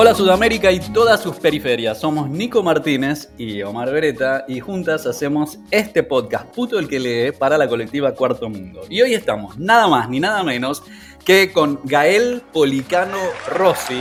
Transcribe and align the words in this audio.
Hola 0.00 0.14
Sudamérica 0.14 0.70
y 0.70 0.78
todas 0.78 1.20
sus 1.20 1.38
periferias, 1.38 1.98
somos 1.98 2.30
Nico 2.30 2.62
Martínez 2.62 3.30
y 3.36 3.62
Omar 3.62 3.90
Beretta 3.90 4.44
y 4.46 4.60
juntas 4.60 5.06
hacemos 5.08 5.58
este 5.72 6.04
podcast, 6.04 6.54
puto 6.54 6.78
el 6.78 6.86
que 6.86 7.00
lee, 7.00 7.32
para 7.32 7.58
la 7.58 7.66
colectiva 7.66 8.14
Cuarto 8.14 8.48
Mundo. 8.48 8.82
Y 8.88 9.02
hoy 9.02 9.14
estamos 9.14 9.58
nada 9.58 9.88
más 9.88 10.08
ni 10.08 10.20
nada 10.20 10.44
menos 10.44 10.84
que 11.24 11.50
con 11.50 11.80
Gael 11.82 12.42
Policano 12.52 13.18
Rossi, 13.48 14.00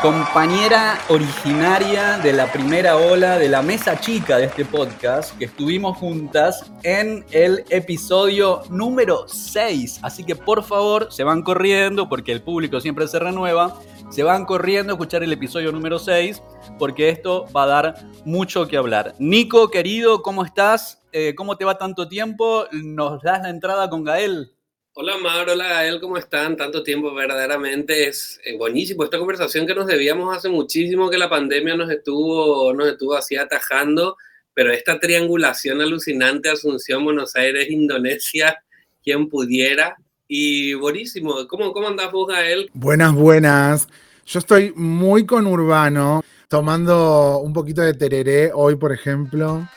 compañera 0.00 1.00
originaria 1.08 2.18
de 2.18 2.32
la 2.32 2.46
primera 2.52 2.96
ola 2.96 3.36
de 3.36 3.48
la 3.48 3.62
mesa 3.62 3.98
chica 3.98 4.38
de 4.38 4.44
este 4.44 4.64
podcast, 4.64 5.36
que 5.38 5.46
estuvimos 5.46 5.98
juntas 5.98 6.70
en 6.84 7.24
el 7.32 7.64
episodio 7.70 8.62
número 8.70 9.26
6. 9.26 9.98
Así 10.02 10.22
que 10.22 10.36
por 10.36 10.62
favor, 10.62 11.12
se 11.12 11.24
van 11.24 11.42
corriendo, 11.42 12.08
porque 12.08 12.30
el 12.30 12.42
público 12.42 12.80
siempre 12.80 13.08
se 13.08 13.18
renueva, 13.18 13.74
se 14.10 14.24
van 14.24 14.44
corriendo 14.44 14.92
a 14.92 14.96
escuchar 14.96 15.22
el 15.22 15.32
episodio 15.32 15.70
número 15.70 15.98
6, 15.98 16.42
porque 16.78 17.08
esto 17.08 17.46
va 17.56 17.62
a 17.62 17.66
dar 17.66 17.94
mucho 18.24 18.66
que 18.66 18.76
hablar. 18.76 19.14
Nico, 19.18 19.70
querido, 19.70 20.22
¿cómo 20.22 20.44
estás? 20.44 21.00
Eh, 21.12 21.34
¿Cómo 21.36 21.56
te 21.56 21.64
va 21.64 21.78
tanto 21.78 22.08
tiempo? 22.08 22.66
¿Nos 22.72 23.22
das 23.22 23.42
la 23.42 23.50
entrada 23.50 23.88
con 23.88 24.04
Gael? 24.04 24.50
Hola 24.94 25.16
Mauro, 25.18 25.52
hola 25.52 25.68
Gael, 25.68 26.00
¿cómo 26.00 26.16
están? 26.16 26.56
Tanto 26.56 26.82
tiempo, 26.82 27.14
verdaderamente 27.14 28.08
es 28.08 28.40
eh, 28.44 28.56
buenísimo 28.58 29.04
esta 29.04 29.18
conversación 29.18 29.64
que 29.64 29.74
nos 29.74 29.86
debíamos 29.86 30.36
hace 30.36 30.48
muchísimo 30.48 31.08
que 31.08 31.16
la 31.16 31.30
pandemia 31.30 31.76
nos 31.76 31.90
estuvo, 31.90 32.74
nos 32.74 32.88
estuvo 32.88 33.14
así 33.14 33.36
atajando, 33.36 34.16
pero 34.52 34.72
esta 34.72 34.98
triangulación 34.98 35.80
alucinante, 35.80 36.50
Asunción, 36.50 37.04
Buenos 37.04 37.36
Aires, 37.36 37.70
Indonesia, 37.70 38.60
quien 39.02 39.28
pudiera, 39.28 39.96
y 40.30 40.74
buenísimo. 40.74 41.34
¿Cómo, 41.48 41.72
cómo 41.72 41.88
andás 41.88 42.12
vos, 42.12 42.28
Gael? 42.28 42.70
Buenas, 42.72 43.12
buenas. 43.12 43.88
Yo 44.24 44.38
estoy 44.38 44.72
muy 44.76 45.26
con 45.26 45.44
Urbano, 45.48 46.22
tomando 46.48 47.38
un 47.38 47.52
poquito 47.52 47.82
de 47.82 47.94
tereré 47.94 48.52
hoy, 48.54 48.76
por 48.76 48.92
ejemplo. 48.92 49.68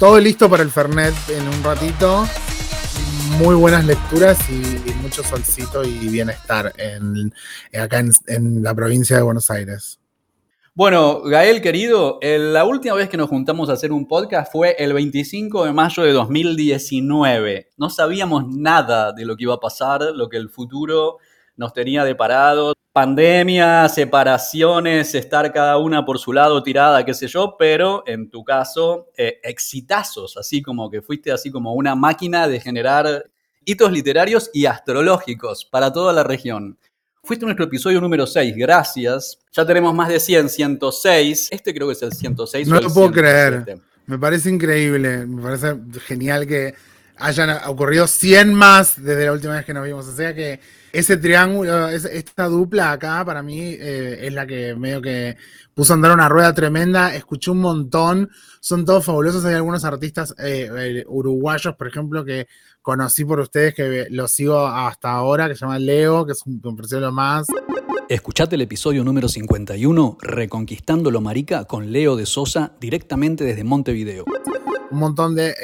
Todo 0.00 0.18
listo 0.18 0.50
para 0.50 0.64
el 0.64 0.70
Fernet 0.70 1.14
en 1.28 1.46
un 1.46 1.62
ratito 1.62 2.26
muy 3.38 3.54
buenas 3.54 3.84
lecturas 3.84 4.38
y, 4.50 4.92
mucho 5.04 5.22
solcito 5.22 5.84
y 5.84 6.08
bienestar 6.08 6.72
en, 6.76 7.32
acá 7.78 8.02
en, 8.26 8.62
la 8.62 8.74
provincia 8.74 9.16
de 9.16 9.22
Buenos 9.22 9.50
Aires. 9.50 10.00
Bueno, 10.76 11.20
Gael, 11.20 11.62
querido, 11.62 12.18
la 12.20 12.64
última 12.64 12.96
vez 12.96 13.08
que 13.08 13.16
nos 13.16 13.28
juntamos 13.28 13.70
a 13.70 13.74
hacer 13.74 13.92
un 13.92 14.08
podcast 14.08 14.50
fue 14.50 14.74
el 14.76 14.92
25 14.92 15.66
de 15.66 15.72
mayo 15.72 16.02
de 16.02 16.12
2019. 16.12 17.70
No 17.76 17.90
sabíamos 17.90 18.48
nada 18.48 19.12
de 19.12 19.24
lo 19.24 19.36
que 19.36 19.44
iba 19.44 19.54
a 19.54 19.60
pasar, 19.60 20.02
lo 20.02 20.28
que 20.28 20.36
el 20.36 20.50
futuro 20.50 21.18
nos 21.56 21.72
tenía 21.72 22.02
deparado. 22.02 22.74
Pandemia, 22.92 23.88
separaciones, 23.88 25.14
estar 25.14 25.52
cada 25.52 25.78
una 25.78 26.04
por 26.04 26.18
su 26.18 26.32
lado 26.32 26.60
tirada, 26.64 27.04
qué 27.04 27.14
sé 27.14 27.28
yo, 27.28 27.54
pero 27.56 28.02
en 28.04 28.28
tu 28.28 28.42
caso, 28.42 29.10
eh, 29.16 29.38
exitazos, 29.44 30.36
así 30.36 30.60
como 30.60 30.90
que 30.90 31.02
fuiste 31.02 31.30
así 31.30 31.52
como 31.52 31.74
una 31.74 31.94
máquina 31.94 32.48
de 32.48 32.58
generar 32.58 33.30
hitos 33.64 33.92
literarios 33.92 34.50
y 34.52 34.66
astrológicos 34.66 35.64
para 35.64 35.92
toda 35.92 36.12
la 36.12 36.24
región. 36.24 36.78
Fuiste 37.24 37.46
nuestro 37.46 37.64
episodio 37.64 38.02
número 38.02 38.26
6, 38.26 38.54
gracias. 38.54 39.38
Ya 39.50 39.64
tenemos 39.64 39.94
más 39.94 40.10
de 40.10 40.20
100, 40.20 40.50
106. 40.50 41.48
Este 41.50 41.72
creo 41.72 41.86
que 41.86 41.94
es 41.94 42.02
el 42.02 42.12
106. 42.12 42.68
No 42.68 42.78
lo 42.78 42.92
puedo 42.92 43.10
creer. 43.10 43.80
Me 44.04 44.18
parece 44.18 44.50
increíble, 44.50 45.26
me 45.26 45.40
parece 45.40 45.74
genial 46.06 46.46
que 46.46 46.74
hayan 47.16 47.66
ocurrido 47.66 48.06
100 48.06 48.52
más 48.52 49.02
desde 49.02 49.24
la 49.24 49.32
última 49.32 49.54
vez 49.54 49.64
que 49.64 49.72
nos 49.72 49.86
vimos. 49.86 50.06
O 50.06 50.14
sea 50.14 50.34
que 50.34 50.60
ese 50.92 51.16
triángulo, 51.16 51.88
esta 51.88 52.44
dupla 52.44 52.92
acá 52.92 53.24
para 53.24 53.42
mí 53.42 53.58
eh, 53.58 54.18
es 54.26 54.32
la 54.34 54.46
que 54.46 54.74
medio 54.74 55.00
que 55.00 55.38
puso 55.72 55.94
a 55.94 55.96
andar 55.96 56.12
una 56.12 56.28
rueda 56.28 56.52
tremenda. 56.52 57.14
Escuché 57.14 57.50
un 57.50 57.60
montón, 57.60 58.30
son 58.60 58.84
todos 58.84 59.02
fabulosos. 59.02 59.46
Hay 59.46 59.54
algunos 59.54 59.82
artistas 59.86 60.34
eh, 60.38 60.68
eh, 60.70 61.04
uruguayos, 61.08 61.74
por 61.74 61.88
ejemplo, 61.88 62.22
que 62.22 62.48
conocí 62.84 63.24
por 63.24 63.40
ustedes, 63.40 63.74
que 63.74 64.08
los 64.10 64.30
sigo 64.30 64.58
hasta 64.58 65.10
ahora, 65.10 65.48
que 65.48 65.54
se 65.54 65.60
llama 65.60 65.78
Leo, 65.78 66.26
que 66.26 66.32
es 66.32 66.42
un 66.44 66.60
me 66.62 67.00
lo 67.00 67.12
más. 67.12 67.46
Escuchate 68.10 68.56
el 68.56 68.60
episodio 68.60 69.02
número 69.02 69.26
51, 69.26 70.18
Reconquistando 70.20 71.10
lo 71.10 71.22
Marica, 71.22 71.64
con 71.64 71.90
Leo 71.90 72.14
de 72.14 72.26
Sosa, 72.26 72.72
directamente 72.78 73.42
desde 73.42 73.64
Montevideo. 73.64 74.26
Un 74.90 74.98
montón 74.98 75.34
de, 75.34 75.54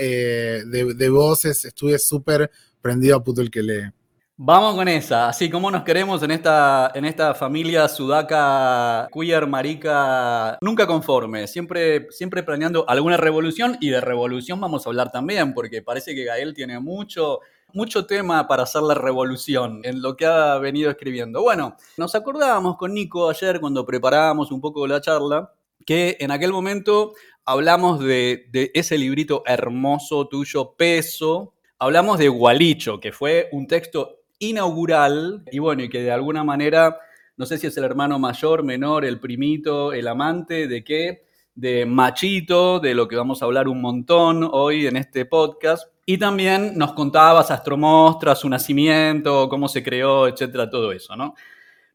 de 0.65 1.09
voces, 1.11 1.67
estuve 1.67 1.99
súper 1.99 2.51
prendido 2.81 3.17
a 3.17 3.23
puto 3.23 3.43
el 3.43 3.51
que 3.51 3.63
lee. 3.63 4.00
Vamos 4.43 4.75
con 4.75 4.89
esa, 4.89 5.29
así 5.29 5.51
como 5.51 5.71
nos 5.71 5.85
queremos 5.85 6.23
en 6.23 6.31
esta, 6.31 6.93
en 6.95 7.05
esta 7.05 7.35
familia 7.35 7.87
sudaca, 7.89 9.07
queer, 9.13 9.47
marica, 9.47 10.57
nunca 10.63 10.87
conforme, 10.87 11.47
siempre, 11.47 12.07
siempre 12.11 12.43
planeando 12.43 12.89
alguna 12.89 13.19
revolución 13.19 13.77
y 13.83 13.91
de 13.91 14.01
revolución 14.01 14.59
vamos 14.59 14.87
a 14.87 14.89
hablar 14.89 15.13
también, 15.13 15.53
porque 15.53 15.83
parece 15.83 16.15
que 16.15 16.25
Gael 16.25 16.55
tiene 16.55 16.81
mucho, 16.81 17.41
mucho 17.75 18.07
tema 18.07 18.49
para 18.49 18.63
hacer 18.63 18.81
la 18.81 18.95
revolución 18.95 19.83
en 19.85 20.01
lo 20.01 20.17
que 20.17 20.25
ha 20.25 20.57
venido 20.57 20.91
escribiendo. 20.91 21.43
Bueno, 21.43 21.77
nos 21.99 22.15
acordábamos 22.15 22.79
con 22.79 22.95
Nico 22.95 23.29
ayer 23.29 23.61
cuando 23.61 23.85
preparábamos 23.85 24.51
un 24.53 24.63
poco 24.63 24.87
la 24.87 25.03
charla, 25.03 25.53
que 25.85 26.17
en 26.19 26.31
aquel 26.31 26.53
momento 26.53 27.13
hablamos 27.45 28.01
de, 28.01 28.47
de 28.51 28.71
ese 28.73 28.97
librito 28.97 29.43
hermoso 29.45 30.29
tuyo, 30.29 30.73
Peso, 30.79 31.53
hablamos 31.79 32.19
de 32.19 32.29
Gualicho, 32.29 33.01
que 33.01 33.13
fue 33.13 33.51
un 33.53 33.67
texto 33.67 34.20
inaugural 34.41 35.45
y 35.53 35.61
bueno, 35.61 35.85
y 35.85 35.89
que 35.89 36.03
de 36.03 36.11
alguna 36.11 36.43
manera, 36.43 36.99
no 37.37 37.47
sé 37.47 37.59
si 37.59 37.69
es 37.69 37.77
el 37.77 37.85
hermano 37.85 38.19
mayor, 38.19 38.65
menor, 38.65 39.05
el 39.05 39.21
primito, 39.21 39.93
el 39.93 40.09
amante, 40.09 40.67
de 40.67 40.83
qué, 40.83 41.23
de 41.55 41.87
Machito, 41.87 42.81
de 42.81 42.95
lo 42.95 43.07
que 43.07 43.17
vamos 43.17 43.43
a 43.43 43.45
hablar 43.45 43.69
un 43.69 43.81
montón 43.81 44.49
hoy 44.51 44.87
en 44.87 44.97
este 44.97 45.27
podcast. 45.27 45.93
Y 46.07 46.19
también 46.19 46.77
nos 46.77 46.95
contabas 46.95 47.51
Astromostra, 47.51 48.35
su 48.35 48.49
nacimiento, 48.49 49.49
cómo 49.49 49.69
se 49.69 49.83
creó, 49.83 50.27
etcétera, 50.27 50.69
todo 50.69 50.91
eso, 50.91 51.15
¿no? 51.15 51.35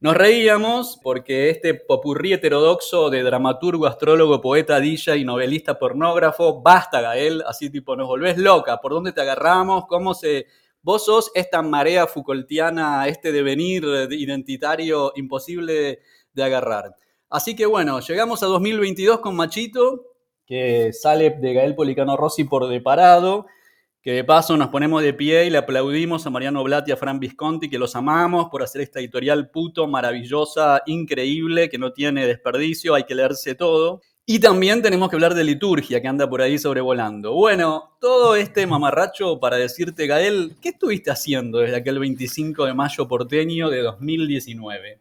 Nos 0.01 0.15
reíamos 0.15 0.99
porque 1.01 1.49
este 1.49 1.73
popurrí 1.73 2.33
heterodoxo 2.33 3.09
de 3.09 3.23
dramaturgo, 3.23 3.87
astrólogo, 3.87 4.39
poeta, 4.39 4.79
DJ 4.79 5.17
y 5.17 5.25
novelista 5.25 5.79
pornógrafo, 5.79 6.61
basta, 6.61 7.01
Gael, 7.01 7.43
así 7.47 7.71
tipo, 7.71 7.95
nos 7.95 8.07
volvés 8.07 8.37
loca, 8.37 8.77
¿por 8.77 8.91
dónde 8.91 9.13
te 9.13 9.21
agarramos? 9.21 9.85
¿Cómo 9.87 10.13
se 10.13 10.45
Vos 10.85 11.03
sos 11.03 11.31
esta 11.33 11.63
marea 11.63 12.05
Foucaultiana, 12.05 13.07
este 13.07 13.31
devenir 13.31 13.83
identitario 14.11 15.13
imposible 15.15 15.97
de 16.31 16.43
agarrar. 16.43 16.95
Así 17.27 17.55
que 17.55 17.65
bueno, 17.65 17.99
llegamos 18.01 18.43
a 18.43 18.45
2022 18.45 19.19
con 19.19 19.35
Machito, 19.35 20.05
que 20.45 20.93
sale 20.93 21.31
de 21.31 21.53
Gael 21.55 21.73
Policano 21.73 22.15
Rossi 22.15 22.43
por 22.43 22.67
deparado, 22.67 23.47
que 23.99 24.11
de 24.11 24.23
paso 24.23 24.57
nos 24.57 24.67
ponemos 24.67 25.01
de 25.01 25.15
pie 25.15 25.45
y 25.45 25.49
le 25.49 25.57
aplaudimos 25.57 26.27
a 26.27 26.29
Mariano 26.29 26.63
Blatti 26.63 26.91
y 26.91 26.93
a 26.93 26.97
Fran 26.97 27.19
Visconti, 27.19 27.67
que 27.67 27.79
los 27.79 27.95
amamos 27.95 28.49
por 28.51 28.61
hacer 28.61 28.81
esta 28.81 28.99
editorial 28.99 29.49
puto, 29.49 29.87
maravillosa, 29.87 30.83
increíble, 30.85 31.67
que 31.67 31.79
no 31.79 31.93
tiene 31.93 32.27
desperdicio, 32.27 32.93
hay 32.93 33.05
que 33.05 33.15
leerse 33.15 33.55
todo. 33.55 34.01
Y 34.27 34.39
también 34.39 34.81
tenemos 34.81 35.09
que 35.09 35.17
hablar 35.17 35.35
de 35.35 35.43
liturgia 35.43 36.01
que 36.01 36.07
anda 36.07 36.27
por 36.27 36.41
ahí 36.41 36.57
sobrevolando. 36.57 37.33
Bueno, 37.33 37.95
todo 38.01 38.35
este 38.35 38.65
mamarracho 38.65 39.39
para 39.39 39.57
decirte, 39.57 40.07
Gael, 40.07 40.55
¿qué 40.59 40.69
estuviste 40.69 41.11
haciendo 41.11 41.59
desde 41.59 41.75
aquel 41.75 41.99
25 41.99 42.65
de 42.65 42.73
mayo 42.73 43.07
porteño 43.07 43.69
de 43.69 43.83
2019? 43.83 44.99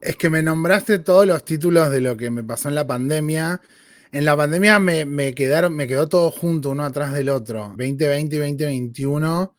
Es 0.00 0.16
que 0.16 0.30
me 0.30 0.40
nombraste 0.40 1.00
todos 1.00 1.26
los 1.26 1.44
títulos 1.44 1.90
de 1.90 2.00
lo 2.00 2.16
que 2.16 2.30
me 2.30 2.44
pasó 2.44 2.68
en 2.68 2.76
la 2.76 2.86
pandemia. 2.86 3.60
En 4.12 4.24
la 4.24 4.36
pandemia 4.36 4.78
me, 4.78 5.34
quedaron, 5.34 5.74
me 5.74 5.88
quedó 5.88 6.08
todo 6.08 6.30
junto, 6.30 6.70
uno 6.70 6.84
atrás 6.84 7.12
del 7.12 7.30
otro. 7.30 7.74
2020 7.76 8.36
y 8.36 8.38
2021 8.38 9.52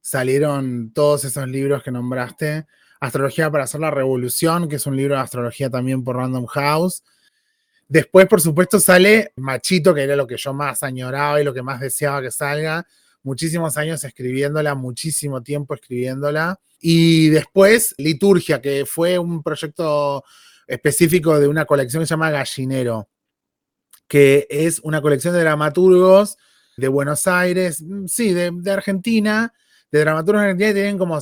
salieron 0.00 0.90
todos 0.92 1.24
esos 1.24 1.46
libros 1.46 1.84
que 1.84 1.92
nombraste. 1.92 2.66
Astrología 2.98 3.48
para 3.48 3.62
hacer 3.62 3.80
la 3.80 3.92
revolución, 3.92 4.68
que 4.68 4.74
es 4.76 4.86
un 4.86 4.96
libro 4.96 5.14
de 5.14 5.20
astrología 5.20 5.70
también 5.70 6.02
por 6.02 6.16
Random 6.16 6.46
House 6.46 7.04
Después, 7.90 8.28
por 8.28 8.40
supuesto, 8.40 8.78
sale 8.78 9.32
Machito, 9.34 9.92
que 9.92 10.04
era 10.04 10.14
lo 10.14 10.24
que 10.24 10.36
yo 10.36 10.54
más 10.54 10.84
añoraba 10.84 11.40
y 11.40 11.44
lo 11.44 11.52
que 11.52 11.60
más 11.60 11.80
deseaba 11.80 12.22
que 12.22 12.30
salga. 12.30 12.86
Muchísimos 13.24 13.76
años 13.76 14.04
escribiéndola, 14.04 14.76
muchísimo 14.76 15.42
tiempo 15.42 15.74
escribiéndola. 15.74 16.60
Y 16.78 17.30
después, 17.30 17.96
Liturgia, 17.98 18.60
que 18.60 18.86
fue 18.86 19.18
un 19.18 19.42
proyecto 19.42 20.22
específico 20.68 21.40
de 21.40 21.48
una 21.48 21.64
colección 21.64 22.00
que 22.00 22.06
se 22.06 22.10
llama 22.10 22.30
Gallinero, 22.30 23.08
que 24.06 24.46
es 24.48 24.78
una 24.84 25.02
colección 25.02 25.34
de 25.34 25.40
dramaturgos 25.40 26.38
de 26.76 26.86
Buenos 26.86 27.26
Aires, 27.26 27.82
mm, 27.82 28.06
sí, 28.06 28.32
de, 28.32 28.70
Argentina, 28.70 29.52
de 29.90 29.98
dramaturgos 29.98 30.42
de 30.42 30.46
Argentina 30.46 30.68
que 30.68 30.74
tienen 30.74 30.96
como, 30.96 31.18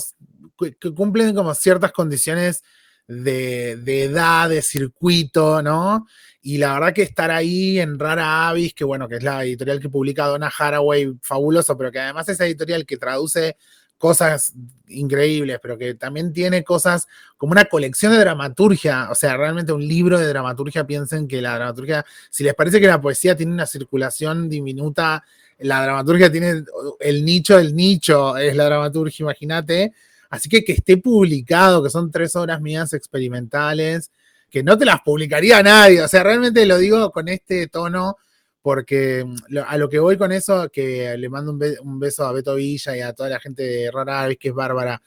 que 0.58 0.94
cumplen 0.94 1.34
como 1.34 1.54
ciertas 1.54 1.92
condiciones 1.92 2.62
de, 3.08 4.02
edad, 4.04 4.50
de 4.50 4.60
circuito, 4.60 5.62
¿no? 5.62 6.06
Y 6.48 6.56
la 6.56 6.72
verdad 6.72 6.94
que 6.94 7.02
estar 7.02 7.30
ahí 7.30 7.78
en 7.78 7.98
Rara 7.98 8.48
Avis, 8.48 8.72
que 8.72 8.82
bueno, 8.82 9.06
que 9.06 9.16
es 9.16 9.22
la 9.22 9.44
editorial 9.44 9.80
que 9.80 9.90
publica 9.90 10.24
Donna 10.24 10.50
Haraway, 10.58 11.12
fabuloso, 11.20 11.76
pero 11.76 11.92
que 11.92 11.98
además 11.98 12.26
es 12.30 12.40
editorial 12.40 12.86
que 12.86 12.96
traduce 12.96 13.58
cosas 13.98 14.54
increíbles, 14.86 15.58
pero 15.60 15.76
que 15.76 15.92
también 15.92 16.32
tiene 16.32 16.64
cosas 16.64 17.06
como 17.36 17.52
una 17.52 17.66
colección 17.66 18.12
de 18.12 18.18
dramaturgia, 18.20 19.10
o 19.10 19.14
sea, 19.14 19.36
realmente 19.36 19.74
un 19.74 19.86
libro 19.86 20.18
de 20.18 20.26
dramaturgia, 20.26 20.86
piensen 20.86 21.28
que 21.28 21.42
la 21.42 21.54
dramaturgia, 21.54 22.06
si 22.30 22.44
les 22.44 22.54
parece 22.54 22.80
que 22.80 22.86
la 22.86 22.98
poesía 22.98 23.36
tiene 23.36 23.52
una 23.52 23.66
circulación 23.66 24.48
diminuta, 24.48 25.22
la 25.58 25.82
dramaturgia 25.82 26.32
tiene 26.32 26.62
el 27.00 27.24
nicho 27.26 27.58
del 27.58 27.76
nicho, 27.76 28.38
es 28.38 28.56
la 28.56 28.64
dramaturgia, 28.64 29.24
imagínate. 29.24 29.92
Así 30.30 30.48
que 30.48 30.64
que 30.64 30.72
esté 30.72 30.96
publicado, 30.96 31.82
que 31.82 31.90
son 31.90 32.10
tres 32.10 32.34
obras 32.36 32.58
mías 32.62 32.94
experimentales, 32.94 34.10
que 34.50 34.62
no 34.62 34.78
te 34.78 34.84
las 34.84 35.00
publicaría 35.02 35.62
nadie, 35.62 36.02
o 36.02 36.08
sea, 36.08 36.22
realmente 36.22 36.64
lo 36.66 36.78
digo 36.78 37.10
con 37.10 37.28
este 37.28 37.68
tono 37.68 38.16
porque 38.62 39.24
mm, 39.24 39.58
a 39.66 39.76
lo 39.78 39.88
que 39.88 39.98
voy 39.98 40.16
con 40.16 40.32
eso, 40.32 40.68
que 40.70 41.16
le 41.16 41.28
mando 41.28 41.52
un, 41.52 42.00
beso 42.00 42.26
a 42.26 42.32
Beto 42.32 42.54
Villa 42.54 42.96
y 42.96 43.00
a 43.00 43.12
toda 43.12 43.30
la 43.30 43.40
gente 43.40 43.62
de 43.62 43.90
Rara 43.90 44.28
que 44.34 44.48
es 44.48 44.54
bárbara, 44.54 45.00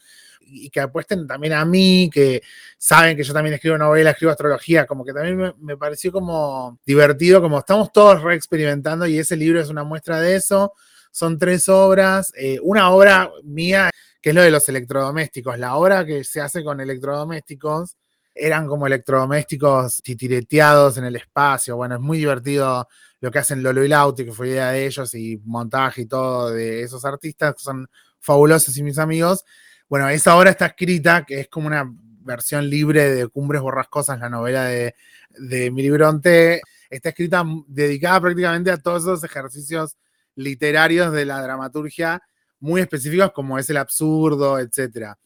y 0.52 0.70
que 0.70 0.82
apuesten 0.82 1.28
también 1.28 1.54
a 1.54 1.66
mí, 1.66 2.10
que 2.12 2.42
saben 2.78 3.16
que 3.16 3.24
yo 3.24 3.34
también 3.34 3.54
escribo 3.54 3.78
novela, 3.78 4.12
escribo 4.12 4.32
astrología, 4.32 4.86
como 4.86 5.06
que 5.06 5.14
también 5.14 5.54
me, 5.60 5.78
pareció 5.78 6.12
como 6.12 6.80
divertido, 6.86 7.42
como 7.42 7.60
estamos 7.60 7.92
todos 7.92 8.22
reexperimentando 8.22 9.08
y 9.08 9.18
ese 9.18 9.38
libro 9.38 9.62
es 9.62 9.70
una 9.70 9.84
muestra 9.84 10.20
de 10.20 10.36
eso. 10.36 10.74
Son 11.12 11.38
tres 11.38 11.68
obras, 11.70 12.34
eh, 12.38 12.60
una 12.62 12.90
obra 12.92 13.32
mía 13.44 13.90
que 14.22 14.30
es 14.30 14.36
lo 14.36 14.42
de 14.42 14.52
los 14.52 14.68
electrodomésticos, 14.70 15.58
la 15.58 15.76
obra 15.76 16.06
que 16.06 16.24
se 16.24 16.42
hace 16.42 16.64
con 16.64 16.80
electrodomésticos 16.80 17.96
eran 18.34 18.68
como 18.68 18.88
electrodomésticos 18.88 20.02
titireteados 20.02 20.98
en 20.98 21.06
el 21.06 21.16
espacio, 21.16 21.76
bueno, 21.76 21.96
es 21.96 22.02
muy 22.02 22.18
divertido 22.18 22.88
lo 23.20 23.32
que 23.32 23.40
hacen 23.40 23.62
Lolo 23.62 23.84
y 23.84 23.88
Lauti, 23.88 24.26
que 24.26 24.32
fue 24.32 24.50
idea 24.50 24.72
de 24.72 24.86
ellos, 24.86 25.14
y 25.14 25.40
montaje 25.46 26.02
y 26.02 26.06
todo 26.06 26.52
de 26.52 26.82
esos 26.82 27.06
artistas, 27.06 27.56
son 27.58 27.88
fabulosos 28.20 28.76
y 28.78 28.84
mis 28.84 28.98
amigos. 28.98 29.46
Bueno, 29.88 30.10
esa 30.10 30.36
obra 30.38 30.50
está 30.50 30.68
escrita, 30.68 31.24
que 31.24 31.42
es 31.42 31.48
como 31.48 31.68
una 31.68 31.86
versión 32.24 32.70
libre 32.70 33.14
de 33.14 33.28
Cumbres 33.28 33.62
Borrascosas, 33.62 34.20
la 34.20 34.30
novela 34.30 34.64
de, 34.64 34.96
de 35.38 35.70
Miri 35.70 35.90
Bronte. 35.92 36.62
Está 36.90 37.10
escrita 37.10 37.44
dedicada 37.68 38.22
prácticamente 38.22 38.72
a 38.72 38.78
todos 38.78 39.04
esos 39.04 39.24
ejercicios 39.24 39.98
literarios 40.36 41.12
de 41.12 41.26
la 41.26 41.42
dramaturgia 41.42 42.22
muy 42.62 42.80
específicos 42.80 43.32
como 43.34 43.60
es 43.60 43.70
el 43.70 43.78
absurdo, 43.78 44.60
etcétera. 44.60 45.18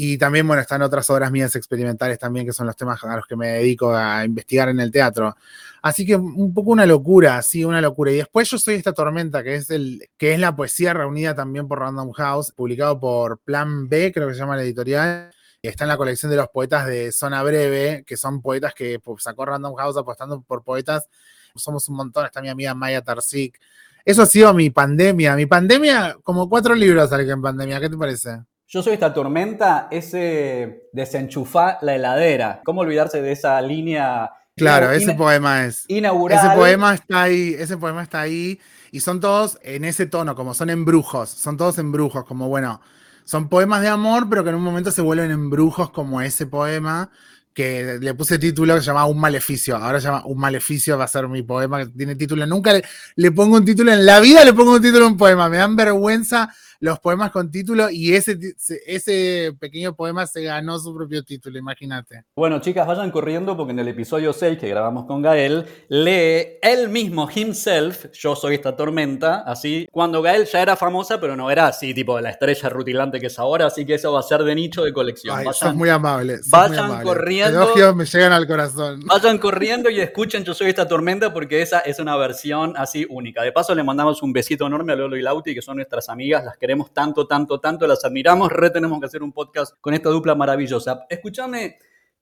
Y 0.00 0.16
también, 0.16 0.46
bueno, 0.46 0.62
están 0.62 0.80
otras 0.82 1.10
obras 1.10 1.32
mías 1.32 1.56
experimentales 1.56 2.20
también, 2.20 2.46
que 2.46 2.52
son 2.52 2.68
los 2.68 2.76
temas 2.76 3.02
a 3.02 3.16
los 3.16 3.26
que 3.26 3.34
me 3.34 3.48
dedico 3.48 3.92
a 3.92 4.24
investigar 4.24 4.68
en 4.68 4.78
el 4.78 4.92
teatro. 4.92 5.34
Así 5.82 6.06
que 6.06 6.14
un 6.14 6.54
poco 6.54 6.70
una 6.70 6.86
locura, 6.86 7.42
sí, 7.42 7.64
una 7.64 7.80
locura. 7.80 8.12
Y 8.12 8.18
después 8.18 8.48
yo 8.48 8.58
soy 8.58 8.76
esta 8.76 8.92
tormenta, 8.92 9.42
que 9.42 9.56
es, 9.56 9.70
el, 9.70 10.08
que 10.16 10.34
es 10.34 10.38
la 10.38 10.54
poesía 10.54 10.94
reunida 10.94 11.34
también 11.34 11.66
por 11.66 11.80
Random 11.80 12.12
House, 12.12 12.52
publicado 12.52 13.00
por 13.00 13.40
Plan 13.40 13.88
B, 13.88 14.12
creo 14.12 14.28
que 14.28 14.34
se 14.34 14.38
llama 14.38 14.54
la 14.54 14.62
editorial. 14.62 15.32
Y 15.62 15.66
está 15.66 15.82
en 15.82 15.88
la 15.88 15.96
colección 15.96 16.30
de 16.30 16.36
los 16.36 16.48
poetas 16.50 16.86
de 16.86 17.10
Zona 17.10 17.42
Breve, 17.42 18.04
que 18.06 18.16
son 18.16 18.40
poetas 18.40 18.74
que 18.74 19.00
pues, 19.00 19.24
sacó 19.24 19.46
Random 19.46 19.74
House 19.74 19.96
apostando 19.96 20.40
por 20.42 20.62
poetas. 20.62 21.08
Somos 21.56 21.88
un 21.88 21.96
montón, 21.96 22.24
está 22.24 22.40
mi 22.40 22.50
amiga 22.50 22.72
Maya 22.72 23.02
Tarsik. 23.02 23.58
Eso 24.04 24.22
ha 24.22 24.26
sido 24.26 24.54
mi 24.54 24.70
pandemia. 24.70 25.34
Mi 25.34 25.46
pandemia, 25.46 26.16
como 26.22 26.48
cuatro 26.48 26.76
libros 26.76 27.10
salí 27.10 27.28
en 27.28 27.42
pandemia. 27.42 27.80
¿Qué 27.80 27.90
te 27.90 27.96
parece? 27.96 28.44
Yo 28.70 28.82
soy 28.82 28.92
esta 28.92 29.14
tormenta, 29.14 29.88
ese 29.90 30.82
desenchufar 30.92 31.78
la 31.80 31.94
heladera. 31.94 32.60
¿Cómo 32.66 32.82
olvidarse 32.82 33.22
de 33.22 33.32
esa 33.32 33.58
línea? 33.62 34.30
Claro, 34.54 34.90
ese 34.90 35.14
poema 35.14 35.64
es. 35.64 35.86
Inaugural. 35.88 36.38
Ese 36.38 36.54
poema 36.54 36.92
está 36.92 37.22
ahí, 37.22 37.56
ese 37.58 37.78
poema 37.78 38.02
está 38.02 38.20
ahí. 38.20 38.60
Y 38.92 39.00
son 39.00 39.20
todos 39.20 39.58
en 39.62 39.86
ese 39.86 40.04
tono, 40.04 40.34
como 40.34 40.52
son 40.52 40.68
embrujos. 40.68 41.30
Son 41.30 41.56
todos 41.56 41.78
embrujos, 41.78 42.26
como 42.26 42.48
bueno, 42.48 42.82
son 43.24 43.48
poemas 43.48 43.80
de 43.80 43.88
amor, 43.88 44.28
pero 44.28 44.44
que 44.44 44.50
en 44.50 44.56
un 44.56 44.64
momento 44.64 44.90
se 44.90 45.00
vuelven 45.00 45.30
embrujos 45.30 45.90
como 45.90 46.20
ese 46.20 46.44
poema 46.46 47.10
que 47.54 47.98
le 47.98 48.14
puse 48.14 48.38
título 48.38 48.74
que 48.74 48.80
se 48.80 48.86
llama 48.88 49.06
Un 49.06 49.18
Maleficio. 49.18 49.78
Ahora 49.78 49.98
se 49.98 50.08
llama 50.08 50.26
Un 50.26 50.38
Maleficio, 50.38 50.98
va 50.98 51.04
a 51.04 51.08
ser 51.08 51.26
mi 51.26 51.42
poema 51.42 51.78
que 51.78 51.86
tiene 51.86 52.16
título. 52.16 52.46
Nunca 52.46 52.74
le, 52.74 52.84
le, 53.16 53.32
pongo 53.32 53.56
un 53.56 53.64
título 53.64 53.90
en 53.92 54.04
la 54.04 54.20
vida, 54.20 54.44
le 54.44 54.52
pongo 54.52 54.74
un 54.74 54.82
título 54.82 55.06
a 55.06 55.08
un 55.08 55.16
poema. 55.16 55.48
Me 55.48 55.56
dan 55.56 55.74
vergüenza 55.74 56.50
los 56.80 57.00
poemas 57.00 57.30
con 57.30 57.50
título 57.50 57.90
y 57.90 58.14
ese, 58.14 58.38
ese 58.86 59.54
pequeño 59.58 59.94
poema 59.94 60.26
se 60.26 60.42
ganó 60.42 60.78
su 60.78 60.94
propio 60.94 61.22
título, 61.24 61.58
imagínate. 61.58 62.24
Bueno, 62.36 62.60
chicas, 62.60 62.86
vayan 62.86 63.10
corriendo 63.10 63.56
porque 63.56 63.72
en 63.72 63.80
el 63.80 63.88
episodio 63.88 64.32
6 64.32 64.58
que 64.58 64.68
grabamos 64.68 65.06
con 65.06 65.22
Gael, 65.22 65.66
lee 65.88 66.58
él 66.62 66.88
mismo, 66.88 67.28
himself, 67.34 68.06
yo 68.12 68.36
soy 68.36 68.54
esta 68.54 68.76
tormenta, 68.76 69.40
así, 69.40 69.88
cuando 69.90 70.22
Gael 70.22 70.46
ya 70.46 70.62
era 70.62 70.76
famosa, 70.76 71.20
pero 71.20 71.36
no 71.36 71.50
era 71.50 71.66
así, 71.66 71.92
tipo 71.94 72.20
la 72.20 72.30
estrella 72.30 72.68
rutilante 72.68 73.18
que 73.18 73.26
es 73.26 73.38
ahora, 73.38 73.66
así 73.66 73.84
que 73.84 73.94
eso 73.94 74.12
va 74.12 74.20
a 74.20 74.22
ser 74.22 74.42
de 74.44 74.54
nicho 74.54 74.84
de 74.84 74.92
colección. 74.92 75.36
Ay, 75.36 75.46
vayan, 75.46 75.76
muy 75.76 75.88
amable. 75.88 76.38
Vayan 76.48 77.02
corriendo. 77.02 77.62
Elogios 77.62 77.96
me 77.96 78.04
llegan 78.04 78.32
al 78.32 78.46
corazón. 78.46 79.00
Vayan 79.06 79.38
corriendo 79.38 79.90
y 79.90 80.00
escuchen 80.00 80.44
Yo 80.44 80.54
soy 80.54 80.68
esta 80.68 80.86
tormenta 80.86 81.32
porque 81.32 81.62
esa 81.62 81.80
es 81.80 81.98
una 81.98 82.16
versión 82.16 82.74
así 82.76 83.06
única. 83.08 83.42
De 83.42 83.52
paso 83.52 83.74
le 83.74 83.82
mandamos 83.82 84.22
un 84.22 84.32
besito 84.32 84.66
enorme 84.66 84.92
a 84.92 84.96
Lolo 84.96 85.16
y 85.16 85.22
Lauti, 85.22 85.54
que 85.54 85.62
son 85.62 85.76
nuestras 85.76 86.08
amigas, 86.08 86.44
las 86.44 86.56
que 86.56 86.67
queremos 86.68 86.92
tanto, 86.92 87.26
tanto, 87.26 87.58
tanto, 87.60 87.86
las 87.86 88.04
admiramos, 88.04 88.52
re 88.52 88.68
tenemos 88.68 89.00
que 89.00 89.06
hacer 89.06 89.22
un 89.22 89.32
podcast 89.32 89.72
con 89.80 89.94
esta 89.94 90.10
dupla 90.10 90.34
maravillosa. 90.34 91.06
Escúchame, 91.08 91.78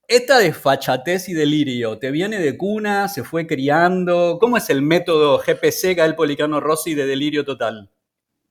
esta 0.06 0.38
desfachatez 0.38 1.28
y 1.28 1.34
delirio, 1.34 1.98
¿te 1.98 2.12
viene 2.12 2.38
de 2.38 2.56
cuna? 2.56 3.08
¿Se 3.08 3.24
fue 3.24 3.44
criando? 3.44 4.38
¿Cómo 4.40 4.56
es 4.56 4.70
el 4.70 4.82
método 4.82 5.42
GPC, 5.44 5.96
Gael 5.96 6.14
Policano 6.14 6.60
Rossi, 6.60 6.94
de 6.94 7.06
delirio 7.06 7.44
total? 7.44 7.90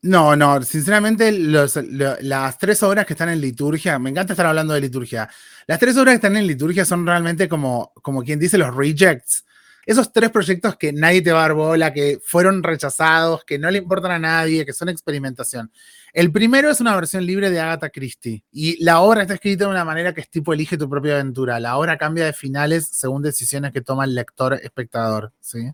No, 0.01 0.35
no, 0.35 0.61
sinceramente 0.63 1.31
las 1.31 2.57
tres 2.57 2.83
obras 2.83 3.05
que 3.05 3.13
están 3.13 3.29
en 3.29 3.39
liturgia, 3.39 3.97
me 3.97 4.09
encanta 4.09 4.33
estar 4.33 4.47
hablando 4.47 4.73
de 4.73 4.81
liturgia, 4.81 5.29
las 5.65 5.79
tres 5.79 5.95
obras 5.95 6.11
que 6.11 6.15
están 6.15 6.35
en 6.35 6.45
liturgia 6.45 6.83
son 6.83 7.07
realmente 7.07 7.47
como, 7.47 7.93
como 8.01 8.21
quien 8.21 8.37
dice 8.37 8.57
los 8.57 8.75
rejects 8.75 9.44
esos 9.85 10.11
tres 10.11 10.31
proyectos 10.31 10.75
que 10.77 10.91
nadie 10.91 11.21
te 11.21 11.31
va 11.31 11.45
que 11.93 12.19
fueron 12.23 12.63
rechazados, 12.63 13.43
que 13.45 13.59
no 13.59 13.69
le 13.69 13.77
importan 13.77 14.11
a 14.11 14.19
nadie, 14.19 14.65
que 14.65 14.73
son 14.73 14.89
experimentación. 14.89 15.71
El 16.13 16.31
primero 16.31 16.69
es 16.69 16.79
una 16.79 16.95
versión 16.95 17.25
libre 17.25 17.49
de 17.51 17.59
Agatha 17.59 17.89
Christie 17.89 18.43
y 18.51 18.83
la 18.83 19.01
obra 19.01 19.21
está 19.21 19.35
escrita 19.35 19.65
de 19.65 19.71
una 19.71 19.85
manera 19.85 20.13
que 20.13 20.21
es 20.21 20.29
tipo 20.29 20.53
elige 20.53 20.77
tu 20.77 20.89
propia 20.89 21.15
aventura. 21.15 21.59
La 21.59 21.77
obra 21.77 21.97
cambia 21.97 22.25
de 22.25 22.33
finales 22.33 22.87
según 22.87 23.21
decisiones 23.21 23.71
que 23.71 23.81
toma 23.81 24.05
el 24.05 24.15
lector 24.15 24.53
espectador, 24.53 25.33
¿sí? 25.39 25.71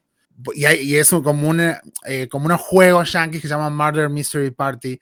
Y, 0.56 0.66
y 0.66 0.96
es 0.96 1.10
como, 1.10 1.54
eh, 2.06 2.28
como 2.30 2.46
unos 2.46 2.62
juegos 2.62 3.12
yankees 3.12 3.42
que 3.42 3.48
se 3.48 3.54
llaman 3.54 3.76
Murder 3.76 4.10
Mystery 4.10 4.52
Party, 4.52 5.00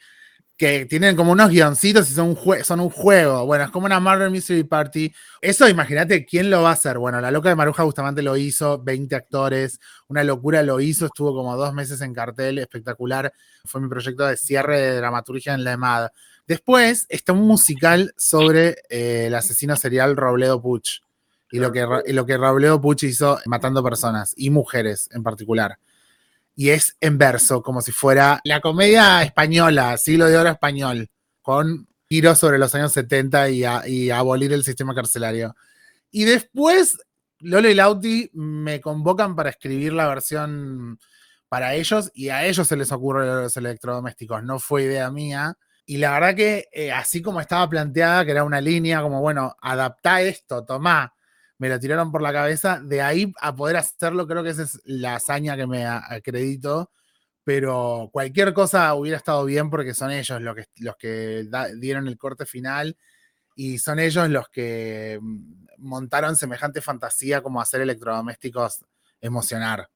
que 0.59 0.85
tienen 0.85 1.15
como 1.15 1.31
unos 1.31 1.49
guioncitos 1.51 2.11
y 2.11 2.13
son 2.13 2.37
un, 2.37 2.63
son 2.65 2.81
un 2.81 2.89
juego. 2.89 3.45
Bueno, 3.45 3.63
es 3.63 3.71
como 3.71 3.85
una 3.85 4.01
Murder 4.01 4.29
Mystery 4.29 4.65
Party. 4.65 5.09
Eso, 5.39 5.69
imagínate, 5.69 6.25
¿quién 6.25 6.49
lo 6.49 6.61
va 6.61 6.71
a 6.71 6.73
hacer? 6.73 6.97
Bueno, 6.97 7.21
La 7.21 7.31
Loca 7.31 7.47
de 7.47 7.55
Maruja 7.55 7.83
Bustamante 7.83 8.21
lo 8.21 8.35
hizo, 8.35 8.77
20 8.77 9.15
actores, 9.15 9.79
una 10.09 10.21
locura 10.25 10.61
lo 10.61 10.81
hizo, 10.81 11.05
estuvo 11.05 11.33
como 11.33 11.55
dos 11.55 11.73
meses 11.73 12.01
en 12.01 12.13
cartel, 12.13 12.57
espectacular. 12.57 13.31
Fue 13.63 13.79
mi 13.79 13.87
proyecto 13.87 14.27
de 14.27 14.35
cierre 14.35 14.81
de 14.81 14.97
dramaturgia 14.97 15.53
en 15.53 15.63
la 15.63 15.71
EMAD. 15.71 16.09
Después 16.45 17.05
está 17.07 17.31
un 17.31 17.47
musical 17.47 18.13
sobre 18.17 18.79
eh, 18.89 19.27
el 19.27 19.35
asesino 19.35 19.77
serial 19.77 20.17
Robledo 20.17 20.61
Puch 20.61 21.03
y 21.51 21.59
lo 21.59 21.71
que, 21.71 21.87
y 22.05 22.11
lo 22.11 22.25
que 22.25 22.35
Robledo 22.35 22.81
Puch 22.81 23.03
hizo 23.03 23.39
matando 23.45 23.81
personas 23.81 24.33
y 24.35 24.49
mujeres 24.49 25.07
en 25.13 25.23
particular 25.23 25.79
y 26.59 26.71
es 26.71 26.97
en 26.99 27.17
verso, 27.17 27.63
como 27.63 27.79
si 27.79 27.93
fuera 27.93 28.41
la 28.43 28.59
comedia 28.59 29.23
española, 29.23 29.95
siglo 29.95 30.25
de 30.25 30.35
oro 30.35 30.49
español, 30.49 31.09
con 31.41 31.87
giros 32.09 32.37
sobre 32.37 32.57
los 32.57 32.75
años 32.75 32.91
70 32.91 33.49
y, 33.49 34.09
abolir 34.11 34.51
el 34.51 34.65
sistema 34.65 34.93
carcelario. 34.93 35.55
Y 36.11 36.25
después, 36.25 36.97
Lolo 37.39 37.69
y 37.69 37.75
Lauti 37.75 38.29
me 38.33 38.81
convocan 38.81 39.37
para 39.37 39.51
escribir 39.51 39.93
la 39.93 40.09
versión 40.09 40.99
para 41.47 41.75
ellos 41.75 42.11
y 42.13 42.27
a 42.27 42.45
ellos 42.45 42.67
se 42.67 42.75
les 42.75 42.91
ocurre 42.91 43.25
los 43.25 43.55
electrodomésticos, 43.55 44.43
no 44.43 44.59
fue 44.59 44.83
idea 44.83 45.09
mía. 45.11 45.57
Y 45.85 45.95
la 45.95 46.11
verdad 46.11 46.35
que 46.35 46.67
eh, 46.73 46.91
así 46.91 47.21
como 47.21 47.39
estaba 47.39 47.69
planteada, 47.69 48.25
que 48.25 48.31
era 48.31 48.43
una 48.43 48.59
línea 48.59 49.01
como, 49.01 49.21
bueno, 49.21 49.55
adaptá 49.61 50.23
esto, 50.23 50.65
tomá, 50.65 51.13
me 51.59 51.69
lo 51.69 51.79
tiraron 51.79 52.11
por 52.11 52.21
la 52.21 52.33
cabeza. 52.33 52.81
De 52.81 53.01
ahí 53.01 53.31
a 53.39 53.55
poder 53.55 53.77
hacerlo, 53.77 54.25
creo 54.27 54.43
que 54.43 54.49
esa 54.49 54.63
es 54.63 54.81
la 54.85 55.15
hazaña 55.15 55.55
que 55.55 55.67
me 55.67 55.85
acredito. 55.85 56.91
Pero 57.43 58.09
cualquier 58.11 58.53
cosa 58.53 58.93
hubiera 58.95 59.17
estado 59.17 59.45
bien 59.45 59.69
porque 59.69 59.93
son 59.93 60.11
ellos 60.11 60.41
los 60.41 60.55
que, 60.55 60.65
los 60.77 60.95
que 60.97 61.47
dieron 61.77 62.07
el 62.07 62.17
corte 62.17 62.45
final 62.45 62.97
y 63.55 63.77
son 63.79 63.99
ellos 63.99 64.29
los 64.29 64.49
que 64.49 65.19
mm, 65.21 65.65
montaron 65.79 66.35
semejante 66.35 66.81
fantasía 66.81 67.41
como 67.41 67.61
hacer 67.61 67.81
electrodomésticos 67.81 68.85
emocionar. 69.21 69.89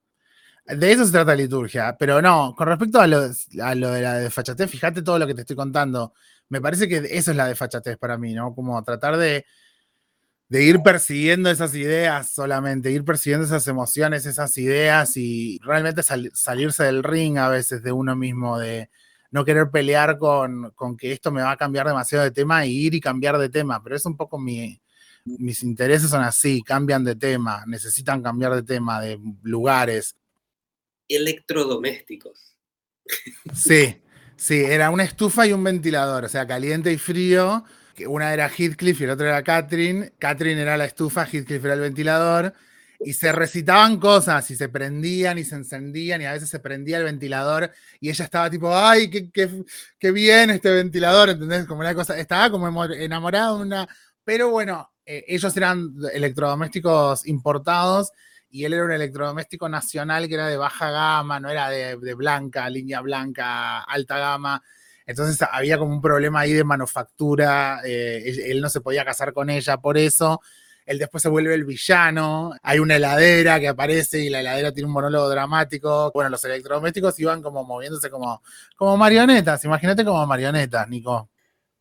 De 0.66 0.92
eso 0.92 1.06
se 1.06 1.12
trata 1.12 1.32
la 1.32 1.38
liturgia, 1.44 1.96
pero 1.98 2.22
no, 2.22 2.56
con 2.58 2.68
respecto 2.68 3.00
a 3.00 3.08
lo, 3.08 3.30
a 3.62 3.76
lo 3.76 3.92
de 3.92 4.02
la 4.02 4.16
desfachatez, 4.16 4.70
fíjate 4.70 5.02
todo 5.02 5.20
lo 5.20 5.28
que 5.28 5.36
te 5.36 5.42
estoy 5.42 5.56
contando. 5.56 6.14
Me 6.50 6.62
parece 6.62 6.88
que 6.88 6.98
eso 6.98 7.32
es 7.32 7.38
la 7.38 7.48
desfachatez 7.48 7.98
para 7.98 8.18
mí, 8.18 8.34
¿no? 8.34 8.56
Como 8.56 8.82
tratar 8.84 9.18
de, 9.18 9.46
de 10.50 10.64
ir 10.64 10.82
persiguiendo 10.84 11.50
esas 11.50 11.74
ideas 11.76 12.32
solamente, 12.32 12.92
ir 12.92 13.04
persiguiendo 13.04 13.46
esas 13.46 13.68
emociones, 13.68 14.26
esas 14.26 14.58
ideas 14.58 15.18
y 15.18 15.60
realmente 15.64 16.04
salirse 16.04 16.84
del 16.84 17.04
ring 17.04 17.38
a 17.38 17.50
veces 17.50 17.82
de 17.82 17.92
uno 17.92 18.16
mismo, 18.16 18.60
de 18.60 18.90
no 19.32 19.46
querer 19.46 19.72
pelear 19.72 20.18
con, 20.20 20.72
con, 20.76 20.96
que 20.96 21.12
esto 21.12 21.32
me 21.32 21.42
va 21.42 21.52
a 21.52 21.58
cambiar 21.58 21.88
demasiado 21.88 22.24
de 22.24 22.32
tema 22.32 22.66
y 22.66 22.72
ir 22.72 22.94
y 22.94 23.02
cambiar 23.02 23.38
de 23.40 23.50
tema, 23.50 23.82
pero 23.82 23.96
es 23.96 24.06
un 24.06 24.16
poco 24.16 24.38
mi, 24.38 24.80
mis 25.26 25.64
intereses 25.64 26.10
son 26.10 26.22
así, 26.22 26.62
cambian 26.62 27.04
de 27.04 27.16
tema, 27.16 27.64
necesitan 27.66 28.22
cambiar 28.22 28.54
de 28.54 28.64
tema, 28.64 29.02
de 29.02 29.20
lugares. 29.42 30.16
Electrodomésticos. 31.08 32.56
Sí, 33.54 34.02
sí, 34.36 34.64
era 34.64 34.90
una 34.90 35.04
estufa 35.04 35.48
y 35.48 35.54
un 35.54 35.64
ventilador, 35.64 36.26
o 36.26 36.30
sea, 36.30 36.46
caliente 36.46 36.92
y 36.92 36.98
frío 36.98 37.64
una 38.08 38.34
era 38.34 38.50
Heathcliff 38.50 39.02
y 39.02 39.06
la 39.06 39.14
otra 39.14 39.30
era 39.30 39.44
Catherine. 39.44 40.14
Catherine 40.20 40.62
era 40.62 40.78
la 40.78 40.86
estufa, 40.86 41.26
Heathcliff 41.26 41.64
era 41.66 41.74
el 41.74 41.82
ventilador. 41.82 42.54
Y 43.00 43.14
se 43.14 43.32
recitaban 43.34 44.00
cosas 44.00 44.50
y 44.52 44.56
se 44.56 44.70
prendían 44.70 45.38
y 45.38 45.44
se 45.44 45.56
encendían 45.56 46.22
y 46.22 46.26
a 46.26 46.32
veces 46.32 46.50
se 46.50 46.60
prendía 46.60 46.98
el 46.98 47.04
ventilador 47.04 47.70
y 48.00 48.10
ella 48.10 48.24
estaba 48.24 48.50
tipo, 48.50 48.74
ay, 48.74 49.10
qué, 49.10 49.30
qué, 50.00 50.12
bien 50.12 50.52
este 50.52 50.72
ventilador, 50.72 51.30
¿entendés? 51.30 51.66
Como 51.66 51.82
una 51.82 51.94
cosa, 51.94 52.18
estaba 52.18 52.50
como 52.50 52.86
enamorada 52.86 53.58
de 53.58 53.62
una... 53.62 53.88
Pero 54.24 54.52
bueno, 54.52 54.90
eh, 55.06 55.26
ellos 55.28 55.56
eran 55.58 55.94
electrodomésticos 56.14 57.28
importados 57.28 58.12
y 58.50 58.64
él 58.64 58.74
era 58.74 58.86
un 58.86 58.92
electrodoméstico 58.92 59.68
nacional 59.68 60.28
que 60.30 60.36
era 60.36 60.48
de 60.48 60.56
baja 60.56 60.90
gama, 60.92 61.42
no 61.42 61.50
era 61.50 61.70
de, 61.70 61.98
de 61.98 62.14
blanca, 62.14 62.70
línea 62.70 63.02
blanca, 63.02 63.82
alta 63.82 64.18
gama. 64.18 64.64
Entonces 65.06 65.48
había 65.52 65.78
como 65.78 65.94
un 65.94 66.02
problema 66.02 66.42
ahí 66.42 66.54
de 66.54 66.64
manufactura, 66.64 67.82
eh, 67.86 68.24
él 68.48 68.62
no 68.62 68.70
se 68.70 68.82
podía 68.82 69.06
casar 69.06 69.34
con 69.34 69.50
ella 69.50 69.78
por 69.78 69.98
eso. 69.98 70.42
Él 70.86 71.00
después 71.00 71.24
se 71.24 71.30
vuelve 71.30 71.54
el 71.54 71.64
villano, 71.64 72.54
hay 72.62 72.80
una 72.80 72.98
heladera 72.98 73.60
que 73.60 73.70
aparece 73.70 74.20
y 74.20 74.30
la 74.30 74.42
heladera 74.42 74.74
tiene 74.74 74.88
un 74.88 74.94
monólogo 74.94 75.30
dramático. 75.30 76.12
Bueno, 76.14 76.30
los 76.30 76.44
electrodomésticos 76.44 77.18
iban 77.20 77.42
como 77.42 77.64
moviéndose 77.64 78.10
como, 78.10 78.42
como 78.76 78.98
marionetas, 78.98 79.64
imagínate 79.64 80.04
como 80.04 80.26
marionetas, 80.28 80.88
Nico. 80.90 81.30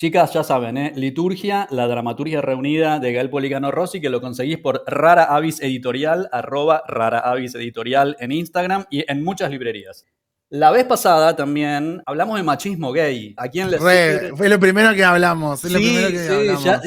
Chicas, 0.02 0.32
ya 0.32 0.42
saben, 0.42 0.76
¿eh? 0.78 0.92
Liturgia, 0.96 1.68
la 1.70 1.86
dramaturgia 1.86 2.40
reunida 2.40 2.98
de 2.98 3.12
Gael 3.12 3.30
Policano 3.30 3.70
Rossi, 3.70 4.00
que 4.00 4.10
lo 4.10 4.20
conseguís 4.20 4.58
por 4.58 4.82
Rara 4.84 5.24
Avis 5.24 5.60
Editorial, 5.60 6.28
arroba 6.32 6.82
Rara 6.88 7.22
Editorial 7.36 8.16
en 8.18 8.32
Instagram 8.32 8.84
y 8.90 9.04
en 9.08 9.22
muchas 9.22 9.50
librerías. 9.52 10.04
La 10.54 10.70
vez 10.70 10.84
pasada 10.84 11.34
también 11.34 12.02
hablamos 12.04 12.36
de 12.36 12.42
machismo 12.42 12.92
gay. 12.92 13.32
¿A 13.38 13.48
quién 13.48 13.70
le 13.70 13.78
Fue 13.78 14.50
lo 14.50 14.60
primero 14.60 14.92
que 14.92 15.02
hablamos. 15.02 15.60
sí, 15.60 15.70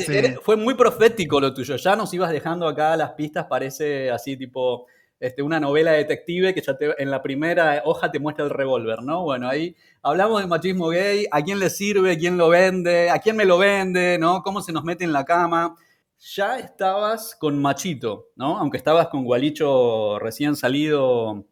sí, 0.05 0.35
fue 0.43 0.55
muy 0.55 0.75
profético 0.75 1.39
lo 1.39 1.51
tuyo. 1.51 1.75
Ya 1.75 1.95
nos 1.95 2.13
ibas 2.13 2.29
dejando 2.29 2.67
acá 2.67 2.95
las 2.95 3.13
pistas, 3.13 3.47
parece 3.49 4.11
así 4.11 4.37
tipo 4.37 4.85
este, 5.19 5.41
una 5.41 5.59
novela 5.59 5.93
detective 5.93 6.53
que 6.53 6.61
ya 6.61 6.77
en 6.95 7.09
la 7.09 7.23
primera 7.23 7.81
hoja 7.85 8.11
te 8.11 8.19
muestra 8.19 8.45
el 8.45 8.51
revólver, 8.51 9.01
¿no? 9.01 9.23
Bueno, 9.23 9.49
ahí 9.49 9.75
hablamos 10.03 10.41
de 10.41 10.47
machismo 10.47 10.89
gay, 10.89 11.25
a 11.31 11.41
quién 11.41 11.57
le 11.57 11.71
sirve, 11.71 12.19
quién 12.19 12.37
lo 12.37 12.49
vende, 12.49 13.09
a 13.09 13.17
quién 13.17 13.35
me 13.35 13.45
lo 13.45 13.57
vende, 13.57 14.19
¿no? 14.19 14.43
Cómo 14.43 14.61
se 14.61 14.73
nos 14.73 14.83
mete 14.83 15.05
en 15.05 15.11
la 15.11 15.25
cama. 15.25 15.75
Ya 16.19 16.59
estabas 16.59 17.35
con 17.35 17.59
Machito, 17.59 18.27
¿no? 18.35 18.59
Aunque 18.59 18.77
estabas 18.77 19.07
con 19.07 19.23
Gualicho 19.23 20.19
recién 20.19 20.55
salido 20.55 21.47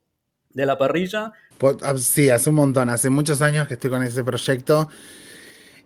de 0.53 0.65
la 0.65 0.77
parrilla. 0.77 1.33
Ah, 1.81 1.95
sí, 1.97 2.29
hace 2.29 2.49
un 2.49 2.55
montón, 2.55 2.89
hace 2.89 3.09
muchos 3.09 3.41
años 3.41 3.67
que 3.67 3.75
estoy 3.75 3.89
con 3.89 4.03
ese 4.03 4.23
proyecto. 4.23 4.89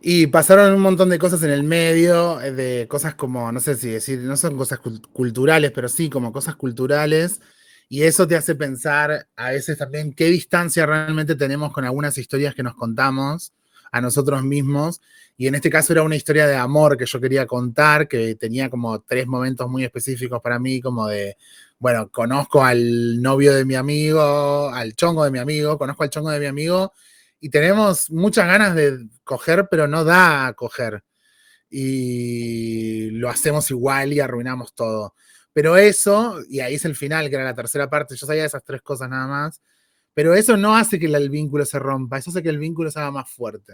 Y 0.02 0.28
pasaron 0.28 0.74
un 0.74 0.82
montón 0.82 1.10
de 1.10 1.20
cosas 1.20 1.44
en 1.44 1.50
el 1.52 1.64
medio, 1.64 2.40
eh, 2.42 2.52
de 2.52 2.88
cosas 2.88 3.16
como, 3.16 3.52
no 3.52 3.60
sé 3.60 3.76
si 3.76 3.90
decir, 3.90 4.20
no 4.20 4.38
son 4.38 4.56
cosas 4.58 4.80
culturales, 5.12 5.72
pero 5.72 5.90
sí 5.90 6.10
como 6.10 6.32
cosas 6.32 6.56
culturales. 6.56 7.42
Y 7.90 8.04
eso 8.04 8.28
te 8.28 8.36
hace 8.36 8.56
pensar 8.56 9.28
a 9.36 9.52
veces 9.52 9.78
también 9.78 10.14
qué 10.14 10.26
distancia 10.26 10.86
realmente 10.86 11.36
tenemos 11.36 11.72
con 11.74 11.86
algunas 11.86 12.18
historias 12.18 12.54
que 12.54 12.64
nos 12.64 12.76
contamos 12.76 13.54
a 13.92 14.02
nosotros 14.02 14.44
mismos. 14.44 15.02
Y 15.38 15.48
en 15.48 15.56
este 15.56 15.70
caso 15.70 15.94
era 15.94 16.04
una 16.04 16.16
historia 16.16 16.48
de 16.48 16.56
amor 16.56 16.98
que 16.98 17.06
yo 17.06 17.20
quería 17.22 17.46
contar, 17.46 18.08
que 18.08 18.36
tenía 18.36 18.70
como 18.70 19.02
tres 19.02 19.28
momentos 19.28 19.70
muy 19.70 19.84
específicos 19.84 20.42
para 20.42 20.60
mí, 20.60 20.82
como 20.82 21.08
de 21.08 21.38
bueno, 21.80 22.10
conozco 22.10 22.64
al 22.64 23.22
novio 23.22 23.54
de 23.54 23.66
mi 23.66 23.76
amigo, 23.76 24.70
al 24.70 24.96
chongo 24.96 25.24
de 25.24 25.32
mi 25.32 25.40
amigo, 25.40 25.78
conozco 25.78 26.04
al 26.04 26.10
chongo 26.10 26.32
de 26.32 26.40
mi 26.40 26.48
amigo 26.48 26.94
y 27.40 27.50
tenemos 27.50 28.10
muchas 28.10 28.48
ganas 28.48 28.76
de 28.76 29.08
coger, 29.24 29.68
pero 29.70 29.88
no 29.88 30.04
da 30.04 30.48
a 30.48 30.54
coger. 30.54 31.04
Y 31.70 33.12
lo 33.12 33.30
hacemos 33.30 33.70
igual 33.72 34.14
y 34.14 34.20
arruinamos 34.20 34.74
todo. 34.74 35.14
Pero 35.54 35.78
eso, 35.78 36.40
y 36.50 36.60
ahí 36.62 36.76
es 36.76 36.86
el 36.86 36.96
final, 36.96 37.30
que 37.30 37.36
era 37.36 37.46
la 37.46 37.54
tercera 37.56 37.90
parte, 37.90 38.16
yo 38.16 38.26
sabía 38.28 38.46
esas 38.46 38.64
tres 38.64 38.82
cosas 38.82 39.10
nada 39.10 39.28
más, 39.28 39.62
pero 40.14 40.34
eso 40.34 40.58
no 40.58 40.76
hace 40.76 41.00
que 41.00 41.08
el 41.08 41.30
vínculo 41.30 41.66
se 41.66 41.80
rompa, 41.80 42.18
eso 42.18 42.32
hace 42.32 42.44
que 42.44 42.50
el 42.50 42.60
vínculo 42.60 42.90
se 42.92 43.00
haga 43.00 43.12
más 43.12 43.30
fuerte. 43.30 43.74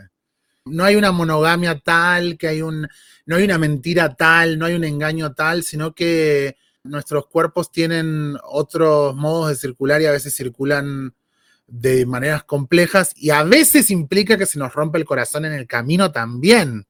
No 0.65 0.85
hay 0.85 0.95
una 0.95 1.11
monogamia 1.11 1.79
tal, 1.79 2.37
que 2.37 2.47
hay 2.47 2.61
un, 2.61 2.87
no 3.25 3.35
hay 3.35 3.43
una 3.43 3.57
mentira 3.57 4.15
tal, 4.15 4.57
no 4.57 4.65
hay 4.65 4.75
un 4.75 4.83
engaño 4.85 5.33
tal, 5.33 5.63
sino 5.63 5.93
que 5.93 6.55
nuestros 6.83 7.27
cuerpos 7.27 7.71
tienen 7.71 8.37
otros 8.43 9.15
modos 9.15 9.49
de 9.49 9.55
circular 9.55 10.01
y 10.01 10.05
a 10.05 10.11
veces 10.11 10.35
circulan 10.35 11.15
de 11.67 12.05
maneras 12.05 12.43
complejas 12.43 13.13
y 13.15 13.29
a 13.29 13.43
veces 13.43 13.89
implica 13.89 14.37
que 14.37 14.45
se 14.45 14.59
nos 14.59 14.73
rompe 14.73 14.97
el 14.97 15.05
corazón 15.05 15.45
en 15.45 15.53
el 15.53 15.65
camino 15.65 16.11
también. 16.11 16.85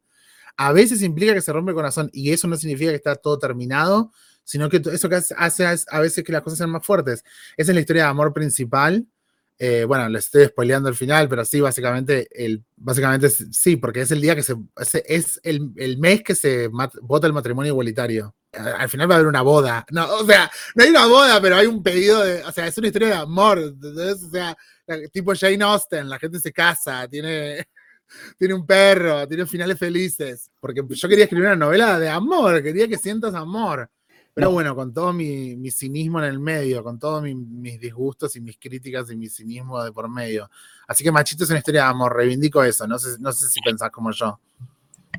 A 0.57 0.71
veces 0.71 1.01
implica 1.01 1.33
que 1.33 1.41
se 1.41 1.53
rompe 1.53 1.71
el 1.71 1.75
corazón 1.75 2.09
y 2.13 2.31
eso 2.31 2.47
no 2.47 2.57
significa 2.57 2.91
que 2.91 2.97
está 2.97 3.15
todo 3.15 3.39
terminado, 3.39 4.11
sino 4.43 4.69
que 4.69 4.81
eso 4.91 5.09
hace 5.37 5.65
a 5.65 5.99
veces 5.99 6.23
que 6.23 6.31
las 6.31 6.41
cosas 6.41 6.57
sean 6.57 6.71
más 6.71 6.85
fuertes. 6.85 7.23
Esa 7.55 7.71
es 7.71 7.75
la 7.75 7.81
historia 7.81 8.03
de 8.03 8.09
amor 8.09 8.33
principal. 8.33 9.07
Eh, 9.59 9.85
bueno, 9.85 10.09
les 10.09 10.25
estoy 10.25 10.45
spoileando 10.45 10.89
el 10.89 10.95
final, 10.95 11.29
pero 11.29 11.45
sí, 11.45 11.61
básicamente, 11.61 12.27
básicamente 12.75 13.29
sí, 13.29 13.77
porque 13.77 14.01
es 14.01 14.11
el 14.11 14.21
día 14.21 14.35
que 14.35 14.43
se, 14.43 14.55
es 15.05 15.39
el 15.43 15.97
mes 15.99 16.23
que 16.23 16.35
se 16.35 16.69
vota 17.01 17.27
el 17.27 17.33
matrimonio 17.33 17.71
igualitario 17.71 18.35
al 18.53 18.89
final 18.89 19.09
va 19.09 19.15
a 19.15 19.17
haber 19.17 19.27
una 19.27 19.41
boda. 19.41 19.85
No, 19.91 20.05
o 20.15 20.25
sea, 20.25 20.49
no 20.75 20.83
hay 20.83 20.89
una 20.89 21.07
boda, 21.07 21.41
pero 21.41 21.55
hay 21.55 21.65
un 21.65 21.81
pedido 21.81 22.23
de. 22.23 22.43
O 22.43 22.51
sea, 22.51 22.67
es 22.67 22.77
una 22.77 22.87
historia 22.87 23.09
de 23.09 23.15
amor. 23.15 23.59
O 23.59 24.29
sea, 24.31 24.55
tipo 25.11 25.33
Jane 25.35 25.63
Austen, 25.63 26.09
la 26.09 26.19
gente 26.19 26.39
se 26.39 26.51
casa, 26.51 27.07
tiene, 27.07 27.67
tiene 28.37 28.53
un 28.53 28.65
perro, 28.65 29.27
tiene 29.27 29.45
finales 29.45 29.77
felices. 29.77 30.51
Porque 30.59 30.83
yo 30.87 31.09
quería 31.09 31.25
escribir 31.25 31.47
una 31.47 31.55
novela 31.55 31.99
de 31.99 32.09
amor, 32.09 32.61
quería 32.61 32.87
que 32.87 32.97
sientas 32.97 33.33
amor. 33.33 33.89
Pero 34.35 34.49
bueno, 34.49 34.75
con 34.75 34.91
todo 34.91 35.13
mi, 35.13 35.55
mi, 35.55 35.69
cinismo 35.69 36.17
en 36.17 36.25
el 36.25 36.39
medio, 36.39 36.83
con 36.83 36.97
todos 36.97 37.21
mis 37.21 37.79
disgustos 37.79 38.35
y 38.35 38.41
mis 38.41 38.57
críticas 38.57 39.11
y 39.11 39.15
mi 39.15 39.29
cinismo 39.29 39.83
de 39.83 39.91
por 39.91 40.09
medio. 40.09 40.49
Así 40.87 41.03
que 41.03 41.11
Machito 41.11 41.43
es 41.43 41.51
una 41.51 41.59
historia 41.59 41.83
de 41.83 41.89
amor, 41.89 42.15
reivindico 42.15 42.63
eso. 42.63 42.87
No 42.87 42.97
sé, 42.97 43.17
no 43.19 43.31
sé 43.31 43.47
si 43.47 43.61
pensás 43.61 43.91
como 43.91 44.11
yo. 44.11 44.39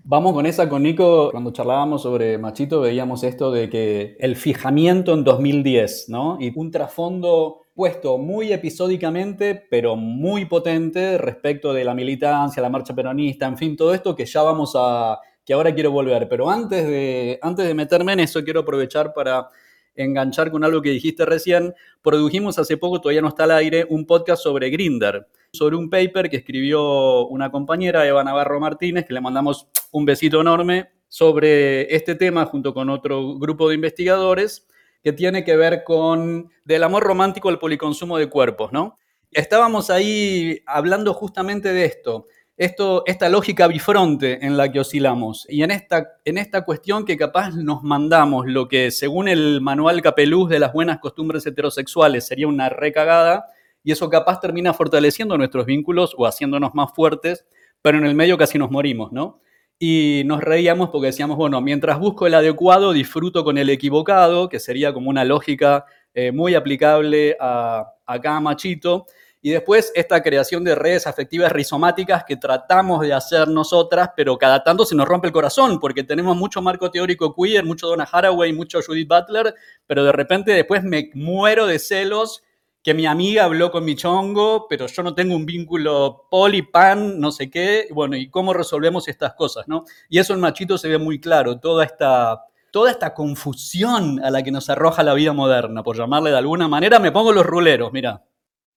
Vamos 0.06 0.34
con 0.34 0.44
esa 0.44 0.68
con 0.68 0.82
Nico. 0.82 1.30
Cuando 1.30 1.50
charlábamos 1.50 2.02
sobre 2.02 2.36
Machito 2.36 2.82
veíamos 2.82 3.24
esto 3.24 3.50
de 3.50 3.70
que 3.70 4.18
el 4.20 4.36
fijamiento 4.36 5.14
en 5.14 5.24
2010, 5.24 6.10
¿no? 6.10 6.36
Y 6.38 6.52
un 6.54 6.70
trasfondo 6.70 7.62
puesto 7.74 8.18
muy 8.18 8.52
episódicamente, 8.52 9.54
pero 9.70 9.96
muy 9.96 10.44
potente 10.44 11.16
respecto 11.16 11.72
de 11.72 11.84
la 11.84 11.94
militancia, 11.94 12.62
la 12.62 12.68
marcha 12.68 12.94
peronista, 12.94 13.46
en 13.46 13.56
fin, 13.56 13.76
todo 13.78 13.94
esto 13.94 14.14
que 14.14 14.26
ya 14.26 14.42
vamos 14.42 14.74
a, 14.76 15.18
que 15.42 15.54
ahora 15.54 15.74
quiero 15.74 15.90
volver. 15.90 16.28
Pero 16.28 16.50
antes 16.50 16.86
de, 16.86 17.38
antes 17.40 17.66
de 17.66 17.72
meterme 17.72 18.12
en 18.12 18.20
eso, 18.20 18.44
quiero 18.44 18.60
aprovechar 18.60 19.14
para 19.14 19.48
enganchar 19.94 20.50
con 20.50 20.64
algo 20.64 20.82
que 20.82 20.90
dijiste 20.90 21.24
recién. 21.24 21.74
Produjimos 22.02 22.58
hace 22.58 22.76
poco, 22.76 23.00
todavía 23.00 23.22
no 23.22 23.28
está 23.28 23.44
al 23.44 23.52
aire, 23.52 23.86
un 23.88 24.06
podcast 24.06 24.42
sobre 24.42 24.70
Grinder 24.70 25.26
sobre 25.54 25.76
un 25.76 25.88
paper 25.88 26.28
que 26.28 26.38
escribió 26.38 27.26
una 27.28 27.50
compañera, 27.50 28.06
Eva 28.06 28.24
Navarro 28.24 28.60
Martínez, 28.60 29.06
que 29.06 29.14
le 29.14 29.20
mandamos 29.20 29.68
un 29.92 30.04
besito 30.04 30.40
enorme 30.40 30.90
sobre 31.08 31.94
este 31.94 32.16
tema 32.16 32.44
junto 32.46 32.74
con 32.74 32.90
otro 32.90 33.38
grupo 33.38 33.68
de 33.68 33.76
investigadores 33.76 34.66
que 35.02 35.12
tiene 35.12 35.44
que 35.44 35.56
ver 35.56 35.84
con 35.84 36.50
del 36.64 36.82
amor 36.82 37.04
romántico 37.04 37.48
al 37.48 37.58
policonsumo 37.58 38.18
de 38.18 38.28
cuerpos, 38.28 38.72
¿no? 38.72 38.98
Estábamos 39.30 39.90
ahí 39.90 40.60
hablando 40.66 41.14
justamente 41.14 41.72
de 41.72 41.84
esto, 41.84 42.26
esto, 42.56 43.02
esta 43.06 43.28
lógica 43.28 43.66
bifronte 43.66 44.44
en 44.46 44.56
la 44.56 44.70
que 44.70 44.80
oscilamos 44.80 45.46
y 45.48 45.62
en 45.62 45.72
esta, 45.72 46.18
en 46.24 46.38
esta 46.38 46.64
cuestión 46.64 47.04
que 47.04 47.16
capaz 47.16 47.50
nos 47.54 47.82
mandamos 47.82 48.46
lo 48.46 48.68
que 48.68 48.90
según 48.90 49.28
el 49.28 49.60
manual 49.60 50.02
Capeluz 50.02 50.48
de 50.48 50.60
las 50.60 50.72
buenas 50.72 50.98
costumbres 51.00 51.44
heterosexuales 51.46 52.26
sería 52.26 52.46
una 52.46 52.68
recagada, 52.68 53.46
y 53.84 53.92
eso 53.92 54.08
capaz 54.08 54.40
termina 54.40 54.72
fortaleciendo 54.72 55.36
nuestros 55.36 55.66
vínculos 55.66 56.14
o 56.16 56.26
haciéndonos 56.26 56.74
más 56.74 56.92
fuertes, 56.94 57.44
pero 57.82 57.98
en 57.98 58.06
el 58.06 58.14
medio 58.14 58.38
casi 58.38 58.58
nos 58.58 58.70
morimos, 58.70 59.12
¿no? 59.12 59.40
Y 59.78 60.22
nos 60.24 60.40
reíamos 60.40 60.88
porque 60.88 61.08
decíamos, 61.08 61.36
bueno, 61.36 61.60
mientras 61.60 61.98
busco 61.98 62.26
el 62.26 62.34
adecuado, 62.34 62.92
disfruto 62.92 63.44
con 63.44 63.58
el 63.58 63.68
equivocado, 63.68 64.48
que 64.48 64.58
sería 64.58 64.94
como 64.94 65.10
una 65.10 65.24
lógica 65.24 65.84
eh, 66.14 66.32
muy 66.32 66.54
aplicable 66.54 67.36
a, 67.38 67.92
a 68.06 68.20
cada 68.20 68.40
machito. 68.40 69.04
Y 69.44 69.50
después 69.50 69.92
esta 69.94 70.22
creación 70.22 70.64
de 70.64 70.74
redes 70.74 71.06
afectivas 71.06 71.52
rizomáticas 71.52 72.24
que 72.24 72.38
tratamos 72.38 73.02
de 73.02 73.12
hacer 73.12 73.46
nosotras, 73.46 74.08
pero 74.16 74.38
cada 74.38 74.64
tanto 74.64 74.86
se 74.86 74.94
nos 74.96 75.06
rompe 75.06 75.26
el 75.26 75.34
corazón, 75.34 75.78
porque 75.80 76.02
tenemos 76.02 76.34
mucho 76.34 76.62
marco 76.62 76.90
teórico 76.90 77.34
queer, 77.34 77.62
mucho 77.62 77.86
Donna 77.86 78.08
Haraway, 78.10 78.54
mucho 78.54 78.80
Judith 78.80 79.06
Butler, 79.06 79.54
pero 79.86 80.02
de 80.02 80.12
repente 80.12 80.52
después 80.52 80.82
me 80.82 81.10
muero 81.12 81.66
de 81.66 81.78
celos 81.78 82.42
que 82.82 82.94
mi 82.94 83.04
amiga 83.04 83.44
habló 83.44 83.70
con 83.70 83.84
mi 83.84 83.94
chongo, 83.96 84.66
pero 84.66 84.86
yo 84.86 85.02
no 85.02 85.14
tengo 85.14 85.36
un 85.36 85.44
vínculo 85.44 86.26
poli, 86.30 86.62
pan, 86.62 87.20
no 87.20 87.30
sé 87.30 87.50
qué, 87.50 87.88
bueno, 87.90 88.16
y 88.16 88.30
cómo 88.30 88.54
resolvemos 88.54 89.08
estas 89.08 89.34
cosas, 89.34 89.68
¿no? 89.68 89.84
Y 90.08 90.20
eso 90.20 90.32
en 90.32 90.40
Machito 90.40 90.78
se 90.78 90.88
ve 90.88 90.96
muy 90.96 91.20
claro, 91.20 91.60
toda 91.60 91.84
esta 91.84 92.44
toda 92.70 92.90
esta 92.90 93.12
confusión 93.12 94.24
a 94.24 94.30
la 94.30 94.42
que 94.42 94.50
nos 94.50 94.70
arroja 94.70 95.02
la 95.02 95.12
vida 95.12 95.34
moderna, 95.34 95.82
por 95.82 95.98
llamarle 95.98 96.30
de 96.30 96.38
alguna 96.38 96.66
manera, 96.66 96.98
me 96.98 97.12
pongo 97.12 97.30
los 97.30 97.44
ruleros, 97.44 97.92
mira 97.92 98.22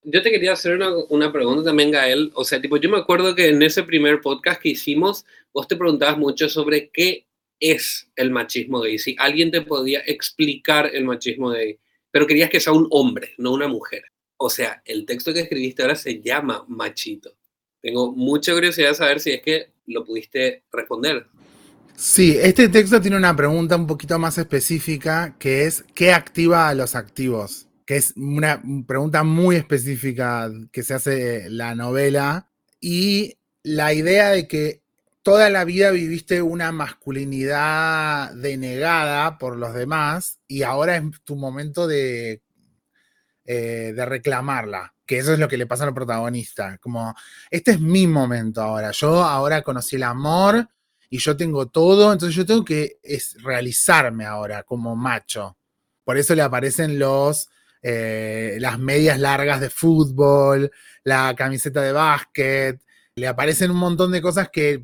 yo 0.09 0.21
te 0.21 0.31
quería 0.31 0.53
hacer 0.53 0.79
una, 1.09 1.33
pregunta 1.33 1.65
también, 1.65 1.91
Gael. 1.91 2.31
O 2.33 2.45
sea, 2.45 2.61
tipo, 2.61 2.77
yo 2.77 2.89
me 2.89 2.97
acuerdo 2.97 3.35
que 3.35 3.49
en 3.49 3.61
ese 3.61 3.83
primer 3.83 4.21
podcast 4.21 4.61
que 4.61 4.69
hicimos, 4.69 5.25
vos 5.53 5.67
te 5.67 5.75
preguntabas 5.75 6.17
mucho 6.17 6.47
sobre 6.47 6.89
qué 6.91 7.27
es 7.59 8.09
el 8.15 8.31
machismo 8.31 8.79
gay. 8.79 8.99
Si 8.99 9.17
alguien 9.19 9.51
te 9.51 9.61
podía 9.61 9.99
explicar 10.05 10.89
el 10.93 11.03
machismo 11.03 11.49
gay, 11.49 11.77
pero 12.09 12.25
querías 12.25 12.49
que 12.49 12.61
sea 12.61 12.71
un 12.71 12.87
hombre, 12.89 13.33
no 13.37 13.51
una 13.51 13.67
mujer. 13.67 14.03
O 14.37 14.49
sea, 14.49 14.81
el 14.85 15.05
texto 15.05 15.33
que 15.33 15.41
escribiste 15.41 15.81
ahora 15.81 15.95
se 15.95 16.21
llama 16.21 16.63
Machito. 16.69 17.33
Tengo 17.81 18.13
mucha 18.13 18.53
curiosidad 18.53 18.89
de 18.89 18.95
saber 18.95 19.19
si 19.19 19.31
es 19.31 19.41
que 19.41 19.71
lo 19.87 20.05
pudiste 20.05 20.63
responder. 20.71 21.27
Sí, 21.97 22.37
este 22.39 22.69
texto 22.69 23.01
tiene 23.01 23.17
una 23.17 23.35
pregunta 23.35 23.75
un 23.75 23.87
poquito 23.87 24.17
más 24.19 24.37
específica 24.37 25.35
que 25.37 25.65
es 25.65 25.83
¿qué 25.93 26.13
activa 26.13 26.69
a 26.69 26.75
los 26.75 26.95
activos? 26.95 27.66
Que 27.87 27.95
es 27.95 28.13
una 28.17 28.61
pregunta 28.85 29.23
muy 29.23 29.55
específica 29.55 30.51
que 30.73 30.83
se 30.83 30.93
hace 30.93 31.49
la 31.49 31.73
novela, 31.73 32.49
y 32.81 33.39
la 33.63 33.93
idea 33.93 34.29
de 34.29 34.45
que 34.45 34.83
toda 35.23 35.49
la 35.49 35.63
vida 35.63 35.91
viviste 35.91 36.41
una 36.41 36.73
masculinidad 36.73 38.33
denegada 38.33 39.37
por 39.37 39.55
los 39.55 39.73
demás 39.73 40.39
y 40.47 40.63
ahora 40.63 40.97
es 40.97 41.03
tu 41.23 41.37
momento 41.37 41.87
de, 41.87 42.41
eh, 43.45 43.93
de 43.95 44.05
reclamarla, 44.05 44.93
que 45.05 45.19
eso 45.19 45.31
es 45.31 45.39
lo 45.39 45.47
que 45.47 45.57
le 45.57 45.65
pasa 45.65 45.85
al 45.85 45.93
protagonista, 45.93 46.77
como, 46.79 47.15
este 47.49 47.71
es 47.71 47.79
mi 47.79 48.05
momento 48.05 48.61
ahora, 48.61 48.91
yo 48.91 49.23
ahora 49.23 49.61
conocí 49.61 49.95
el 49.95 50.03
amor 50.03 50.67
y 51.09 51.19
yo 51.19 51.37
tengo 51.37 51.67
todo, 51.67 52.11
entonces 52.11 52.35
yo 52.35 52.45
tengo 52.45 52.65
que 52.65 52.99
es 53.01 53.41
realizarme 53.41 54.25
ahora 54.25 54.63
como 54.63 54.93
macho. 54.97 55.57
Por 56.03 56.17
eso 56.17 56.35
le 56.35 56.41
aparecen 56.41 56.99
los 56.99 57.49
eh, 57.89 58.57
las 58.59 58.77
medias 58.79 59.17
largas 59.17 59.61
de 59.61 59.69
fútbol, 59.69 60.69
la 61.05 61.33
camiseta 61.37 61.81
de 61.81 61.93
básquet, 61.93 62.81
le 63.15 63.27
aparecen 63.29 63.71
un 63.71 63.77
montón 63.77 64.11
de 64.11 64.21
cosas 64.21 64.49
que 64.51 64.83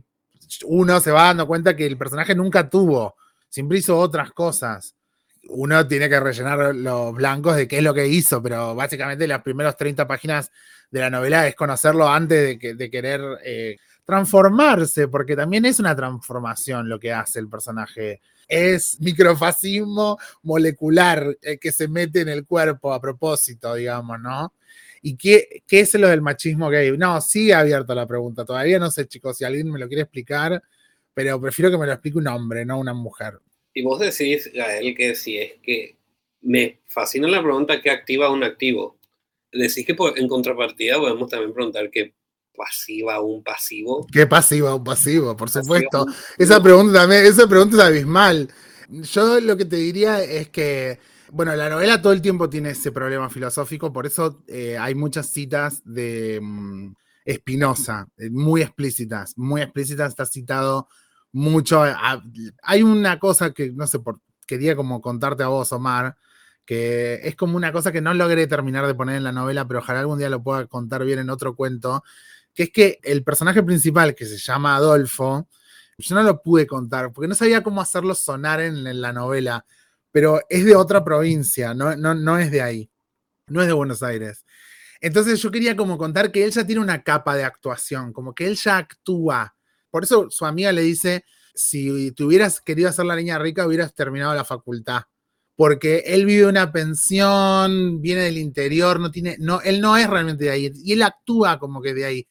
uno 0.64 1.02
se 1.02 1.12
va 1.12 1.24
dando 1.24 1.46
cuenta 1.46 1.76
que 1.76 1.86
el 1.86 1.98
personaje 1.98 2.34
nunca 2.34 2.70
tuvo, 2.70 3.18
siempre 3.50 3.80
hizo 3.80 4.00
otras 4.00 4.32
cosas. 4.32 4.96
Uno 5.50 5.86
tiene 5.86 6.08
que 6.08 6.18
rellenar 6.18 6.74
los 6.74 7.14
blancos 7.14 7.58
de 7.58 7.68
qué 7.68 7.80
es 7.80 7.84
lo 7.84 7.94
que 7.94 8.08
hizo, 8.08 8.42
pero 8.42 8.74
básicamente 8.74 9.28
las 9.28 9.42
primeras 9.42 9.76
30 9.76 10.08
páginas 10.08 10.50
de 10.90 11.02
la 11.02 11.10
novela 11.10 11.46
es 11.46 11.56
conocerlo 11.56 12.08
antes 12.08 12.58
de, 12.58 12.90
querer 12.90 13.20
eh, 13.44 13.80
transformarse, 14.06 15.10
porque 15.10 15.36
también 15.36 15.66
es 15.66 15.78
una 15.78 15.94
transformación 15.94 16.88
lo 16.88 17.02
que 17.02 17.12
hace 17.12 17.40
el 17.40 17.50
personaje 17.50 18.22
es 18.48 19.00
microfascismo 19.00 20.18
molecular 20.44 21.38
eh, 21.42 21.58
que 21.58 21.72
se 21.72 21.88
mete 21.88 22.22
en 22.22 22.30
el 22.30 22.46
cuerpo 22.46 22.94
a 22.94 23.02
propósito, 23.02 23.76
digamos, 23.76 24.20
¿no? 24.20 24.54
¿Y 25.02 25.18
qué, 25.18 25.64
qué 25.68 25.82
es 25.82 25.94
lo 25.96 26.08
del 26.08 26.22
machismo 26.22 26.70
gay? 26.70 26.98
No, 26.98 27.20
sigue 27.20 27.54
abierta 27.54 27.94
la 27.94 28.08
pregunta. 28.08 28.46
Todavía 28.46 28.80
no 28.80 28.90
sé, 28.90 29.08
chicos, 29.08 29.38
si 29.38 29.44
alguien 29.44 29.70
me 29.70 29.80
lo 29.80 29.88
quiere 29.88 30.04
explicar, 30.04 30.64
pero 31.14 31.40
prefiero 31.42 31.70
que 31.70 31.78
me 31.78 31.86
lo 31.86 31.92
explique 31.92 32.18
un 32.18 32.28
hombre, 32.28 32.66
no 32.66 32.80
una 32.80 32.94
mujer. 32.94 33.40
Y 33.74 33.84
vos 33.84 34.00
decís, 34.00 34.50
Gael, 34.54 34.96
que 34.96 35.15
si 35.15 35.38
es 35.38 35.54
que 35.62 35.98
me 36.44 36.80
fascina 36.88 37.28
la 37.28 37.41
pregunta 37.41 37.82
¿qué 37.82 37.89
activa 37.89 38.30
un 38.30 38.44
activo. 38.44 38.98
Decís 39.52 39.86
que 39.86 39.96
en 40.15 40.28
contrapartida 40.28 40.98
podemos 40.98 41.30
también 41.30 41.54
preguntar 41.54 41.89
qué 41.89 42.13
pasiva 42.56 43.22
un 43.22 43.44
pasivo. 43.44 44.08
¿Qué 44.12 44.28
pasiva 44.28 44.76
un 44.76 44.84
pasivo? 44.84 45.36
Por 45.36 45.50
supuesto. 45.50 46.06
Esa 46.38 46.62
pregunta 46.62 47.02
también, 47.02 47.26
esa 47.26 47.48
pregunta 47.48 47.78
es 47.78 47.84
abismal. 47.84 48.54
Yo 48.89 49.39
lo 49.39 49.58
que 49.58 49.66
te 49.66 49.78
diría 49.78 50.22
es 50.24 50.50
que, 50.50 51.00
bueno, 51.32 51.56
la 51.56 51.70
novela 51.70 52.02
todo 52.02 52.13
el 52.13 52.22
tiempo 52.22 52.50
tiene 52.50 52.72
ese 52.72 52.92
problema 52.92 53.30
filosófico, 53.30 53.92
por 53.92 54.06
eso 54.06 54.44
eh, 54.48 54.78
hay 54.78 54.94
muchas 54.94 55.32
citas 55.32 55.82
de 55.86 56.39
mm, 56.42 56.94
Spinoza, 57.28 58.08
eh, 58.18 58.30
muy 58.30 58.62
explícitas, 58.62 59.38
muy 59.38 59.62
explícitas, 59.62 60.10
está 60.10 60.26
citado 60.26 60.88
mucho. 61.32 61.84
hay 62.62 62.84
una 62.84 63.20
cosa 63.20 63.52
que, 63.52 63.72
no 63.72 63.88
sé, 63.88 64.00
por, 64.00 64.20
quería 64.46 64.76
como 64.76 65.02
contarte 65.02 65.44
a 65.44 65.48
vos, 65.48 65.72
Omar, 65.72 66.16
que 66.66 67.20
es 67.24 67.36
como 67.36 67.58
una 67.58 67.72
cosa 67.72 67.92
que 67.92 68.02
no 68.02 68.13
logré 68.13 68.48
terminar 68.48 68.86
de 68.88 68.96
poner 68.96 69.18
en 69.18 69.24
la 69.24 69.32
novela, 69.32 69.68
pero 69.68 69.80
ojalá 69.80 70.00
algún 70.00 70.20
día 70.20 70.30
lo 70.30 70.44
pueda 70.44 70.68
contar 70.68 71.04
bien 71.04 71.20
en 71.20 71.30
otro 71.30 71.56
cuento, 71.56 72.04
que 72.54 72.63
es 72.63 72.72
que 72.72 73.00
el 73.04 73.24
personaje 73.24 73.63
principal, 73.63 74.16
que 74.16 74.26
se 74.26 74.38
llama 74.38 74.76
Adolfo, 74.76 75.48
yo 75.98 76.16
no 76.16 76.24
lo 76.24 76.42
pude 76.42 76.68
contar, 76.68 77.12
porque 77.12 77.28
no 77.28 77.36
sabía 77.36 77.63
cómo 77.63 77.82
hacerlo 77.82 78.16
sonar 78.16 78.62
en, 78.62 79.02
la 79.02 79.13
novela, 79.13 79.66
pero 80.12 80.42
es 80.50 80.66
de 80.66 80.76
otra 80.76 81.04
provincia, 81.04 81.74
no, 81.74 81.96
no, 81.96 82.13
no 82.13 82.38
es 82.38 82.52
de 82.52 82.62
ahí, 82.62 82.89
no 83.48 83.62
es 83.62 83.68
de 83.68 83.74
Buenos 83.74 84.04
Aires. 84.04 84.46
Entonces 85.02 85.42
yo 85.42 85.52
quería 85.52 85.76
como 85.76 85.98
contar 85.98 86.32
que 86.32 86.46
él 86.46 86.52
ya 86.52 86.66
tiene 86.66 86.82
una 86.82 87.04
capa 87.04 87.36
de 87.36 87.44
actuación, 87.44 88.13
como 88.13 88.34
que 88.34 88.48
él 88.48 88.56
ya 88.56 88.78
actúa. 88.78 89.56
Por 89.89 90.04
eso 90.04 90.28
su 90.30 90.46
amiga 90.46 90.72
le 90.72 90.82
dice, 90.82 91.26
si 91.54 92.12
te 92.13 92.24
hubieras 92.24 92.62
querido 92.62 92.89
hacer 92.89 93.06
la 93.06 93.16
niña 93.16 93.38
rica, 93.38 93.68
hubieras 93.68 93.94
terminado 93.94 94.34
la 94.34 94.46
facultad. 94.46 95.04
Porque 95.56 96.04
él 96.08 96.26
vive 96.26 96.48
una 96.48 96.72
pensión, 96.72 98.02
viene 98.02 98.22
del 98.22 98.38
interior, 98.38 99.00
no 99.00 99.12
tiene, 99.12 99.36
no, 99.39 99.62
él 99.62 99.82
no 99.82 99.98
es 99.98 100.10
realmente 100.10 100.46
de 100.46 100.52
ahí. 100.52 100.72
Y 100.74 100.94
él 100.94 101.04
actúa 101.04 101.60
como 101.60 101.82
que 101.82 101.94
de 101.94 102.06
ahí 102.06 102.28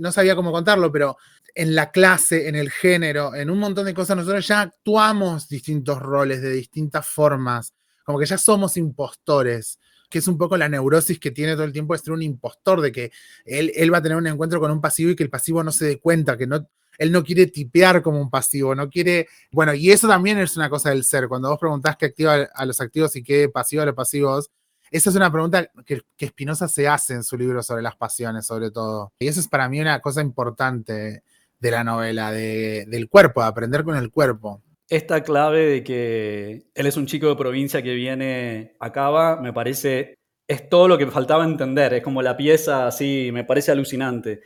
no 0.00 0.12
sabía 0.12 0.34
cómo 0.34 0.50
contarlo, 0.50 0.90
pero 0.90 1.16
en 1.54 1.74
la 1.74 1.90
clase, 1.90 2.48
en 2.48 2.56
el 2.56 2.70
género, 2.70 3.34
en 3.34 3.50
un 3.50 3.58
montón 3.58 3.84
de 3.84 3.94
cosas, 3.94 4.16
nosotros 4.16 4.46
ya 4.46 4.62
actuamos 4.62 5.48
distintos 5.48 6.00
roles 6.00 6.40
de 6.42 6.50
distintas 6.50 7.06
formas, 7.06 7.74
como 8.04 8.18
que 8.18 8.26
ya 8.26 8.38
somos 8.38 8.76
impostores, 8.76 9.78
que 10.08 10.18
es 10.18 10.26
un 10.26 10.38
poco 10.38 10.56
la 10.56 10.68
neurosis 10.68 11.20
que 11.20 11.30
tiene 11.30 11.52
todo 11.52 11.64
el 11.64 11.72
tiempo 11.72 11.94
de 11.94 12.00
ser 12.00 12.12
un 12.12 12.22
impostor, 12.22 12.80
de 12.80 12.90
que 12.90 13.12
él, 13.44 13.72
él 13.76 13.92
va 13.92 13.98
a 13.98 14.02
tener 14.02 14.16
un 14.16 14.26
encuentro 14.26 14.58
con 14.58 14.70
un 14.70 14.80
pasivo 14.80 15.10
y 15.10 15.16
que 15.16 15.22
el 15.22 15.30
pasivo 15.30 15.62
no 15.62 15.70
se 15.70 15.86
dé 15.86 15.98
cuenta, 16.00 16.36
que 16.36 16.46
no, 16.46 16.66
él 16.98 17.12
no 17.12 17.22
quiere 17.22 17.46
tipear 17.46 18.02
como 18.02 18.20
un 18.20 18.30
pasivo, 18.30 18.74
no 18.74 18.88
quiere, 18.88 19.28
bueno, 19.50 19.74
y 19.74 19.90
eso 19.90 20.08
también 20.08 20.38
es 20.38 20.56
una 20.56 20.68
cosa 20.70 20.90
del 20.90 21.04
ser, 21.04 21.28
cuando 21.28 21.50
vos 21.50 21.58
preguntás 21.58 21.96
qué 21.96 22.06
activa 22.06 22.48
a 22.54 22.66
los 22.66 22.80
activos 22.80 23.14
y 23.16 23.22
qué 23.22 23.48
pasiva 23.48 23.82
a 23.82 23.86
los 23.86 23.94
pasivos, 23.94 24.50
esa 24.90 25.10
es 25.10 25.16
una 25.16 25.30
pregunta 25.30 25.70
que, 25.86 26.00
que 26.16 26.28
Spinoza 26.28 26.68
se 26.68 26.88
hace 26.88 27.14
en 27.14 27.24
su 27.24 27.36
libro 27.36 27.62
sobre 27.62 27.82
las 27.82 27.96
pasiones, 27.96 28.46
sobre 28.46 28.70
todo. 28.70 29.12
Y 29.18 29.28
eso 29.28 29.40
es 29.40 29.48
para 29.48 29.68
mí 29.68 29.80
una 29.80 30.00
cosa 30.00 30.20
importante 30.20 31.22
de 31.60 31.70
la 31.70 31.84
novela, 31.84 32.32
del 32.32 33.08
cuerpo, 33.08 33.42
de 33.42 33.48
aprender 33.48 33.84
con 33.84 33.96
el 33.96 34.10
cuerpo. 34.10 34.62
Esta 34.88 35.22
clave 35.22 35.66
de 35.66 35.84
que 35.84 36.66
él 36.74 36.86
es 36.86 36.96
un 36.96 37.06
chico 37.06 37.28
de 37.28 37.36
provincia 37.36 37.82
que 37.82 37.94
viene 37.94 38.74
a 38.80 38.90
Cava, 38.90 39.40
me 39.40 39.52
parece, 39.52 40.14
es 40.48 40.68
todo 40.68 40.88
lo 40.88 40.98
que 40.98 41.06
faltaba 41.06 41.44
entender, 41.44 41.94
es 41.94 42.02
como 42.02 42.22
la 42.22 42.36
pieza 42.36 42.88
así, 42.88 43.30
me 43.32 43.44
parece 43.44 43.70
alucinante, 43.70 44.40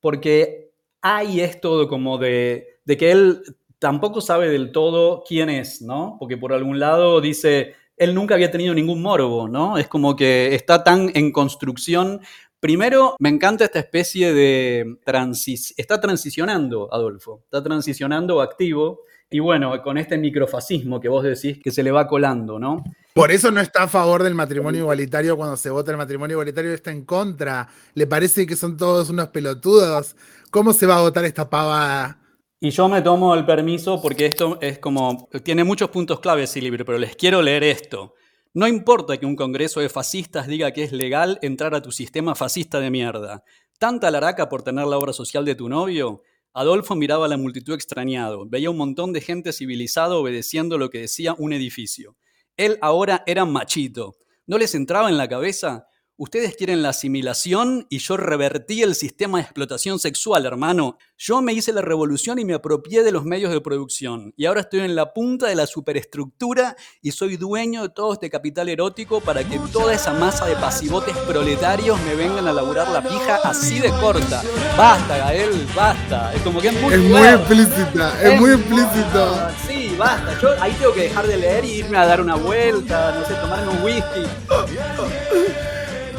porque 0.00 0.72
hay 1.00 1.40
esto 1.40 1.88
como 1.88 2.18
de, 2.18 2.80
de 2.84 2.96
que 2.96 3.12
él 3.12 3.42
tampoco 3.78 4.20
sabe 4.20 4.50
del 4.50 4.72
todo 4.72 5.22
quién 5.26 5.48
es, 5.48 5.80
¿no? 5.80 6.16
Porque 6.18 6.36
por 6.36 6.52
algún 6.52 6.80
lado 6.80 7.20
dice, 7.20 7.74
él 7.98 8.14
nunca 8.14 8.34
había 8.34 8.50
tenido 8.50 8.74
ningún 8.74 9.02
morbo, 9.02 9.48
¿no? 9.48 9.78
Es 9.78 9.88
como 9.88 10.16
que 10.16 10.54
está 10.54 10.82
tan 10.84 11.10
en 11.14 11.32
construcción. 11.32 12.20
Primero, 12.60 13.16
me 13.18 13.28
encanta 13.28 13.64
esta 13.64 13.78
especie 13.78 14.32
de 14.34 14.96
transis 15.04 15.74
está 15.76 16.00
transicionando, 16.00 16.92
Adolfo, 16.92 17.42
está 17.44 17.62
transicionando 17.62 18.40
activo. 18.40 19.02
Y 19.30 19.40
bueno, 19.40 19.82
con 19.82 19.98
este 19.98 20.16
microfascismo 20.16 21.00
que 21.00 21.08
vos 21.08 21.22
decís 21.22 21.60
que 21.62 21.70
se 21.70 21.82
le 21.82 21.90
va 21.90 22.08
colando, 22.08 22.58
¿no? 22.58 22.82
Por 23.14 23.30
eso 23.30 23.50
no 23.50 23.60
está 23.60 23.82
a 23.82 23.88
favor 23.88 24.22
del 24.22 24.34
matrimonio 24.34 24.80
igualitario 24.80 25.36
cuando 25.36 25.56
se 25.56 25.70
vota 25.70 25.90
el 25.90 25.98
matrimonio 25.98 26.34
igualitario, 26.34 26.72
está 26.72 26.90
en 26.90 27.04
contra. 27.04 27.68
Le 27.94 28.06
parece 28.06 28.46
que 28.46 28.56
son 28.56 28.76
todos 28.76 29.10
unos 29.10 29.28
pelotudos. 29.28 30.16
¿Cómo 30.50 30.72
se 30.72 30.86
va 30.86 30.96
a 30.96 31.00
votar 31.02 31.24
esta 31.24 31.50
pavada? 31.50 32.18
Y 32.60 32.70
yo 32.70 32.88
me 32.88 33.02
tomo 33.02 33.36
el 33.36 33.46
permiso 33.46 34.02
porque 34.02 34.26
esto 34.26 34.58
es 34.60 34.80
como, 34.80 35.28
tiene 35.44 35.62
muchos 35.62 35.90
puntos 35.90 36.18
claves 36.18 36.56
ese 36.56 36.72
pero 36.84 36.98
les 36.98 37.14
quiero 37.14 37.40
leer 37.40 37.62
esto. 37.62 38.14
No 38.52 38.66
importa 38.66 39.16
que 39.16 39.26
un 39.26 39.36
congreso 39.36 39.78
de 39.78 39.88
fascistas 39.88 40.48
diga 40.48 40.72
que 40.72 40.82
es 40.82 40.90
legal 40.90 41.38
entrar 41.40 41.76
a 41.76 41.82
tu 41.82 41.92
sistema 41.92 42.34
fascista 42.34 42.80
de 42.80 42.90
mierda. 42.90 43.44
¿Tanta 43.78 44.10
laraca 44.10 44.48
por 44.48 44.62
tener 44.62 44.88
la 44.88 44.98
obra 44.98 45.12
social 45.12 45.44
de 45.44 45.54
tu 45.54 45.68
novio? 45.68 46.22
Adolfo 46.52 46.96
miraba 46.96 47.26
a 47.26 47.28
la 47.28 47.36
multitud 47.36 47.74
extrañado, 47.74 48.44
veía 48.48 48.70
un 48.70 48.76
montón 48.76 49.12
de 49.12 49.20
gente 49.20 49.52
civilizada 49.52 50.16
obedeciendo 50.16 50.78
lo 50.78 50.90
que 50.90 51.02
decía 51.02 51.36
un 51.38 51.52
edificio. 51.52 52.16
Él 52.56 52.76
ahora 52.80 53.22
era 53.26 53.44
machito. 53.44 54.16
¿No 54.48 54.58
les 54.58 54.74
entraba 54.74 55.10
en 55.10 55.16
la 55.16 55.28
cabeza? 55.28 55.87
Ustedes 56.20 56.56
quieren 56.56 56.82
la 56.82 56.88
asimilación 56.88 57.86
y 57.88 57.98
yo 57.98 58.16
revertí 58.16 58.82
el 58.82 58.96
sistema 58.96 59.38
de 59.38 59.44
explotación 59.44 60.00
sexual, 60.00 60.46
hermano. 60.46 60.98
Yo 61.16 61.40
me 61.42 61.52
hice 61.52 61.72
la 61.72 61.80
revolución 61.80 62.40
y 62.40 62.44
me 62.44 62.54
apropié 62.54 63.04
de 63.04 63.12
los 63.12 63.24
medios 63.24 63.52
de 63.52 63.60
producción. 63.60 64.34
Y 64.36 64.46
ahora 64.46 64.62
estoy 64.62 64.80
en 64.80 64.96
la 64.96 65.14
punta 65.14 65.46
de 65.46 65.54
la 65.54 65.68
superestructura 65.68 66.74
y 67.00 67.12
soy 67.12 67.36
dueño 67.36 67.82
de 67.82 67.90
todo 67.90 68.14
este 68.14 68.30
capital 68.30 68.68
erótico 68.68 69.20
para 69.20 69.48
que 69.48 69.60
toda 69.72 69.94
esa 69.94 70.12
masa 70.12 70.46
de 70.46 70.56
pasivotes 70.56 71.16
proletarios 71.18 71.96
me 72.02 72.16
vengan 72.16 72.48
a 72.48 72.52
laburar 72.52 72.88
la 72.88 73.00
pija 73.00 73.36
así 73.44 73.78
de 73.78 73.90
corta. 73.90 74.42
Basta, 74.76 75.18
Gael, 75.18 75.68
basta. 75.72 76.34
Es 76.34 76.42
como 76.42 76.60
que 76.60 76.66
es 76.66 76.82
muy, 76.82 76.94
es 76.94 77.00
muy 77.00 77.20
explícita, 77.20 78.22
es, 78.24 78.40
muy 78.40 78.50
explícito. 78.50 79.50
Sí, 79.68 79.94
basta. 79.96 80.36
Yo 80.40 80.60
ahí 80.60 80.72
tengo 80.80 80.92
que 80.92 81.02
dejar 81.02 81.28
de 81.28 81.36
leer 81.36 81.64
y 81.64 81.74
irme 81.74 81.96
a 81.96 82.06
dar 82.06 82.20
una 82.20 82.34
vuelta, 82.34 83.16
no 83.16 83.24
sé, 83.24 83.34
tomarme 83.34 83.68
un 83.68 83.84
whisky. 83.84 84.26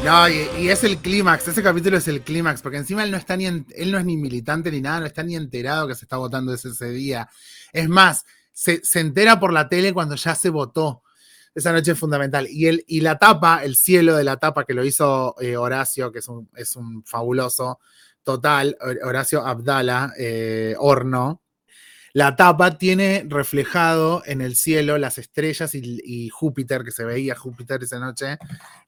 No, 0.04 0.28
y, 0.28 0.70
es 0.70 0.82
el 0.82 0.96
clímax, 0.96 1.46
ese 1.48 1.62
capítulo 1.62 1.98
es 1.98 2.08
el 2.08 2.22
clímax, 2.22 2.62
porque 2.62 2.78
encima 2.78 3.04
él 3.04 3.10
no 3.10 3.18
está 3.18 3.36
ni 3.36 3.44
él 3.44 3.92
no 3.92 3.98
es 3.98 4.04
ni 4.04 4.16
militante 4.16 4.70
ni 4.70 4.80
nada, 4.80 5.00
no 5.00 5.06
está 5.06 5.22
ni 5.22 5.36
enterado 5.36 5.86
que 5.86 5.94
se 5.94 6.06
está 6.06 6.16
votando 6.16 6.54
ese, 6.54 6.70
ese 6.70 6.90
día. 6.90 7.28
Es 7.72 7.88
más, 7.88 8.24
se, 8.52 8.80
entera 8.94 9.38
por 9.38 9.52
la 9.52 9.68
tele 9.68 9.92
cuando 9.92 10.14
ya 10.16 10.34
se 10.34 10.48
votó. 10.48 11.02
Esa 11.54 11.72
noche 11.72 11.92
es 11.92 11.98
fundamental. 11.98 12.46
Y, 12.48 12.66
el, 12.66 12.84
y 12.86 13.02
la 13.02 13.18
tapa, 13.18 13.62
el 13.62 13.76
cielo 13.76 14.16
de 14.16 14.24
la 14.24 14.38
tapa 14.38 14.64
que 14.64 14.74
lo 14.74 14.84
hizo 14.84 15.34
eh, 15.38 15.56
Horacio, 15.56 16.10
que 16.10 16.20
es 16.20 16.28
un, 16.28 16.48
es 16.56 16.76
un 16.76 17.04
fabuloso 17.04 17.78
total, 18.22 18.76
Horacio 19.04 19.46
Abdala, 19.46 20.14
eh, 20.18 20.74
Horno, 20.78 21.42
la 22.12 22.34
tapa 22.34 22.76
tiene 22.76 23.24
reflejado 23.28 24.22
en 24.26 24.40
el 24.40 24.56
cielo 24.56 24.98
las 24.98 25.18
estrellas 25.18 25.74
y, 25.74 26.28
Júpiter, 26.28 26.82
que 26.82 26.90
se 26.90 27.04
veía 27.04 27.36
Júpiter 27.36 27.82
esa 27.82 28.00
noche, 28.00 28.38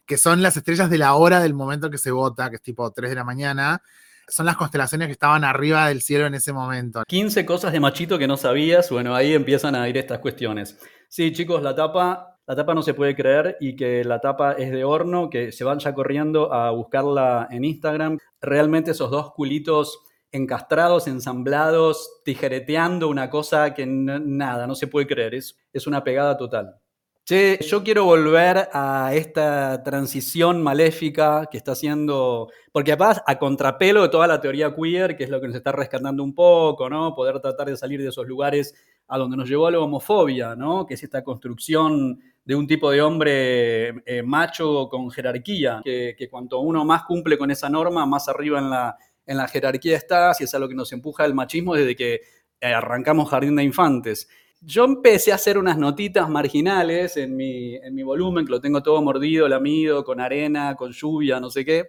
que 0.07 0.19
son 0.19 0.43
las 0.43 0.57
estrellas 0.57 0.91
de 0.91 0.99
la 0.99 1.15
hora 1.15 1.41
del 1.41 1.55
momento 1.55 1.91
que 1.91 1.99
se 1.99 2.11
vota, 2.11 2.51
que 2.51 2.57
es 2.57 2.63
tipo 2.63 2.91
3 2.91 3.11
de 3.11 3.17
la 3.17 3.25
mañana. 3.25 3.83
Son 4.29 4.47
las 4.47 4.57
constelaciones 4.57 5.07
que 5.09 5.13
estaban 5.13 5.45
arriba 5.45 5.89
del 5.89 6.03
cielo 6.03 6.27
en 6.27 6.35
ese 6.35 6.53
momento. 6.53 7.03
15 7.07 7.47
cosas 7.47 7.73
de 7.73 7.81
machito 7.81 8.19
que 8.19 8.27
no 8.27 8.37
sabías. 8.37 8.91
Bueno, 8.91 9.15
ahí 9.15 9.35
empiezan 9.35 9.75
a 9.75 9.89
ir 9.89 9.97
estas 9.97 10.19
cuestiones. 10.19 10.79
Sí, 11.09 11.33
chicos, 11.33 11.63
la 11.63 11.75
tapa, 11.75 12.39
la 12.47 12.57
tapa 12.57 12.75
no 12.75 12.83
se 12.83 12.95
puede 12.95 13.15
creer 13.15 13.57
y 13.61 13.77
que 13.77 14.05
la 14.05 14.21
tapa 14.21 14.53
es 14.53 14.71
de 14.71 14.85
horno, 14.85 15.29
que 15.29 15.53
se 15.53 15.65
van 15.65 15.79
ya 15.79 15.95
corriendo 15.95 16.53
a 16.53 16.71
buscarla 16.71 17.49
en 17.51 17.65
Instagram. 17.65 18.19
Realmente 18.41 18.93
esos 18.93 19.11
dos 19.11 19.33
culitos 19.33 20.01
encastrados, 20.33 21.07
ensamblados, 21.07 22.23
tijereteando 22.25 23.09
una 23.09 23.29
cosa 23.29 23.75
que 23.75 23.87
nada, 23.87 24.67
no 24.67 24.75
se 24.75 24.87
puede 24.87 25.07
creer, 25.07 25.35
es, 25.35 25.59
es 25.73 25.87
una 25.87 26.03
pegada 26.03 26.37
total. 26.37 26.77
Che, 27.25 27.59
yo 27.63 27.85
quiero 27.85 28.05
volver 28.05 28.69
a 28.73 29.13
esta 29.15 29.85
transición 29.85 30.61
maléfica 30.61 31.47
que 31.49 31.57
está 31.57 31.73
haciendo, 31.73 32.49
porque 32.73 32.93
además 32.93 33.23
a 33.25 33.39
contrapelo 33.39 34.03
de 34.03 34.09
toda 34.09 34.27
la 34.27 34.41
teoría 34.41 34.75
queer, 34.75 35.17
que 35.17 35.23
es 35.23 35.31
lo 35.31 35.41
que 35.41 35.47
nos 35.47 35.55
está 35.55 35.71
rescatando 35.71 36.25
un 36.25 36.35
poco, 36.35 36.91
¿no? 36.91 37.15
Poder 37.15 37.39
tratar 37.39 37.69
de 37.69 37.77
salir 37.77 38.03
de 38.03 38.09
esos 38.09 38.27
lugares 38.27 38.75
a 39.07 39.19
donde 39.19 39.37
nos 39.37 39.49
llevó 39.49 39.71
la 39.71 39.79
homofobia, 39.79 40.57
¿no? 40.57 40.85
Que 40.85 40.95
es 40.95 41.03
esta 41.05 41.23
construcción 41.23 42.19
de 42.45 42.57
un 42.57 42.67
tipo 42.67 42.91
de 42.91 43.03
hombre 43.03 43.89
eh, 44.05 44.23
macho 44.25 44.89
con 44.89 45.09
jerarquía, 45.09 45.81
que, 45.85 46.17
que 46.19 46.29
cuanto 46.29 46.59
uno 46.59 46.85
más 46.85 47.05
cumple 47.05 47.39
con 47.39 47.53
esa 47.53 47.69
norma, 47.69 48.05
más 48.05 48.29
arriba 48.29 48.59
en 48.59 48.71
la, 48.71 48.97
en 49.27 49.37
la 49.37 49.49
jerarquía 49.49 49.97
está, 49.97 50.35
si 50.35 50.45
es 50.45 50.55
algo 50.55 50.69
que 50.69 50.75
nos 50.75 50.93
empuja 50.93 51.25
el 51.25 51.35
machismo 51.35 51.75
desde 51.75 51.97
que 51.97 52.21
eh, 52.61 52.73
arrancamos 52.73 53.29
Jardín 53.31 53.57
de 53.57 53.65
Infantes. 53.65 54.29
Yo 54.61 54.85
empecé 54.85 55.33
a 55.33 55.37
hacer 55.37 55.59
unas 55.59 55.77
notitas 55.77 56.29
marginales 56.29 57.17
en 57.17 57.35
mi, 57.35 57.75
en 57.75 57.95
mi 57.95 58.05
volumen, 58.05 58.45
que 58.45 58.53
lo 58.53 58.61
tengo 58.61 58.83
todo 58.83 59.03
mordido, 59.03 59.49
lamido, 59.49 60.05
con 60.05 60.21
arena, 60.21 60.77
con 60.77 60.93
lluvia, 60.93 61.41
no 61.41 61.51
sé 61.51 61.65
qué, 61.65 61.89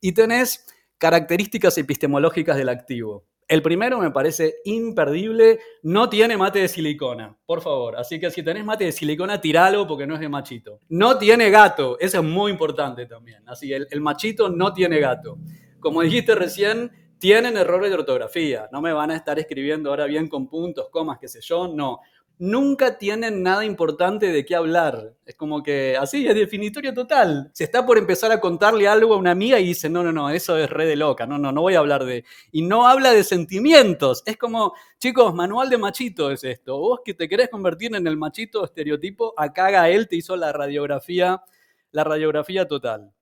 y 0.00 0.12
tenés 0.12 0.66
características 0.98 1.78
epistemológicas 1.78 2.56
del 2.56 2.68
activo. 2.68 3.24
El 3.46 3.62
primero 3.62 3.98
me 4.00 4.10
parece 4.10 4.56
imperdible, 4.64 5.60
no 5.82 6.08
tiene 6.08 6.36
mate 6.36 6.58
de 6.58 6.68
silicona, 6.68 7.34
por 7.46 7.62
favor. 7.62 7.96
Así 7.96 8.20
que 8.20 8.30
si 8.30 8.42
tenés 8.42 8.64
mate 8.64 8.84
de 8.84 8.92
silicona, 8.92 9.40
tiralo 9.40 9.86
porque 9.86 10.06
no 10.06 10.14
es 10.14 10.20
de 10.20 10.28
machito. 10.28 10.80
No 10.88 11.16
tiene 11.16 11.48
gato, 11.48 11.98
eso 11.98 12.18
es 12.18 12.24
muy 12.24 12.50
importante 12.50 13.06
también. 13.06 13.48
Así, 13.48 13.72
el, 13.72 13.86
el 13.90 14.00
machito 14.00 14.50
no 14.50 14.74
tiene 14.74 14.98
gato 14.98 15.38
como 15.80 16.02
dijiste 16.02 16.34
recién, 16.34 16.92
tienen 17.18 17.56
errores 17.56 17.90
de 17.90 17.96
ortografía. 17.96 18.68
No 18.72 18.80
me 18.80 18.92
van 18.92 19.10
a 19.10 19.16
estar 19.16 19.38
escribiendo 19.38 19.90
ahora 19.90 20.06
bien 20.06 20.28
con 20.28 20.48
puntos, 20.48 20.88
comas, 20.90 21.18
qué 21.18 21.28
sé 21.28 21.40
yo. 21.40 21.68
No. 21.68 22.00
Nunca 22.40 22.98
tienen 22.98 23.42
nada 23.42 23.64
importante 23.64 24.30
de 24.30 24.44
qué 24.44 24.54
hablar. 24.54 25.14
Es 25.26 25.34
como 25.34 25.60
que 25.60 25.96
así, 25.96 26.24
es 26.24 26.36
definitorio 26.36 26.94
total. 26.94 27.50
Se 27.52 27.64
está 27.64 27.84
por 27.84 27.98
empezar 27.98 28.30
a 28.30 28.38
contarle 28.38 28.86
algo 28.86 29.14
a 29.14 29.16
una 29.16 29.32
amiga 29.32 29.58
y 29.58 29.66
dice, 29.66 29.90
no, 29.90 30.04
no, 30.04 30.12
no, 30.12 30.30
eso 30.30 30.56
es 30.56 30.70
re 30.70 30.86
de 30.86 30.94
loca. 30.94 31.26
No, 31.26 31.36
no, 31.36 31.50
no 31.50 31.62
voy 31.62 31.74
a 31.74 31.80
hablar 31.80 32.04
de... 32.04 32.24
Y 32.52 32.62
no 32.62 32.86
habla 32.86 33.12
de 33.12 33.24
sentimientos. 33.24 34.22
Es 34.24 34.36
como, 34.36 34.74
chicos, 34.98 35.34
manual 35.34 35.68
de 35.68 35.78
machito 35.78 36.30
es 36.30 36.44
esto. 36.44 36.78
Vos 36.78 37.00
que 37.04 37.14
te 37.14 37.28
querés 37.28 37.48
convertir 37.48 37.96
en 37.96 38.06
el 38.06 38.16
machito 38.16 38.64
estereotipo, 38.64 39.34
acá 39.36 39.88
él 39.88 40.06
te 40.06 40.14
hizo 40.14 40.36
la 40.36 40.52
radiografía, 40.52 41.42
la 41.90 42.04
radiografía 42.04 42.68
total. 42.68 43.12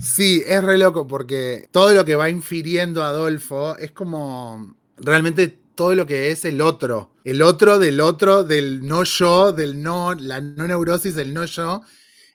Sí, 0.00 0.42
es 0.46 0.62
re 0.62 0.76
loco 0.76 1.06
porque 1.06 1.68
todo 1.70 1.92
lo 1.92 2.04
que 2.04 2.16
va 2.16 2.28
infiriendo 2.28 3.04
Adolfo 3.04 3.76
es 3.78 3.92
como 3.92 4.76
realmente 4.96 5.48
todo 5.74 5.94
lo 5.94 6.06
que 6.06 6.30
es 6.30 6.44
el 6.44 6.60
otro, 6.60 7.12
el 7.24 7.42
otro 7.42 7.78
del 7.78 8.00
otro, 8.00 8.44
del 8.44 8.86
no 8.86 9.04
yo, 9.04 9.52
del 9.52 9.82
no, 9.82 10.14
la 10.14 10.40
no 10.40 10.66
neurosis 10.66 11.14
del 11.14 11.32
no 11.32 11.44
yo. 11.44 11.82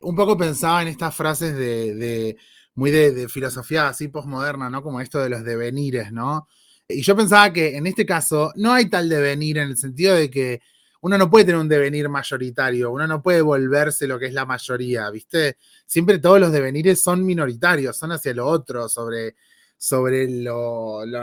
Un 0.02 0.16
poco 0.16 0.38
pensaba 0.38 0.82
en 0.82 0.88
estas 0.88 1.14
frases 1.16 1.56
de, 1.56 2.38
muy 2.76 2.92
de, 2.92 3.28
filosofía 3.28 3.90
así 3.90 4.08
posmoderna, 4.08 4.70
¿no? 4.70 4.82
Como 4.82 5.02
esto 5.02 5.20
de 5.20 5.30
los 5.30 5.44
devenires, 5.44 6.12
¿no? 6.12 6.48
Y 6.88 7.02
yo 7.02 7.16
pensaba 7.16 7.52
que 7.54 7.78
en 7.78 7.88
este 7.88 8.06
caso 8.06 8.52
no 8.56 8.74
hay 8.74 8.90
tal 8.90 9.10
devenir 9.10 9.58
en 9.58 9.70
el 9.70 9.78
sentido 9.78 10.16
de 10.16 10.30
que 10.30 10.62
uno 11.02 11.18
no 11.18 11.30
puede 11.30 11.46
tener 11.46 11.62
un 11.62 11.70
devenir 11.70 12.10
mayoritario, 12.10 12.92
uno 12.92 13.08
no 13.08 13.22
puede 13.22 13.42
volverse 13.42 14.08
lo 14.08 14.20
que 14.20 14.28
es 14.28 14.34
la 14.34 14.46
mayoría, 14.46 15.10
¿viste? 15.10 15.58
Siempre 15.86 16.20
todos 16.20 16.40
los 16.40 16.52
devenires 16.52 17.02
son 17.02 17.26
minoritarios, 17.26 17.96
son 17.96 18.12
hacia 18.12 18.34
lo 18.34 18.46
otro, 18.46 18.90
sobre, 18.90 19.36
sobre 19.78 20.30
lo, 20.30 21.06
lo, 21.06 21.22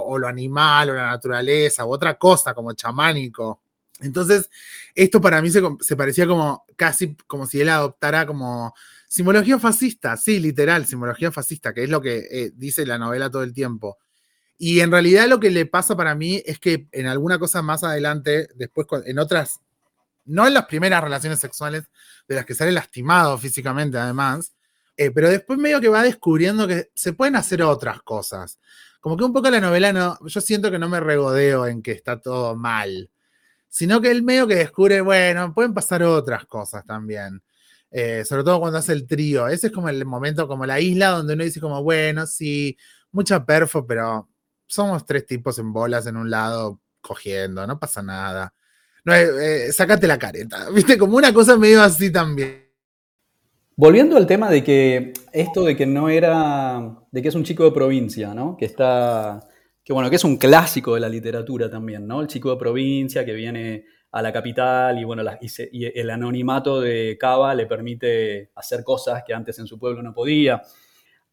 o 0.00 0.26
animal 0.26 0.90
o 0.90 0.94
la 0.94 1.06
naturaleza 1.06 1.86
u 1.86 1.92
otra 1.92 2.18
cosa 2.18 2.52
como 2.52 2.72
chamánico. 2.72 3.62
Entonces, 4.00 4.50
esto 4.94 5.20
para 5.20 5.40
mí 5.40 5.50
se, 5.50 5.62
se, 5.80 5.96
parecía 5.96 6.26
como 6.26 6.64
casi 6.76 7.16
como 7.26 7.46
si 7.46 7.60
él 7.60 7.68
adoptara 7.68 8.26
como 8.26 8.74
simbología 9.06 9.58
fascista, 9.58 10.16
sí, 10.16 10.40
literal, 10.40 10.86
simbología 10.86 11.30
fascista, 11.30 11.72
que 11.72 11.84
es 11.84 11.90
lo 11.90 12.00
que 12.00 12.26
eh, 12.30 12.52
dice 12.56 12.84
la 12.84 12.98
novela 12.98 13.30
todo 13.30 13.44
el 13.44 13.52
tiempo. 13.52 13.98
Y 14.58 14.80
en 14.80 14.90
realidad 14.90 15.26
lo 15.28 15.40
que 15.40 15.50
le 15.50 15.66
pasa 15.66 15.96
para 15.96 16.14
mí 16.14 16.42
es 16.46 16.58
que 16.58 16.86
en 16.92 17.06
alguna 17.06 17.38
cosa 17.38 17.62
más 17.62 17.82
adelante, 17.84 18.48
después 18.54 18.86
en 19.04 19.18
otras, 19.18 19.60
no 20.24 20.46
en 20.46 20.54
las 20.54 20.66
primeras 20.66 21.02
relaciones 21.02 21.40
sexuales 21.40 21.84
de 22.28 22.36
las 22.36 22.46
que 22.46 22.54
sale 22.54 22.72
lastimado 22.72 23.36
físicamente 23.38 23.98
además, 23.98 24.54
eh, 24.96 25.10
pero 25.10 25.30
después 25.30 25.58
medio 25.58 25.80
que 25.80 25.88
va 25.88 26.02
descubriendo 26.02 26.68
que 26.68 26.90
se 26.94 27.12
pueden 27.12 27.36
hacer 27.36 27.62
otras 27.62 28.02
cosas. 28.02 28.58
Como 29.00 29.16
que 29.16 29.24
un 29.24 29.32
poco 29.32 29.50
la 29.50 29.60
novela 29.60 29.92
no, 29.92 30.18
yo 30.26 30.40
siento 30.40 30.70
que 30.70 30.78
no 30.78 30.88
me 30.88 31.00
regodeo 31.00 31.66
en 31.66 31.82
que 31.82 31.92
está 31.92 32.20
todo 32.20 32.54
mal, 32.54 33.10
sino 33.68 34.00
que 34.00 34.10
él 34.10 34.22
medio 34.22 34.46
que 34.46 34.54
descubre, 34.54 35.00
bueno, 35.00 35.52
pueden 35.54 35.74
pasar 35.74 36.02
otras 36.04 36.46
cosas 36.46 36.84
también. 36.84 37.42
Eh, 37.90 38.24
sobre 38.24 38.42
todo 38.42 38.58
cuando 38.58 38.78
hace 38.78 38.92
el 38.94 39.06
trío. 39.06 39.48
Ese 39.48 39.66
es 39.66 39.72
como 39.72 39.88
el 39.90 40.04
momento, 40.06 40.48
como 40.48 40.64
la 40.64 40.80
isla 40.80 41.08
donde 41.10 41.34
uno 41.34 41.44
dice 41.44 41.60
como, 41.60 41.82
bueno, 41.82 42.26
sí, 42.26 42.76
mucha 43.12 43.44
perfo, 43.44 43.86
pero 43.86 44.28
somos 44.72 45.04
tres 45.04 45.26
tipos 45.26 45.58
en 45.58 45.70
bolas 45.70 46.06
en 46.06 46.16
un 46.16 46.30
lado 46.30 46.80
cogiendo, 47.02 47.66
no 47.66 47.78
pasa 47.78 48.02
nada. 48.02 48.54
No, 49.04 49.12
eh, 49.14 49.68
eh, 49.68 50.06
la 50.06 50.18
careta, 50.18 50.70
viste, 50.74 50.96
como 50.96 51.18
una 51.18 51.34
cosa 51.34 51.58
medio 51.58 51.82
así 51.82 52.10
también. 52.10 52.70
Volviendo 53.76 54.16
al 54.16 54.26
tema 54.26 54.50
de 54.50 54.64
que 54.64 55.12
esto 55.32 55.64
de 55.64 55.76
que 55.76 55.84
no 55.84 56.08
era, 56.08 57.04
de 57.10 57.22
que 57.22 57.28
es 57.28 57.34
un 57.34 57.44
chico 57.44 57.64
de 57.64 57.72
provincia, 57.72 58.32
¿no? 58.32 58.56
Que 58.56 58.64
está, 58.64 59.40
que 59.84 59.92
bueno, 59.92 60.08
que 60.08 60.16
es 60.16 60.24
un 60.24 60.36
clásico 60.36 60.94
de 60.94 61.00
la 61.00 61.08
literatura 61.08 61.68
también, 61.68 62.06
¿no? 62.06 62.22
El 62.22 62.28
chico 62.28 62.50
de 62.50 62.56
provincia 62.56 63.26
que 63.26 63.34
viene 63.34 63.84
a 64.10 64.22
la 64.22 64.32
capital 64.32 64.98
y 64.98 65.04
bueno, 65.04 65.22
y 65.40 65.98
el 65.98 66.10
anonimato 66.10 66.80
de 66.80 67.16
Cava 67.18 67.54
le 67.54 67.66
permite 67.66 68.52
hacer 68.54 68.84
cosas 68.84 69.22
que 69.26 69.34
antes 69.34 69.58
en 69.58 69.66
su 69.66 69.78
pueblo 69.78 70.02
no 70.02 70.14
podía. 70.14 70.62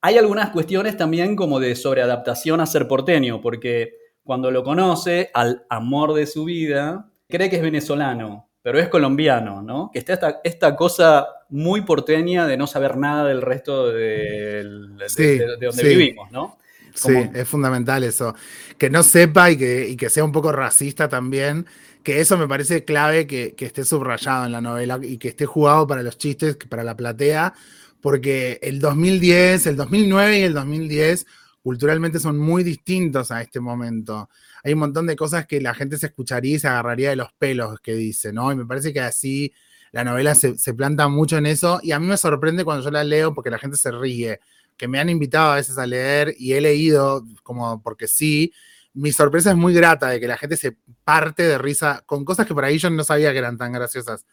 Hay 0.01 0.17
algunas 0.17 0.51
cuestiones 0.51 0.95
también 0.95 1.35
como 1.35 1.59
de 1.59 1.75
sobreadaptación 1.75 2.61
a 2.61 2.65
ser 2.65 2.87
porteño, 2.87 3.41
porque 3.41 3.93
cuando 4.23 4.51
lo 4.51 4.63
conoce, 4.63 5.29
al 5.33 5.65
amor 5.69 6.13
de 6.13 6.25
su 6.25 6.45
vida, 6.45 7.11
cree 7.27 7.49
que 7.49 7.57
es 7.57 7.61
venezolano, 7.61 8.49
pero 8.61 8.79
es 8.79 8.87
colombiano, 8.87 9.61
¿no? 9.61 9.89
Que 9.91 9.99
está 9.99 10.13
esta, 10.13 10.41
esta 10.43 10.75
cosa 10.75 11.27
muy 11.49 11.81
porteña 11.81 12.47
de 12.47 12.55
no 12.55 12.67
saber 12.67 12.95
nada 12.97 13.25
del 13.27 13.41
resto 13.41 13.91
de, 13.91 14.63
donde 14.63 15.83
vivimos, 15.83 16.31
¿no? 16.31 16.57
Sí, 16.93 17.13
es 17.33 17.47
fundamental 17.47 18.03
eso. 18.03 18.35
Que 18.77 18.89
no 18.89 19.03
sepa 19.03 19.51
y 19.51 19.57
que, 19.57 19.95
que, 19.97 20.09
sea 20.09 20.23
un 20.23 20.31
poco 20.31 20.51
racista 20.51 21.07
también, 21.07 21.65
que 22.03 22.19
eso 22.19 22.37
me 22.37 22.47
parece 22.47 22.83
clave 22.83 23.27
que, 23.27 23.55
que 23.55 23.65
esté 23.65 23.83
subrayado 23.85 24.45
en 24.45 24.51
la 24.51 24.61
novela 24.61 24.99
y 25.01 25.17
que 25.17 25.29
esté 25.29 25.45
jugado 25.45 25.87
para 25.87 26.03
los 26.03 26.17
chistes, 26.17 26.57
para 26.67 26.83
la 26.83 26.95
platea, 26.95 27.53
porque 28.01 28.59
el 28.61 28.79
2010, 28.79 29.67
el 29.67 29.75
2009 29.75 30.39
y 30.39 30.41
el 30.43 30.53
2010 30.53 31.25
culturalmente 31.61 32.19
son 32.19 32.37
muy 32.37 32.63
distintos 32.63 33.31
a 33.31 33.41
este 33.41 33.59
momento. 33.59 34.29
Hay 34.63 34.73
un 34.73 34.79
montón 34.79 35.07
de 35.07 35.15
cosas 35.15 35.45
que 35.45 35.61
la 35.61 35.73
gente 35.73 35.97
se 35.97 36.07
escucharía 36.07 36.55
y 36.55 36.59
se 36.59 36.67
agarraría 36.67 37.09
de 37.09 37.15
los 37.15 37.31
pelos 37.33 37.79
que 37.81 37.93
dice, 37.93 38.31
¿no? 38.33 38.51
Y 38.51 38.55
me 38.55 38.65
parece 38.65 38.93
que 38.93 39.01
así 39.01 39.53
la 39.91 40.03
novela 40.03 40.35
se, 40.35 40.57
se 40.57 40.73
planta 40.73 41.07
mucho 41.07 41.37
en 41.37 41.45
eso 41.45 41.79
y 41.83 41.91
a 41.91 41.99
mí 41.99 42.07
me 42.07 42.17
sorprende 42.17 42.63
cuando 42.63 42.83
yo 42.83 42.91
la 42.91 43.03
leo 43.03 43.33
porque 43.33 43.49
la 43.49 43.59
gente 43.59 43.77
se 43.77 43.91
ríe, 43.91 44.39
que 44.77 44.87
me 44.87 44.99
han 44.99 45.09
invitado 45.09 45.51
a 45.51 45.55
veces 45.55 45.77
a 45.77 45.85
leer 45.85 46.33
y 46.37 46.53
he 46.53 46.61
leído 46.61 47.25
como 47.43 47.81
porque 47.81 48.07
sí. 48.07 48.53
Mi 48.93 49.11
sorpresa 49.11 49.51
es 49.51 49.55
muy 49.55 49.73
grata 49.73 50.09
de 50.09 50.19
que 50.19 50.27
la 50.27 50.37
gente 50.37 50.57
se 50.57 50.75
parte 51.03 51.43
de 51.43 51.57
risa 51.57 52.03
con 52.05 52.25
cosas 52.25 52.47
que 52.47 52.53
por 52.53 52.65
ahí 52.65 52.77
yo 52.79 52.89
no 52.89 53.03
sabía 53.03 53.31
que 53.31 53.37
eran 53.37 53.57
tan 53.57 53.71
graciosas 53.71 54.25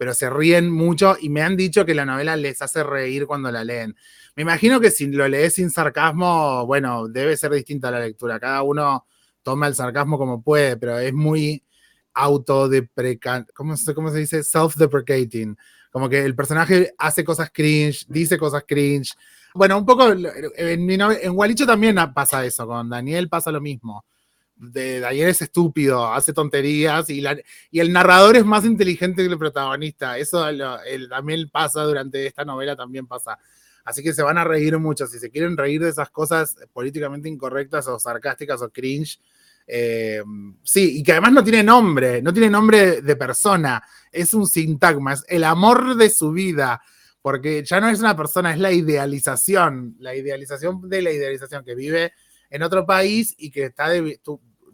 pero 0.00 0.14
se 0.14 0.30
ríen 0.30 0.70
mucho 0.70 1.14
y 1.20 1.28
me 1.28 1.42
han 1.42 1.58
dicho 1.58 1.84
que 1.84 1.94
la 1.94 2.06
novela 2.06 2.34
les 2.34 2.62
hace 2.62 2.82
reír 2.82 3.26
cuando 3.26 3.52
la 3.52 3.62
leen. 3.62 3.94
Me 4.34 4.44
imagino 4.44 4.80
que 4.80 4.90
si 4.90 5.06
lo 5.08 5.28
lees 5.28 5.56
sin 5.56 5.70
sarcasmo, 5.70 6.64
bueno, 6.64 7.06
debe 7.06 7.36
ser 7.36 7.52
distinta 7.52 7.90
la 7.90 8.00
lectura. 8.00 8.40
Cada 8.40 8.62
uno 8.62 9.04
toma 9.42 9.66
el 9.66 9.74
sarcasmo 9.74 10.16
como 10.16 10.42
puede, 10.42 10.78
pero 10.78 10.98
es 10.98 11.12
muy 11.12 11.62
autodeprecante, 12.14 13.52
¿cómo 13.52 13.76
se, 13.76 13.92
¿cómo 13.92 14.10
se 14.10 14.20
dice? 14.20 14.42
Self-deprecating. 14.42 15.54
Como 15.92 16.08
que 16.08 16.24
el 16.24 16.34
personaje 16.34 16.94
hace 16.96 17.22
cosas 17.22 17.50
cringe, 17.52 18.06
dice 18.08 18.38
cosas 18.38 18.64
cringe. 18.66 19.12
Bueno, 19.52 19.76
un 19.76 19.84
poco 19.84 20.10
en, 20.10 20.26
en 20.56 21.66
también 21.66 21.96
pasa 22.14 22.46
eso, 22.46 22.66
con 22.66 22.88
Daniel 22.88 23.28
pasa 23.28 23.52
lo 23.52 23.60
mismo 23.60 24.06
de 24.60 25.00
Daniel 25.00 25.30
es 25.30 25.40
estúpido, 25.40 26.12
hace 26.12 26.32
tonterías 26.32 27.08
y, 27.08 27.24
y, 27.70 27.80
el 27.80 27.92
narrador 27.92 28.36
es 28.36 28.44
más 28.44 28.64
inteligente 28.64 29.22
que 29.22 29.32
el 29.32 29.38
protagonista. 29.38 30.18
Eso 30.18 30.44
también 31.08 31.48
pasa 31.48 31.82
durante 31.82 32.26
esta 32.26 32.44
novela, 32.44 32.76
también 32.76 33.06
pasa. 33.06 33.38
Así 33.84 34.02
que 34.02 34.12
se 34.12 34.22
van 34.22 34.36
a 34.36 34.44
reír 34.44 34.78
mucho. 34.78 35.06
Si 35.06 35.18
se 35.18 35.30
quieren 35.30 35.56
reír 35.56 35.82
de 35.82 35.88
esas 35.88 36.10
cosas 36.10 36.56
políticamente 36.72 37.28
incorrectas 37.28 37.88
o 37.88 37.98
sarcásticas 37.98 38.60
o 38.60 38.70
cringe, 38.70 39.18
eh, 39.66 40.22
sí, 40.62 40.98
y 40.98 41.02
que 41.02 41.12
además 41.12 41.32
no 41.32 41.44
tiene 41.44 41.62
nombre, 41.62 42.20
no 42.20 42.32
tiene 42.32 42.50
nombre 42.50 43.00
de 43.00 43.16
persona, 43.16 43.82
es 44.12 44.34
un 44.34 44.46
sintagma, 44.46 45.14
es 45.14 45.24
el 45.28 45.44
amor 45.44 45.94
de 45.94 46.10
su 46.10 46.32
vida, 46.32 46.82
porque 47.22 47.64
ya 47.64 47.80
no 47.80 47.88
es 47.88 48.00
una 48.00 48.16
persona, 48.16 48.52
es 48.52 48.58
la 48.58 48.72
idealización, 48.72 49.96
la 50.00 50.14
idealización 50.14 50.88
de 50.88 51.02
la 51.02 51.12
idealización 51.12 51.64
que 51.64 51.74
vive 51.74 52.12
en 52.50 52.62
otro 52.62 52.84
país 52.84 53.34
y 53.38 53.50
que 53.50 53.66
está 53.66 53.88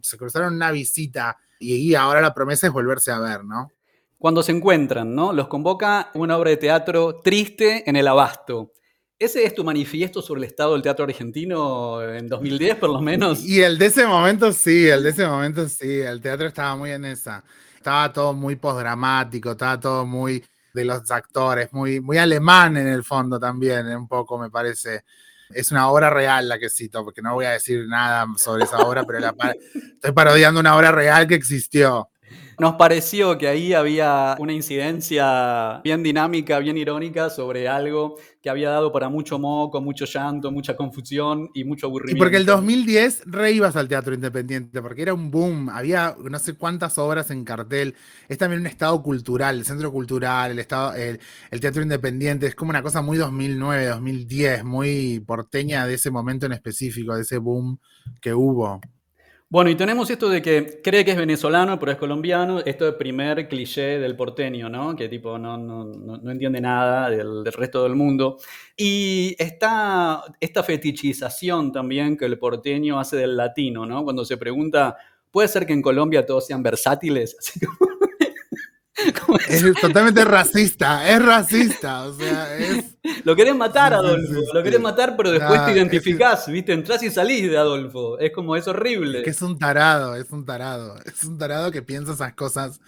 se 0.03 0.17
cruzaron 0.17 0.55
una 0.55 0.71
visita 0.71 1.37
y, 1.59 1.95
ahora 1.95 2.21
la 2.21 2.35
promesa 2.35 2.67
es 2.67 2.73
volverse 2.73 3.11
a 3.11 3.19
ver, 3.19 3.45
¿no? 3.45 3.71
Cuando 4.19 4.43
se 4.43 4.53
encuentran, 4.53 5.15
¿no? 5.15 5.33
Los 5.33 5.49
convoca 5.49 6.11
una 6.15 6.37
obra 6.37 6.51
de 6.51 6.57
teatro 6.57 7.21
triste 7.23 7.89
en 7.89 7.97
el 7.97 8.09
abasto. 8.09 8.73
¿Ese 9.19 9.45
es 9.45 9.55
tu 9.55 9.65
manifiesto 9.65 10.21
sobre 10.21 10.41
el 10.41 10.45
estado 10.45 10.75
del 10.75 10.83
teatro 10.83 11.07
argentino 11.07 12.03
en 12.03 12.29
2010, 12.29 12.77
por 12.77 12.91
lo 12.91 13.01
menos? 13.01 13.43
Y 13.45 13.63
el 13.63 13.79
de 13.79 13.87
ese 13.87 14.07
momento 14.07 14.53
sí, 14.53 14.89
el 14.89 15.03
de 15.03 15.11
ese 15.11 15.27
momento 15.27 15.67
sí, 15.69 16.01
el 16.01 16.21
teatro 16.21 16.47
estaba 16.47 16.77
muy 16.77 16.91
en 16.91 17.07
esa. 17.07 17.43
Estaba 17.75 18.13
todo 18.13 18.35
muy 18.35 18.57
postdramático, 18.57 19.53
estaba 19.53 19.81
todo 19.81 20.05
muy 20.05 20.45
de 20.75 20.85
los 20.85 21.11
actores, 21.11 21.73
muy, 21.73 22.01
muy 22.01 22.19
alemán 22.19 22.77
en 22.77 22.89
el 22.89 23.03
fondo 23.03 23.41
también, 23.41 23.87
un 23.87 24.07
poco 24.07 24.39
me 24.39 24.51
parece. 24.51 25.05
Es 25.51 25.71
una 25.71 25.89
obra 25.89 26.11
real 26.11 26.49
la 26.49 26.59
que 26.59 26.69
cito, 26.69 27.05
porque 27.05 27.23
no 27.23 27.35
voy 27.35 27.47
a 27.47 27.51
decir 27.51 27.87
nada 27.89 28.27
sobre 28.37 28.65
esa 28.65 28.79
obra, 28.79 29.05
pero 29.05 29.19
estoy 29.19 30.13
parodiando 30.13 30.61
una 30.61 30.77
obra 30.77 30.93
real 30.93 31.27
que 31.27 31.35
existió. 31.35 32.11
Nos 32.59 32.77
pareció 32.77 33.37
que 33.37 33.49
ahí 33.49 33.75
había 33.75 34.35
una 34.39 34.53
incidencia 34.55 35.81
bien 35.85 36.03
dinámica, 36.03 36.59
bien 36.59 36.79
irónica 36.79 37.29
sobre 37.29 37.69
algo 37.69 38.17
que 38.43 38.49
había 38.49 38.71
dado 38.71 38.93
para 38.93 39.11
mucho 39.11 39.39
moco, 39.39 39.83
mucho 39.83 40.07
llanto, 40.07 40.51
mucha 40.51 40.75
confusión 40.75 41.51
y 41.53 41.65
mucho 41.65 41.89
aburrimiento. 41.89 42.17
Y 42.17 42.19
porque 42.19 42.39
el 42.39 42.47
2010 42.47 43.25
re 43.27 43.53
ibas 43.53 43.77
al 43.77 43.89
teatro 43.89 44.15
independiente, 44.15 44.81
porque 44.81 45.03
era 45.03 45.13
un 45.13 45.31
boom, 45.31 45.69
había 45.69 46.17
no 46.23 46.39
sé 46.39 46.55
cuántas 46.55 46.97
obras 46.97 47.31
en 47.31 47.45
cartel. 47.45 47.95
Es 48.29 48.39
también 48.39 48.63
un 48.63 48.69
estado 48.69 49.03
cultural, 49.03 49.59
el 49.59 49.67
centro 49.67 49.93
cultural, 49.93 50.53
el, 50.53 50.59
estado, 50.59 50.95
el, 50.95 51.21
el 51.51 51.61
teatro 51.61 51.83
independiente, 51.83 52.47
es 52.47 52.55
como 52.55 52.71
una 52.71 52.83
cosa 52.83 53.03
muy 53.03 53.19
2009, 53.19 53.87
2010, 53.87 54.65
muy 54.65 55.21
porteña 55.21 55.87
de 55.87 55.95
ese 55.95 56.11
momento 56.11 56.47
en 56.47 56.53
específico, 56.53 57.15
de 57.15 57.23
ese 57.23 57.37
boom 57.37 57.79
que 58.23 58.33
hubo. 58.33 58.81
Bueno, 59.49 59.71
y 59.71 59.77
tenemos 59.77 60.11
esto 60.11 60.29
de 60.29 60.43
que 60.43 60.81
cree 60.83 61.05
que 61.05 61.13
es 61.13 61.17
venezolano, 61.17 61.79
pero 61.79 61.93
es 61.93 61.99
colombiano. 61.99 62.59
Esto 62.61 62.85
es 62.85 62.93
el 62.93 62.99
primer 62.99 63.49
cliché 63.49 64.01
del 64.01 64.17
porteño, 64.17 64.69
¿no? 64.69 64.97
Que 64.97 65.09
tipo 65.09 65.39
no, 65.39 65.57
no, 65.57 65.85
no 65.85 66.31
entiende 66.33 66.61
nada 66.61 67.09
del, 67.11 67.45
del, 67.45 67.53
resto 67.53 67.85
del 67.85 67.95
mundo. 67.95 68.39
Y 68.77 69.37
está 69.39 70.25
esta 70.41 70.65
fetichización 70.65 71.71
también 71.71 72.17
que 72.17 72.25
el 72.25 72.41
porteño 72.41 72.99
hace 72.99 73.17
del 73.19 73.37
latino, 73.37 73.87
¿no? 73.87 74.03
Cuando 74.03 74.25
se 74.25 74.37
pregunta, 74.37 74.97
¿puede 75.31 75.47
ser 75.47 75.65
que 75.65 75.75
en 75.75 75.83
Colombia 75.83 76.27
todos 76.27 76.45
sean 76.47 76.65
versátiles? 76.65 77.37
Así 77.39 77.61
como... 77.61 78.06
Es 79.49 79.63
totalmente 79.81 80.25
racista, 80.25 81.09
es 81.09 81.23
racista, 81.23 82.05
o 82.05 82.15
sea, 82.15 82.57
es... 82.57 82.97
Lo 83.25 83.37
querés 83.37 83.55
matar, 83.55 83.95
Adolfo, 83.95 84.41
lo 84.53 84.63
querés 84.63 84.81
matar, 84.81 85.17
pero 85.17 85.31
después 85.31 85.65
te 85.65 85.73
identificás, 85.73 86.49
¿viste? 86.49 86.73
Entrás 86.73 87.03
y 87.03 87.11
salís 87.11 87.51
de 87.51 87.57
Adolfo, 87.57 88.19
es 88.19 88.33
como, 88.33 88.57
es 88.57 88.67
horrible. 88.67 89.19
Es 89.19 89.25
que 89.25 89.31
es 89.31 89.43
un 89.43 89.59
tarado, 89.59 90.17
es 90.17 90.31
un 90.31 90.45
tarado, 90.45 90.97
es 91.05 91.23
un 91.25 91.39
tarado 91.39 91.71
que 91.71 91.83
piensa 91.83 92.15
esas 92.15 92.35
cosas 92.35 92.81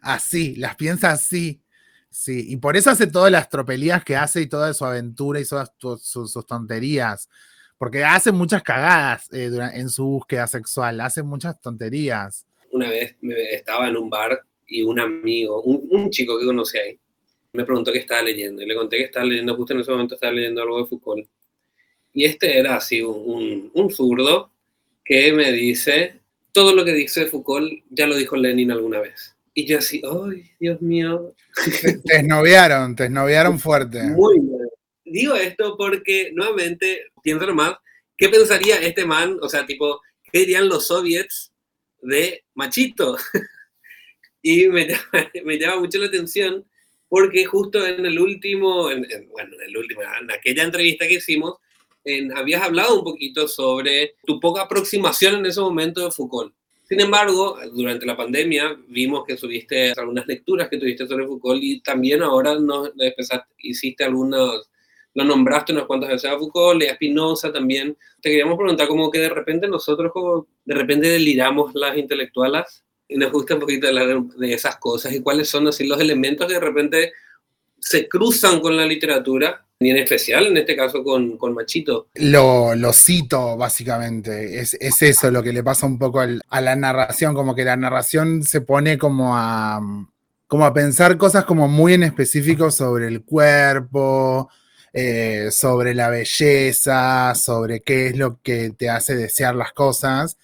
así, 0.00 0.56
las 0.56 0.76
piensa 0.76 1.10
así, 1.10 1.62
sí, 2.10 2.46
y 2.48 2.56
por 2.56 2.76
eso 2.76 2.90
hace 2.90 3.06
todas 3.06 3.30
las 3.30 3.48
tropelías 3.48 4.02
que 4.02 4.16
hace 4.16 4.40
y 4.40 4.48
toda 4.48 4.72
su 4.74 4.84
aventura 4.84 5.40
y 5.40 5.44
todas 5.44 5.72
sus, 6.00 6.46
tonterías, 6.46 7.28
porque 7.78 8.04
hace 8.04 8.32
muchas 8.32 8.62
cagadas 8.62 9.28
eh, 9.32 9.50
en 9.74 9.88
su 9.88 10.04
búsqueda 10.04 10.46
sexual, 10.46 11.00
hace 11.00 11.22
muchas 11.22 11.60
tonterías. 11.60 12.46
Una 12.72 12.88
vez 12.88 13.16
estaba 13.22 13.88
en 13.88 13.96
un 13.96 14.10
bar 14.10 14.44
y 14.70 14.82
un 14.82 15.00
amigo, 15.00 15.60
un, 15.62 16.08
chico 16.10 16.38
que 16.38 16.46
conocí 16.46 16.78
ahí, 16.78 16.98
me 17.52 17.64
preguntó 17.64 17.92
qué 17.92 17.98
estaba 17.98 18.22
leyendo. 18.22 18.62
Y 18.62 18.66
le 18.66 18.74
conté 18.74 18.96
que 18.96 19.04
estaba 19.04 19.26
leyendo, 19.26 19.56
justo 19.56 19.74
en 19.74 19.80
ese 19.80 19.90
momento 19.90 20.14
estaba 20.14 20.32
leyendo 20.32 20.62
algo 20.62 20.80
de 20.80 20.86
Foucault. 20.86 21.28
Y 22.14 22.24
este 22.24 22.58
era 22.58 22.76
así, 22.76 23.02
un, 23.02 23.70
un 23.74 23.90
zurdo 23.90 24.52
que 25.04 25.32
me 25.32 25.50
dice, 25.52 26.20
todo 26.52 26.74
lo 26.74 26.84
que 26.84 26.92
dice 26.92 27.26
Foucault 27.26 27.70
ya 27.90 28.06
lo 28.06 28.16
dijo 28.16 28.36
Lenin 28.36 28.70
alguna 28.70 29.00
vez. 29.00 29.34
Y 29.52 29.66
yo 29.66 29.78
así, 29.78 30.00
¡ay, 30.04 30.44
Dios 30.60 30.80
mío! 30.80 31.34
Te 32.04 32.16
esnoviaron, 32.16 32.94
te 32.94 33.06
esnoviaron 33.06 33.58
fuerte. 33.58 34.02
Muy 34.04 34.38
bien. 34.38 34.68
Digo 35.04 35.34
esto 35.34 35.76
porque, 35.76 36.30
nuevamente, 36.32 37.06
pienso 37.22 37.52
más, 37.52 37.74
¿qué 38.16 38.28
pensaría 38.28 38.76
este 38.76 39.04
man? 39.04 39.38
O 39.42 39.48
sea, 39.48 39.66
tipo, 39.66 40.00
¿qué 40.30 40.40
dirían 40.40 40.68
los 40.68 40.86
soviets 40.86 41.52
de 42.00 42.44
Machito? 42.54 43.16
Y 44.42 44.68
me 44.68 44.86
llama, 45.58 45.80
mucho 45.80 45.98
la 45.98 46.06
atención 46.06 46.64
porque 47.08 47.44
justo 47.44 47.84
en 47.84 48.06
el 48.06 48.20
último, 48.20 48.84
bueno, 48.84 49.56
en 49.56 49.62
el 49.68 49.76
último, 49.76 50.00
en 50.02 50.30
aquella 50.30 50.62
entrevista 50.62 51.08
que 51.08 51.14
hicimos, 51.14 51.56
habías 52.36 52.62
hablado 52.62 52.98
un 52.98 53.04
poquito 53.04 53.48
sobre 53.48 54.14
tu 54.24 54.38
poca 54.40 54.62
aproximación 54.62 55.36
en 55.36 55.46
ese 55.46 55.60
momento 55.60 56.04
de 56.04 56.10
Foucault. 56.12 56.54
Sin 56.84 57.00
embargo, 57.00 57.56
durante 57.72 58.04
la 58.04 58.16
pandemia 58.16 58.76
vimos 58.88 59.24
que 59.24 59.36
subiste 59.36 59.92
algunas 59.92 60.26
lecturas 60.26 60.68
que 60.68 60.78
tuviste 60.78 61.06
sobre 61.06 61.26
Foucault 61.26 61.62
y 61.62 61.80
también 61.80 62.22
ahora 62.22 62.58
no, 62.58 62.90
hiciste 63.58 64.04
algunos, 64.04 64.68
lo 65.14 65.24
nombraste 65.24 65.72
unas 65.72 65.84
cuantas 65.84 66.10
veces 66.10 66.30
a 66.30 66.38
Foucault, 66.38 66.82
a 66.82 66.94
Spinoza 66.94 67.52
también. 67.52 67.96
Te 68.20 68.30
queríamos 68.30 68.56
preguntar 68.56 68.88
como 68.88 69.10
que 69.10 69.18
de 69.18 69.28
repente 69.28 69.68
nosotros 69.68 70.10
como 70.12 70.46
de 70.64 70.74
repente 70.74 71.08
deliramos 71.08 71.72
las 71.74 71.96
intelectuales 71.96 72.84
y 73.10 73.16
nos 73.16 73.32
gusta 73.32 73.54
un 73.54 73.60
poquito 73.60 73.88
hablar 73.88 74.22
de 74.22 74.52
esas 74.52 74.76
cosas 74.76 75.12
y 75.12 75.20
cuáles 75.20 75.48
son 75.48 75.66
así 75.66 75.86
los 75.86 76.00
elementos 76.00 76.46
que 76.46 76.54
de 76.54 76.60
repente 76.60 77.12
se 77.78 78.08
cruzan 78.08 78.60
con 78.60 78.76
la 78.76 78.86
literatura, 78.86 79.66
y 79.78 79.90
en 79.90 79.96
especial 79.96 80.46
en 80.46 80.58
este 80.58 80.76
caso 80.76 81.02
con, 81.02 81.38
con 81.38 81.54
Machito. 81.54 82.08
Lo, 82.14 82.74
lo, 82.74 82.92
cito 82.92 83.56
básicamente, 83.56 84.60
es, 84.60 84.74
es, 84.74 85.00
eso 85.02 85.30
lo 85.30 85.42
que 85.42 85.52
le 85.52 85.64
pasa 85.64 85.86
un 85.86 85.98
poco 85.98 86.20
a 86.20 86.60
la 86.60 86.76
narración, 86.76 87.34
como 87.34 87.54
que 87.54 87.64
la 87.64 87.76
narración 87.76 88.42
se 88.42 88.60
pone 88.60 88.98
como 88.98 89.36
a, 89.36 89.80
como 90.46 90.66
a 90.66 90.74
pensar 90.74 91.16
cosas 91.16 91.44
como 91.46 91.66
muy 91.66 91.94
en 91.94 92.02
específico 92.02 92.70
sobre 92.70 93.08
el 93.08 93.22
cuerpo, 93.22 94.50
eh, 94.92 95.48
sobre 95.50 95.94
la 95.94 96.10
belleza, 96.10 97.34
sobre 97.34 97.80
qué 97.80 98.08
es 98.08 98.16
lo 98.16 98.40
que 98.42 98.70
te 98.76 98.90
hace 98.90 99.16
desear 99.16 99.54
las 99.54 99.72
cosas. 99.72 100.36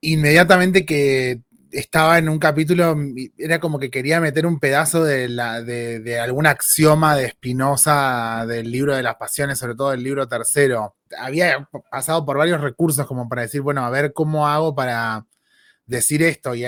Inmediatamente 0.00 0.86
que 0.86 1.40
estaba 1.70 2.18
en 2.18 2.28
un 2.28 2.38
capítulo, 2.38 2.96
era 3.36 3.60
como 3.60 3.78
que 3.78 3.90
quería 3.90 4.20
meter 4.20 4.46
un 4.46 4.58
pedazo 4.58 5.04
de, 5.04 5.28
la, 5.28 5.62
de, 5.62 6.20
algún 6.20 6.46
axioma 6.46 7.16
de 7.16 7.30
Spinoza 7.30 8.44
del 8.46 8.70
libro 8.70 8.94
de 8.94 9.02
las 9.02 9.16
pasiones, 9.16 9.58
sobre 9.58 9.74
todo 9.74 9.92
el 9.92 10.02
libro 10.02 10.28
tercero. 10.28 10.96
Había 11.18 11.68
pasado 11.90 12.24
por 12.24 12.38
varios 12.38 12.60
recursos 12.60 13.06
como 13.06 13.28
para 13.28 13.42
decir, 13.42 13.60
bueno, 13.60 13.84
a 13.84 13.90
ver 13.90 14.12
cómo 14.12 14.46
hago 14.46 14.74
para 14.74 15.26
decir 15.86 16.22
esto 16.22 16.54
y, 16.54 16.64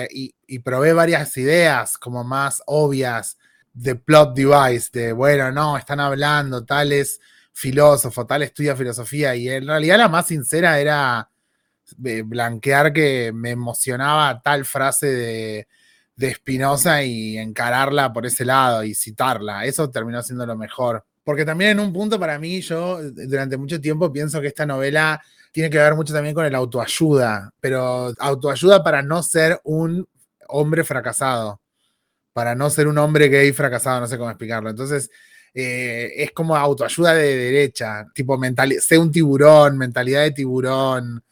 y, 0.47 0.59
probé 0.59 0.93
varias 0.93 1.35
ideas 1.37 1.97
como 1.97 2.23
más 2.23 2.63
obvias 2.65 3.37
de 3.73 3.95
plot 3.95 4.35
device, 4.35 4.89
de, 4.93 5.11
bueno, 5.13 5.51
no, 5.51 5.77
están 5.77 5.99
hablando 5.99 6.63
tales 6.65 7.19
filósofo, 7.51 8.25
tal 8.25 8.43
estudia 8.43 8.75
filosofía, 8.75 9.35
y 9.35 9.49
en 9.49 9.67
realidad 9.67 9.97
la 9.97 10.07
más 10.07 10.27
sincera 10.27 10.79
era 10.79 11.28
eh, 12.03 12.23
blanquear 12.23 12.93
que 12.93 13.31
me 13.33 13.51
emocionaba 13.51 14.41
tal 14.41 14.65
frase 14.65 15.07
de, 15.07 15.67
de 16.15 16.33
Spinoza 16.33 17.03
y 17.03 17.37
encararla 17.37 18.11
por 18.11 18.25
ese 18.25 18.45
lado 18.45 18.83
y 18.83 18.93
citarla. 18.93 19.65
Eso 19.65 19.89
terminó 19.89 20.21
siendo 20.21 20.45
lo 20.45 20.57
mejor. 20.57 21.05
Porque 21.23 21.45
también 21.45 21.71
en 21.71 21.79
un 21.79 21.93
punto 21.93 22.19
para 22.19 22.39
mí, 22.39 22.61
yo 22.61 22.99
durante 23.11 23.55
mucho 23.55 23.79
tiempo 23.79 24.11
pienso 24.11 24.41
que 24.41 24.47
esta 24.47 24.65
novela 24.65 25.21
tiene 25.51 25.69
que 25.69 25.77
ver 25.77 25.95
mucho 25.95 26.13
también 26.13 26.35
con 26.35 26.45
el 26.45 26.55
autoayuda, 26.55 27.51
pero 27.59 28.13
autoayuda 28.19 28.83
para 28.83 29.01
no 29.01 29.23
ser 29.23 29.59
un 29.63 30.07
hombre 30.47 30.83
fracasado, 30.83 31.61
para 32.33 32.55
no 32.55 32.69
ser 32.69 32.87
un 32.87 32.97
hombre 32.97 33.29
gay 33.29 33.51
fracasado, 33.51 33.99
no 34.01 34.07
sé 34.07 34.17
cómo 34.17 34.29
explicarlo. 34.29 34.69
Entonces, 34.69 35.09
eh, 35.53 36.13
es 36.17 36.31
como 36.31 36.55
autoayuda 36.55 37.13
de 37.13 37.35
derecha, 37.35 38.05
tipo 38.13 38.37
mental, 38.37 38.73
sé 38.79 38.97
un 38.97 39.11
tiburón, 39.11 39.77
mentalidad 39.77 40.23
de 40.23 40.31
tiburón. 40.31 41.23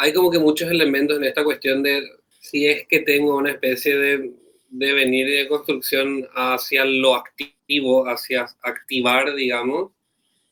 Hay 0.00 0.14
como 0.14 0.30
que 0.30 0.38
muchos 0.38 0.70
elementos 0.70 1.18
en 1.18 1.24
esta 1.24 1.44
cuestión 1.44 1.82
de 1.82 2.02
si 2.40 2.66
es 2.66 2.86
que 2.86 3.00
tengo 3.00 3.36
una 3.36 3.50
especie 3.50 3.96
de, 3.98 4.32
de 4.70 4.92
venir 4.94 5.28
de 5.28 5.46
construcción 5.46 6.26
hacia 6.34 6.86
lo 6.86 7.16
activo, 7.16 8.08
hacia 8.08 8.46
activar, 8.62 9.34
digamos, 9.34 9.92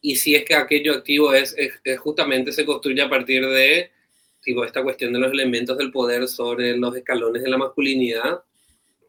y 0.02 0.16
si 0.16 0.34
es 0.34 0.44
que 0.44 0.54
aquello 0.54 0.92
activo 0.94 1.32
es, 1.32 1.54
es, 1.56 1.98
justamente 1.98 2.52
se 2.52 2.66
construye 2.66 3.00
a 3.00 3.08
partir 3.08 3.46
de 3.46 3.90
tipo, 4.42 4.64
esta 4.64 4.82
cuestión 4.82 5.14
de 5.14 5.18
los 5.18 5.32
elementos 5.32 5.78
del 5.78 5.90
poder 5.90 6.28
sobre 6.28 6.76
los 6.76 6.94
escalones 6.94 7.42
de 7.42 7.48
la 7.48 7.56
masculinidad, 7.56 8.42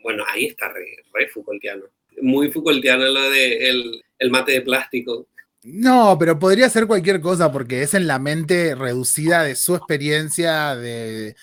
bueno, 0.02 0.23
ahí 0.25 0.45
está 0.45 0.71
re, 0.71 1.04
re 1.13 1.28
Foucaultiano. 1.28 1.84
Muy 2.21 2.49
Foucaultiano 2.49 3.06
lo 3.06 3.30
de 3.30 3.69
el, 3.69 4.04
el 4.17 4.32
mate 4.32 4.54
de 4.54 4.62
plástico. 4.62 5.28
No, 5.63 6.17
pero 6.17 6.39
podría 6.39 6.69
ser 6.69 6.88
cualquier 6.88 7.19
cosa 7.19 7.52
porque 7.52 7.84
es 7.84 7.93
en 7.93 8.08
la 8.08 8.17
mente 8.17 8.76
reducida 8.76 9.43
de 9.43 9.56
su 9.56 9.76
experiencia 9.76 10.76
de, 10.76 11.36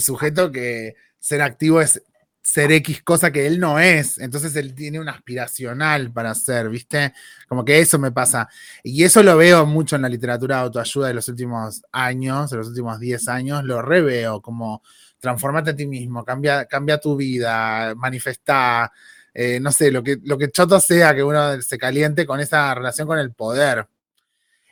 sujeto 0.00 0.50
que 0.50 0.96
ser 1.20 1.40
activo 1.42 1.80
es 1.80 2.02
ser 2.42 2.72
X 2.72 3.02
cosa 3.04 3.30
que 3.30 3.46
él 3.46 3.60
no 3.60 3.78
es. 3.78 4.18
Entonces 4.18 4.56
él 4.56 4.74
tiene 4.74 4.98
un 4.98 5.08
aspiracional 5.08 6.12
para 6.12 6.34
ser, 6.34 6.68
¿viste? 6.68 7.12
Como 7.48 7.64
que 7.64 7.78
eso 7.80 7.98
me 7.98 8.10
pasa. 8.10 8.48
Y 8.82 9.04
eso 9.04 9.22
lo 9.22 9.36
veo 9.36 9.64
mucho 9.66 9.94
en 9.94 10.02
la 10.02 10.08
literatura 10.08 10.56
de 10.56 10.62
autoayuda 10.62 11.08
de 11.08 11.14
los 11.14 11.28
últimos 11.28 11.82
años, 11.92 12.50
de 12.50 12.56
los 12.56 12.68
últimos 12.68 12.98
10 12.98 13.28
años, 13.28 13.64
lo 13.64 13.82
reveo 13.82 14.40
como 14.42 14.82
transformate 15.20 15.70
a 15.70 15.76
ti 15.76 15.86
mismo, 15.86 16.24
cambia, 16.24 16.64
cambia 16.64 16.98
tu 16.98 17.14
vida, 17.16 17.94
manifesta, 17.94 18.90
eh, 19.34 19.60
no 19.60 19.72
sé, 19.72 19.90
lo 19.90 20.02
que, 20.02 20.18
lo 20.22 20.38
que 20.38 20.50
choto 20.50 20.80
sea 20.80 21.14
que 21.14 21.22
uno 21.22 21.60
se 21.62 21.78
caliente 21.78 22.26
con 22.26 22.40
esa 22.40 22.74
relación 22.74 23.06
con 23.06 23.18
el 23.18 23.32
poder. 23.32 23.86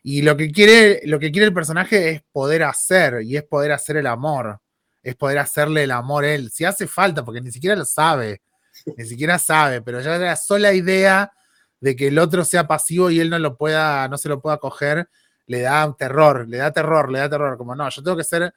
Y 0.03 0.23
lo 0.23 0.37
que 0.37 0.51
quiere, 0.51 1.03
lo 1.05 1.19
que 1.19 1.31
quiere 1.31 1.47
el 1.47 1.55
personaje 1.55 2.11
es 2.11 2.23
poder 2.33 2.63
hacer, 2.63 3.23
y 3.23 3.37
es 3.37 3.45
poder 3.45 3.73
hacer 3.73 3.97
el 3.97 4.07
amor 4.07 4.61
es 5.03 5.17
poder 5.17 5.39
hacerle 5.39 5.85
el 5.85 5.91
amor 5.91 6.25
a 6.25 6.35
él. 6.35 6.51
Si 6.51 6.65
hace 6.65 6.87
falta, 6.87 7.25
porque 7.25 7.41
ni 7.41 7.51
siquiera 7.51 7.77
lo 7.77 7.85
sabe, 7.85 8.43
ni 8.97 9.05
siquiera 9.05 9.39
sabe, 9.39 9.81
pero 9.83 10.01
ya 10.01 10.19
la 10.19 10.37
sola 10.37 10.73
idea 10.73 11.33
de 11.81 11.97
que 11.97 12.09
el 12.09 12.19
otro 12.19 12.45
sea 12.45 12.67
pasivo 12.67 13.11
y 13.11 13.21
él 13.21 13.31
no 13.31 13.39
lo 13.39 13.57
pueda, 13.57 14.09
no 14.09 14.19
se 14.19 14.29
lo 14.29 14.41
pueda 14.41 14.59
coger, 14.59 15.09
le 15.47 15.61
da 15.61 15.95
terror, 15.97 16.49
le 16.49 16.59
da 16.59 16.73
terror, 16.73 17.11
le 17.11 17.21
da 17.21 17.31
terror. 17.31 17.57
Como 17.57 17.75
no, 17.75 17.89
yo 17.89 18.03
tengo 18.03 18.17
que 18.17 18.25
ser 18.25 18.53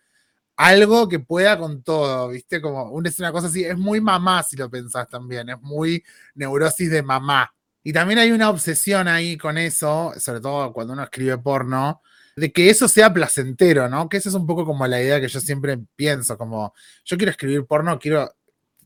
algo 0.56 1.10
que 1.10 1.20
pueda 1.20 1.58
con 1.58 1.84
todo, 1.84 2.30
¿viste? 2.30 2.62
Como 2.62 3.02
es 3.04 3.20
una 3.20 3.32
cosa 3.32 3.48
así, 3.48 3.64
es 3.64 3.78
muy 3.78 4.02
mamá 4.02 4.44
si 4.44 4.56
lo 4.58 4.70
pensás 4.70 5.08
también, 5.10 5.50
es 5.50 5.62
muy 5.62 6.04
neurosis 6.36 6.92
de 6.92 7.02
mamá. 7.02 7.54
Y 7.84 7.94
también 7.94 8.20
hay 8.20 8.32
una 8.32 8.50
obsesión 8.50 9.08
ahí 9.08 9.38
con 9.38 9.58
eso, 9.58 10.14
sobre 10.20 10.40
todo 10.40 10.72
cuando 10.72 10.94
uno 10.94 11.04
escribe 11.04 11.38
porno, 11.40 12.02
de 12.36 12.52
que 12.52 12.70
eso 12.70 12.88
sea 12.88 13.12
placentero, 13.14 13.90
¿no? 13.90 14.08
Que 14.08 14.18
esa 14.18 14.30
es 14.30 14.36
un 14.36 14.46
poco 14.46 14.66
como 14.66 14.86
la 14.88 15.02
idea 15.02 15.20
que 15.20 15.28
yo 15.28 15.40
siempre 15.40 15.80
pienso, 15.96 16.38
como 16.38 16.74
yo 17.06 17.18
quiero 17.18 17.32
escribir 17.32 17.66
porno, 17.66 17.98
quiero 18.00 18.32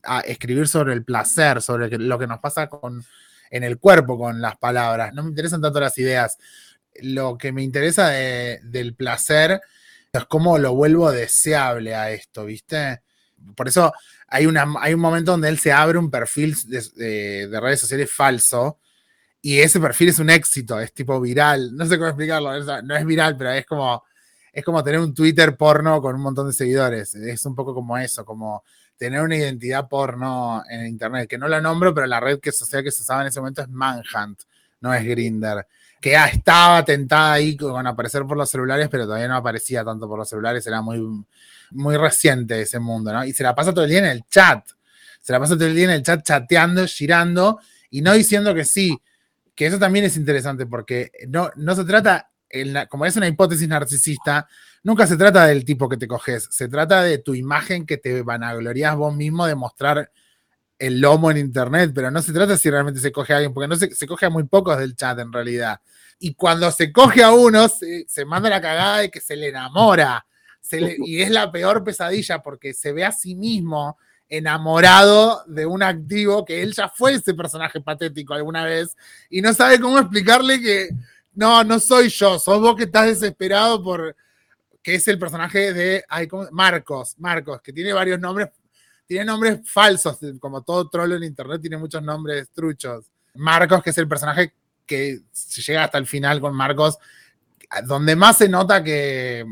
ah, 0.04 0.20
escribir 0.20 0.66
sobre 0.68 0.94
el 0.94 1.04
placer, 1.04 1.62
sobre 1.62 1.90
lo 1.98 2.18
que 2.18 2.26
nos 2.26 2.40
pasa 2.40 2.68
con, 2.68 3.04
en 3.50 3.64
el 3.64 3.78
cuerpo 3.78 4.18
con 4.18 4.40
las 4.40 4.56
palabras. 4.56 5.12
No 5.14 5.22
me 5.22 5.28
interesan 5.30 5.60
tanto 5.60 5.80
las 5.80 5.96
ideas. 5.98 6.38
Lo 7.02 7.36
que 7.36 7.52
me 7.52 7.62
interesa 7.62 8.08
del 8.08 8.94
placer 8.94 9.60
es 10.18 10.24
cómo 10.26 10.58
lo 10.58 10.74
vuelvo 10.74 11.10
deseable 11.10 11.94
a 11.94 12.10
esto, 12.10 12.44
¿viste? 12.44 13.02
Por 13.54 13.68
eso 13.68 13.92
hay, 14.28 14.46
una, 14.46 14.66
hay 14.80 14.94
un 14.94 15.00
momento 15.00 15.32
donde 15.32 15.48
él 15.48 15.58
se 15.58 15.72
abre 15.72 15.98
un 15.98 16.10
perfil 16.10 16.56
de 16.68 17.60
redes 17.60 17.80
sociales 17.80 18.10
falso 18.10 18.78
y 19.46 19.60
ese 19.60 19.78
perfil 19.78 20.08
es 20.08 20.18
un 20.18 20.28
éxito, 20.28 20.80
es 20.80 20.92
tipo 20.92 21.20
viral. 21.20 21.76
No 21.76 21.86
sé 21.86 21.98
cómo 21.98 22.08
explicarlo, 22.08 22.82
no 22.82 22.96
es 22.96 23.06
viral, 23.06 23.36
pero 23.36 23.52
es 23.52 23.64
como, 23.64 24.02
es 24.52 24.64
como 24.64 24.82
tener 24.82 24.98
un 24.98 25.14
Twitter 25.14 25.56
porno 25.56 26.02
con 26.02 26.16
un 26.16 26.20
montón 26.20 26.48
de 26.48 26.52
seguidores. 26.52 27.14
Es 27.14 27.46
un 27.46 27.54
poco 27.54 27.72
como 27.72 27.96
eso, 27.96 28.24
como 28.24 28.64
tener 28.96 29.22
una 29.22 29.36
identidad 29.36 29.88
porno 29.88 30.64
en 30.68 30.86
Internet, 30.86 31.28
que 31.28 31.38
no 31.38 31.46
la 31.46 31.60
nombro, 31.60 31.94
pero 31.94 32.08
la 32.08 32.18
red 32.18 32.40
que 32.40 32.50
social 32.50 32.82
que 32.82 32.90
se 32.90 33.02
usaba 33.02 33.20
en 33.20 33.28
ese 33.28 33.38
momento 33.38 33.62
es 33.62 33.68
Manhunt, 33.68 34.42
no 34.80 34.92
es 34.92 35.04
Grinder. 35.04 35.64
Que 36.06 36.12
ya 36.12 36.26
estaba 36.26 36.84
tentada 36.84 37.32
ahí 37.32 37.56
con 37.56 37.84
aparecer 37.84 38.22
por 38.26 38.36
los 38.36 38.48
celulares, 38.48 38.88
pero 38.88 39.06
todavía 39.06 39.26
no 39.26 39.34
aparecía 39.34 39.84
tanto 39.84 40.06
por 40.06 40.16
los 40.16 40.28
celulares, 40.28 40.64
era 40.64 40.80
muy, 40.80 41.00
muy 41.72 41.96
reciente 41.96 42.60
ese 42.60 42.78
mundo, 42.78 43.12
¿no? 43.12 43.24
Y 43.24 43.32
se 43.32 43.42
la 43.42 43.56
pasa 43.56 43.74
todo 43.74 43.82
el 43.82 43.90
día 43.90 43.98
en 43.98 44.04
el 44.04 44.22
chat. 44.30 44.64
Se 45.20 45.32
la 45.32 45.40
pasa 45.40 45.56
todo 45.56 45.66
el 45.66 45.74
día 45.74 45.86
en 45.86 45.90
el 45.90 46.04
chat 46.04 46.22
chateando, 46.24 46.86
girando 46.86 47.58
y 47.90 48.02
no 48.02 48.12
diciendo 48.12 48.54
que 48.54 48.64
sí 48.64 48.96
que 49.56 49.66
eso 49.66 49.80
también 49.80 50.04
es 50.04 50.16
interesante 50.16 50.64
porque 50.64 51.10
no, 51.26 51.50
no 51.56 51.74
se 51.74 51.84
trata, 51.84 52.30
como 52.88 53.04
es 53.04 53.16
una 53.16 53.26
hipótesis 53.26 53.66
narcisista, 53.66 54.46
nunca 54.84 55.08
se 55.08 55.16
trata 55.16 55.44
del 55.46 55.64
tipo 55.64 55.88
que 55.88 55.96
te 55.96 56.06
coges, 56.06 56.46
se 56.52 56.68
trata 56.68 57.02
de 57.02 57.18
tu 57.18 57.34
imagen 57.34 57.84
que 57.84 57.96
te 57.96 58.22
vanaglorias 58.22 58.94
vos 58.94 59.12
mismo 59.12 59.44
de 59.44 59.56
mostrar 59.56 60.12
el 60.78 61.00
lomo 61.00 61.30
en 61.30 61.38
internet, 61.38 61.92
pero 61.94 62.10
no 62.10 62.20
se 62.22 62.32
trata 62.32 62.56
si 62.56 62.70
realmente 62.70 63.00
se 63.00 63.12
coge 63.12 63.32
a 63.32 63.36
alguien, 63.36 63.54
porque 63.54 63.68
no 63.68 63.76
se, 63.76 63.94
se 63.94 64.06
coge 64.06 64.26
a 64.26 64.30
muy 64.30 64.44
pocos 64.44 64.78
del 64.78 64.94
chat 64.94 65.18
en 65.18 65.32
realidad. 65.32 65.80
Y 66.18 66.34
cuando 66.34 66.70
se 66.70 66.92
coge 66.92 67.22
a 67.22 67.32
uno, 67.32 67.68
se, 67.68 68.24
manda 68.24 68.48
la 68.48 68.60
cagada 68.60 68.98
de 68.98 69.10
que 69.10 69.20
se 69.20 69.36
le 69.36 69.48
enamora. 69.48 70.26
y 70.70 71.20
es 71.20 71.30
la 71.30 71.50
peor 71.52 71.84
pesadilla 71.84 72.42
porque 72.42 72.74
se 72.74 72.92
ve 72.92 73.04
a 73.04 73.12
sí 73.12 73.34
mismo 73.34 73.98
enamorado 74.28 75.44
de 75.46 75.66
un 75.66 75.82
activo 75.82 76.44
que 76.44 76.62
él 76.62 76.72
ya 76.72 76.88
fue 76.88 77.14
ese 77.14 77.34
personaje 77.34 77.80
patético 77.80 78.34
alguna 78.34 78.64
vez 78.64 78.96
y 79.30 79.40
no 79.40 79.54
sabe 79.54 79.78
cómo 79.78 80.00
explicarle 80.00 80.60
que 80.60 80.88
no, 81.34 81.62
no 81.62 81.78
soy 81.78 82.08
yo, 82.08 82.36
sos 82.40 82.60
vos 82.60 82.74
que 82.74 82.84
estás 82.84 83.06
desesperado 83.06 83.80
por 83.80 84.16
que 84.82 84.94
es 84.96 85.06
el 85.08 85.18
personaje 85.18 85.72
de 85.72 86.04
Marcos, 86.50 87.16
Marcos, 87.18 87.60
que 87.60 87.72
tiene 87.72 87.92
varios 87.92 88.18
nombres, 88.20 88.48
tiene 89.06 89.24
nombres 89.24 89.60
falsos, 89.64 90.18
como 90.40 90.62
todo 90.62 90.88
troll 90.88 91.12
en 91.12 91.24
internet 91.24 91.60
tiene 91.60 91.78
muchos 91.78 92.02
nombres 92.02 92.50
truchos. 92.50 93.10
Marcos, 93.34 93.82
que 93.82 93.90
es 93.90 93.98
el 93.98 94.08
personaje 94.08 94.52
que 94.84 95.20
llega 95.66 95.84
hasta 95.84 95.98
el 95.98 96.06
final 96.06 96.40
con 96.40 96.54
Marcos, 96.54 96.98
donde 97.84 98.16
más 98.16 98.38
se 98.38 98.48
nota 98.48 98.82
que 98.82 99.44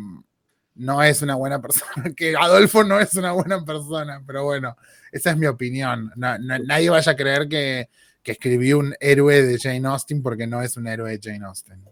no 0.77 1.03
es 1.03 1.23
una 1.23 1.35
buena 1.35 1.61
persona, 1.61 2.13
que 2.17 2.37
Adolfo 2.37 2.85
no 2.85 3.01
es 3.01 3.15
una 3.15 3.33
buena 3.33 3.65
persona, 3.65 4.23
pero 4.27 4.45
bueno, 4.45 4.77
esa 5.13 5.31
es 5.31 5.37
mi 5.37 5.47
opinión. 5.47 6.13
nadie 6.17 6.91
vaya 6.91 7.13
a 7.13 7.17
creer 7.17 7.49
que, 7.49 7.89
que 8.23 8.33
escribí 8.33 8.73
un 8.73 8.95
héroe 9.01 9.43
de 9.43 9.59
Jane 9.59 9.87
Austen 9.87 10.23
porque 10.23 10.47
no 10.47 10.63
es 10.63 10.77
un 10.77 10.87
héroe 10.87 11.11
de 11.17 11.21
Jane 11.23 11.45
Austen. 11.45 11.85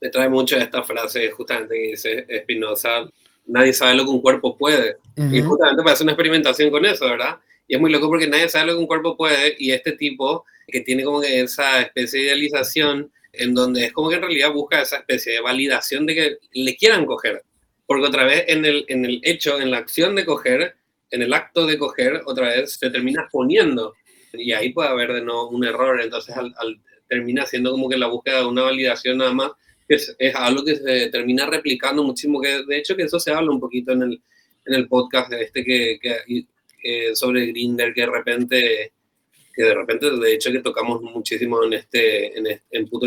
Me 0.00 0.10
trae 0.10 0.28
mucho 0.28 0.56
esta 0.56 0.82
frase 0.82 1.30
justamente 1.30 1.74
que 1.74 1.90
dice 1.92 2.26
Spinoza, 2.42 3.08
nadie 3.46 3.72
sabe 3.72 3.94
lo 3.94 4.04
que 4.04 4.10
un 4.10 4.20
cuerpo 4.20 4.56
puede. 4.56 4.96
Y 5.16 5.40
justamente 5.42 5.82
para 5.82 5.94
hacer 5.94 6.04
una 6.04 6.12
experimentación 6.12 6.70
con 6.70 6.84
eso, 6.84 7.06
¿verdad? 7.06 7.38
Y 7.68 7.74
es 7.74 7.80
muy 7.80 7.90
loco 7.90 8.08
porque 8.08 8.26
nadie 8.26 8.48
sabe 8.48 8.66
lo 8.66 8.72
que 8.74 8.80
un 8.80 8.86
cuerpo 8.86 9.16
puede 9.16 9.54
y 9.58 9.72
este 9.72 9.92
tipo 9.92 10.44
que 10.66 10.80
tiene 10.80 11.04
como 11.04 11.20
que 11.20 11.40
esa 11.40 11.80
especie 11.80 12.20
de 12.20 12.26
idealización 12.26 13.10
en 13.32 13.54
donde 13.54 13.86
es 13.86 13.92
como 13.92 14.08
que 14.08 14.16
en 14.16 14.22
realidad 14.22 14.52
busca 14.52 14.82
esa 14.82 14.98
especie 14.98 15.34
de 15.34 15.40
validación 15.40 16.06
de 16.06 16.14
que 16.14 16.36
le 16.52 16.76
quieran 16.76 17.06
coger 17.06 17.42
porque 17.92 18.06
otra 18.06 18.24
vez 18.24 18.44
en 18.48 18.64
el, 18.64 18.86
en 18.88 19.04
el 19.04 19.20
hecho, 19.22 19.60
en 19.60 19.70
la 19.70 19.76
acción 19.76 20.14
de 20.14 20.24
coger, 20.24 20.76
en 21.10 21.20
el 21.20 21.34
acto 21.34 21.66
de 21.66 21.76
coger, 21.76 22.22
otra 22.24 22.48
vez 22.48 22.72
se 22.72 22.88
termina 22.88 23.28
poniendo. 23.30 23.94
Y 24.32 24.52
ahí 24.52 24.72
puede 24.72 24.88
haber 24.88 25.12
de 25.12 25.20
nuevo 25.20 25.50
un 25.50 25.62
error. 25.62 26.00
Entonces 26.00 26.34
al, 26.34 26.80
termina 27.06 27.44
siendo 27.44 27.70
como 27.70 27.90
que 27.90 27.98
la 27.98 28.06
búsqueda 28.06 28.38
de 28.38 28.46
una 28.46 28.62
validación 28.62 29.18
nada 29.18 29.34
más, 29.34 29.50
es, 29.96 30.34
algo 30.34 30.64
que 30.64 30.76
se 30.76 31.08
termina 31.08 31.46
replicando 31.46 32.02
muchísimo, 32.02 32.40
que 32.40 32.64
de 32.64 32.78
hecho 32.78 32.96
que 32.96 33.04
eso 33.04 33.18
se 33.18 33.32
habla 33.32 33.50
un 33.50 33.60
poquito 33.60 33.92
en 33.92 34.02
el, 34.02 34.22
en 34.66 34.74
el 34.74 34.88
podcast 34.88 35.32
este 35.32 35.64
que, 35.64 35.98
que 36.00 37.14
sobre 37.14 37.46
Grinder, 37.46 37.92
que 37.94 38.02
de 38.02 38.06
repente 38.06 38.92
que 39.54 39.62
de 39.64 39.74
repente 39.74 40.10
de 40.10 40.34
hecho 40.34 40.50
que 40.50 40.60
tocamos 40.60 41.02
muchísimo 41.02 41.62
en 41.64 41.74
este 41.74 42.38
en, 42.38 42.60
en 42.70 42.88
Puto 42.88 43.06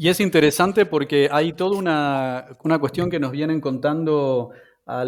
y 0.00 0.08
es 0.08 0.20
interesante 0.20 0.86
porque 0.86 1.28
hay 1.28 1.54
toda 1.54 1.76
una, 1.76 2.78
cuestión 2.78 3.10
que 3.10 3.18
nos 3.18 3.32
vienen 3.32 3.60
contando 3.60 4.50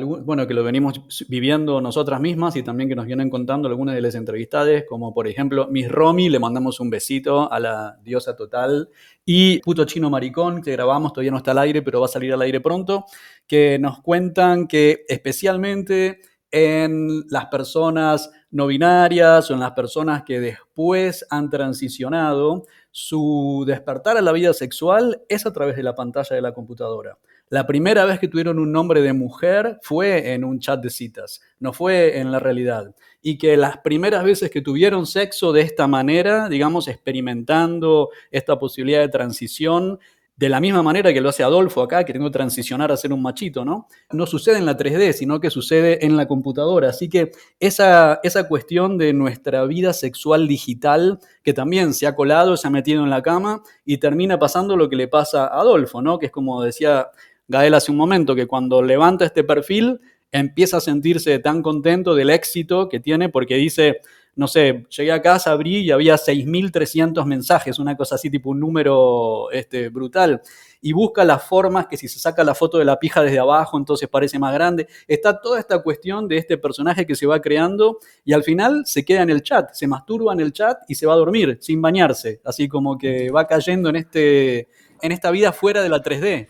bueno, 0.04 0.46
que 0.46 0.52
lo 0.52 0.62
venimos 0.62 1.00
viviendo 1.28 1.80
nosotras 1.80 2.20
mismas 2.20 2.54
y 2.54 2.62
también 2.62 2.88
que 2.88 2.94
nos 2.94 3.06
vienen 3.06 3.30
contando 3.30 3.66
algunas 3.66 3.94
de 3.94 4.02
las 4.02 4.14
entrevistades, 4.14 4.84
como 4.86 5.14
por 5.14 5.26
ejemplo 5.26 5.68
Miss 5.70 5.90
Romy, 5.90 6.28
le 6.28 6.38
mandamos 6.38 6.80
un 6.80 6.90
besito 6.90 7.50
a 7.50 7.58
la 7.58 7.98
diosa 8.04 8.36
total, 8.36 8.90
y 9.24 9.60
Puto 9.60 9.86
Chino 9.86 10.10
Maricón, 10.10 10.60
que 10.60 10.72
grabamos, 10.72 11.14
todavía 11.14 11.30
no 11.30 11.38
está 11.38 11.52
al 11.52 11.58
aire, 11.60 11.80
pero 11.80 11.98
va 12.00 12.06
a 12.06 12.10
salir 12.10 12.30
al 12.34 12.42
aire 12.42 12.60
pronto, 12.60 13.06
que 13.46 13.78
nos 13.78 14.02
cuentan 14.02 14.66
que 14.66 15.04
especialmente 15.08 16.20
en 16.50 17.24
las 17.28 17.46
personas 17.46 18.30
no 18.50 18.66
binarias 18.66 19.50
o 19.50 19.54
en 19.54 19.60
las 19.60 19.72
personas 19.72 20.24
que 20.24 20.40
después 20.40 21.24
han 21.30 21.50
transicionado, 21.50 22.64
su 22.90 23.64
despertar 23.66 24.16
a 24.16 24.22
la 24.22 24.32
vida 24.32 24.52
sexual 24.52 25.22
es 25.28 25.46
a 25.46 25.52
través 25.52 25.76
de 25.76 25.84
la 25.84 25.94
pantalla 25.94 26.34
de 26.34 26.42
la 26.42 26.52
computadora. 26.52 27.18
La 27.48 27.66
primera 27.66 28.04
vez 28.04 28.20
que 28.20 28.28
tuvieron 28.28 28.58
un 28.58 28.70
nombre 28.70 29.02
de 29.02 29.12
mujer 29.12 29.78
fue 29.82 30.32
en 30.34 30.44
un 30.44 30.60
chat 30.60 30.80
de 30.80 30.90
citas, 30.90 31.40
no 31.58 31.72
fue 31.72 32.18
en 32.18 32.30
la 32.30 32.38
realidad. 32.38 32.94
Y 33.22 33.38
que 33.38 33.56
las 33.56 33.78
primeras 33.78 34.24
veces 34.24 34.50
que 34.50 34.60
tuvieron 34.60 35.06
sexo 35.06 35.52
de 35.52 35.62
esta 35.62 35.86
manera, 35.86 36.48
digamos, 36.48 36.86
experimentando 36.86 38.10
esta 38.30 38.58
posibilidad 38.58 39.00
de 39.00 39.08
transición, 39.08 39.98
de 40.40 40.48
la 40.48 40.58
misma 40.58 40.82
manera 40.82 41.12
que 41.12 41.20
lo 41.20 41.28
hace 41.28 41.42
Adolfo 41.42 41.82
acá, 41.82 42.02
que 42.02 42.14
tengo 42.14 42.28
que 42.28 42.32
transicionar 42.32 42.90
a 42.90 42.96
ser 42.96 43.12
un 43.12 43.20
machito, 43.20 43.62
¿no? 43.62 43.88
No 44.10 44.24
sucede 44.24 44.56
en 44.56 44.64
la 44.64 44.74
3D, 44.74 45.12
sino 45.12 45.38
que 45.38 45.50
sucede 45.50 46.06
en 46.06 46.16
la 46.16 46.26
computadora. 46.26 46.88
Así 46.88 47.10
que 47.10 47.32
esa, 47.58 48.20
esa 48.22 48.48
cuestión 48.48 48.96
de 48.96 49.12
nuestra 49.12 49.66
vida 49.66 49.92
sexual 49.92 50.48
digital, 50.48 51.18
que 51.42 51.52
también 51.52 51.92
se 51.92 52.06
ha 52.06 52.14
colado, 52.14 52.56
se 52.56 52.66
ha 52.66 52.70
metido 52.70 53.04
en 53.04 53.10
la 53.10 53.20
cama 53.20 53.62
y 53.84 53.98
termina 53.98 54.38
pasando 54.38 54.78
lo 54.78 54.88
que 54.88 54.96
le 54.96 55.08
pasa 55.08 55.44
a 55.44 55.60
Adolfo, 55.60 56.00
¿no? 56.00 56.18
Que 56.18 56.26
es 56.26 56.32
como 56.32 56.62
decía 56.62 57.10
Gael 57.46 57.74
hace 57.74 57.90
un 57.90 57.98
momento, 57.98 58.34
que 58.34 58.46
cuando 58.46 58.80
levanta 58.80 59.26
este 59.26 59.44
perfil 59.44 60.00
empieza 60.32 60.78
a 60.78 60.80
sentirse 60.80 61.38
tan 61.38 61.62
contento 61.62 62.14
del 62.14 62.30
éxito 62.30 62.88
que 62.88 63.00
tiene 63.00 63.28
porque 63.28 63.56
dice, 63.56 64.00
no 64.36 64.48
sé, 64.48 64.86
llegué 64.96 65.12
a 65.12 65.20
casa, 65.20 65.52
abrí 65.52 65.78
y 65.78 65.90
había 65.90 66.16
6.300 66.16 67.24
mensajes, 67.24 67.78
una 67.78 67.96
cosa 67.96 68.14
así, 68.14 68.30
tipo 68.30 68.50
un 68.50 68.60
número 68.60 69.50
este, 69.50 69.88
brutal. 69.88 70.40
Y 70.80 70.92
busca 70.92 71.24
las 71.24 71.42
formas 71.44 71.88
que 71.88 71.96
si 71.96 72.08
se 72.08 72.18
saca 72.18 72.42
la 72.42 72.54
foto 72.54 72.78
de 72.78 72.86
la 72.86 72.98
pija 72.98 73.22
desde 73.22 73.38
abajo, 73.38 73.76
entonces 73.76 74.08
parece 74.08 74.38
más 74.38 74.54
grande. 74.54 74.88
Está 75.06 75.40
toda 75.40 75.58
esta 75.58 75.82
cuestión 75.82 76.26
de 76.26 76.38
este 76.38 76.56
personaje 76.56 77.06
que 77.06 77.14
se 77.14 77.26
va 77.26 77.40
creando 77.40 77.98
y 78.24 78.32
al 78.32 78.42
final 78.42 78.82
se 78.86 79.04
queda 79.04 79.22
en 79.22 79.30
el 79.30 79.42
chat, 79.42 79.74
se 79.74 79.86
masturba 79.86 80.32
en 80.32 80.40
el 80.40 80.52
chat 80.52 80.78
y 80.88 80.94
se 80.94 81.06
va 81.06 81.12
a 81.12 81.16
dormir 81.16 81.58
sin 81.60 81.82
bañarse. 81.82 82.40
Así 82.44 82.66
como 82.66 82.96
que 82.96 83.30
va 83.30 83.46
cayendo 83.46 83.90
en, 83.90 83.96
este, 83.96 84.68
en 85.02 85.12
esta 85.12 85.30
vida 85.30 85.52
fuera 85.52 85.82
de 85.82 85.88
la 85.90 86.02
3D. 86.02 86.48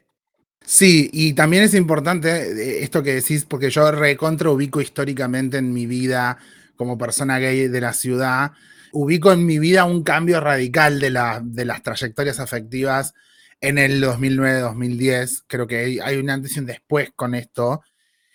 Sí, 0.65 1.11
y 1.13 1.33
también 1.35 1.65
es 1.65 1.75
importante 1.75 2.29
eh, 2.53 2.83
esto 2.85 3.03
que 3.03 3.15
decís, 3.15 3.45
porque 3.45 3.71
yo 3.71 3.91
recontra 3.91 4.51
ubico 4.51 4.81
históricamente 4.81 5.59
en 5.59 5.73
mi 5.73 5.87
vida 5.87 6.39
como 6.77 6.97
persona 6.99 7.39
gay 7.39 7.69
de 7.69 7.81
la 7.81 7.93
ciudad, 7.93 8.53
ubico 8.93 9.33
en 9.33 9.45
mi 9.47 9.59
vida 9.59 9.85
un 9.85 10.03
cambio 10.03 10.41
radical 10.41 11.01
de, 11.01 11.11
de 11.43 11.65
las 11.65 11.83
trayectorias 11.83 12.41
afectivas 12.41 13.15
en 13.61 13.79
el 13.79 14.03
2009-2010. 14.03 15.45
Creo 15.47 15.67
que 15.67 16.01
hay 16.03 16.17
un 16.17 16.31
antes 16.31 16.57
y 16.57 16.61
un 16.61 16.67
después 16.67 17.11
con 17.17 17.35
esto. 17.35 17.83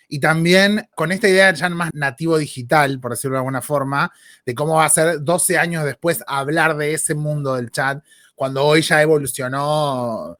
Y 0.08 0.20
también 0.20 0.88
con 0.94 1.10
esta 1.12 1.28
idea 1.28 1.52
ya 1.52 1.68
más 1.70 1.90
nativo 1.92 2.38
digital, 2.38 3.00
por 3.00 3.12
decirlo 3.12 3.36
de 3.36 3.40
alguna 3.40 3.62
forma, 3.62 4.12
de 4.44 4.54
cómo 4.54 4.76
va 4.76 4.84
a 4.84 4.90
ser 4.90 5.22
12 5.22 5.58
años 5.58 5.84
después 5.84 6.22
hablar 6.28 6.76
de 6.76 6.94
ese 6.94 7.14
mundo 7.14 7.56
del 7.56 7.70
chat, 7.70 8.04
cuando 8.36 8.64
hoy 8.64 8.82
ya 8.82 9.02
evolucionó 9.02 10.36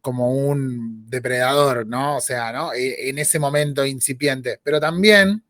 como 0.00 0.32
un 0.32 1.08
depredador, 1.08 1.86
¿no? 1.86 2.16
O 2.16 2.20
sea, 2.20 2.52
¿no? 2.52 2.72
E, 2.72 3.08
en 3.08 3.18
ese 3.18 3.38
momento 3.38 3.84
incipiente. 3.84 4.60
Pero 4.62 4.80
también 4.80 5.44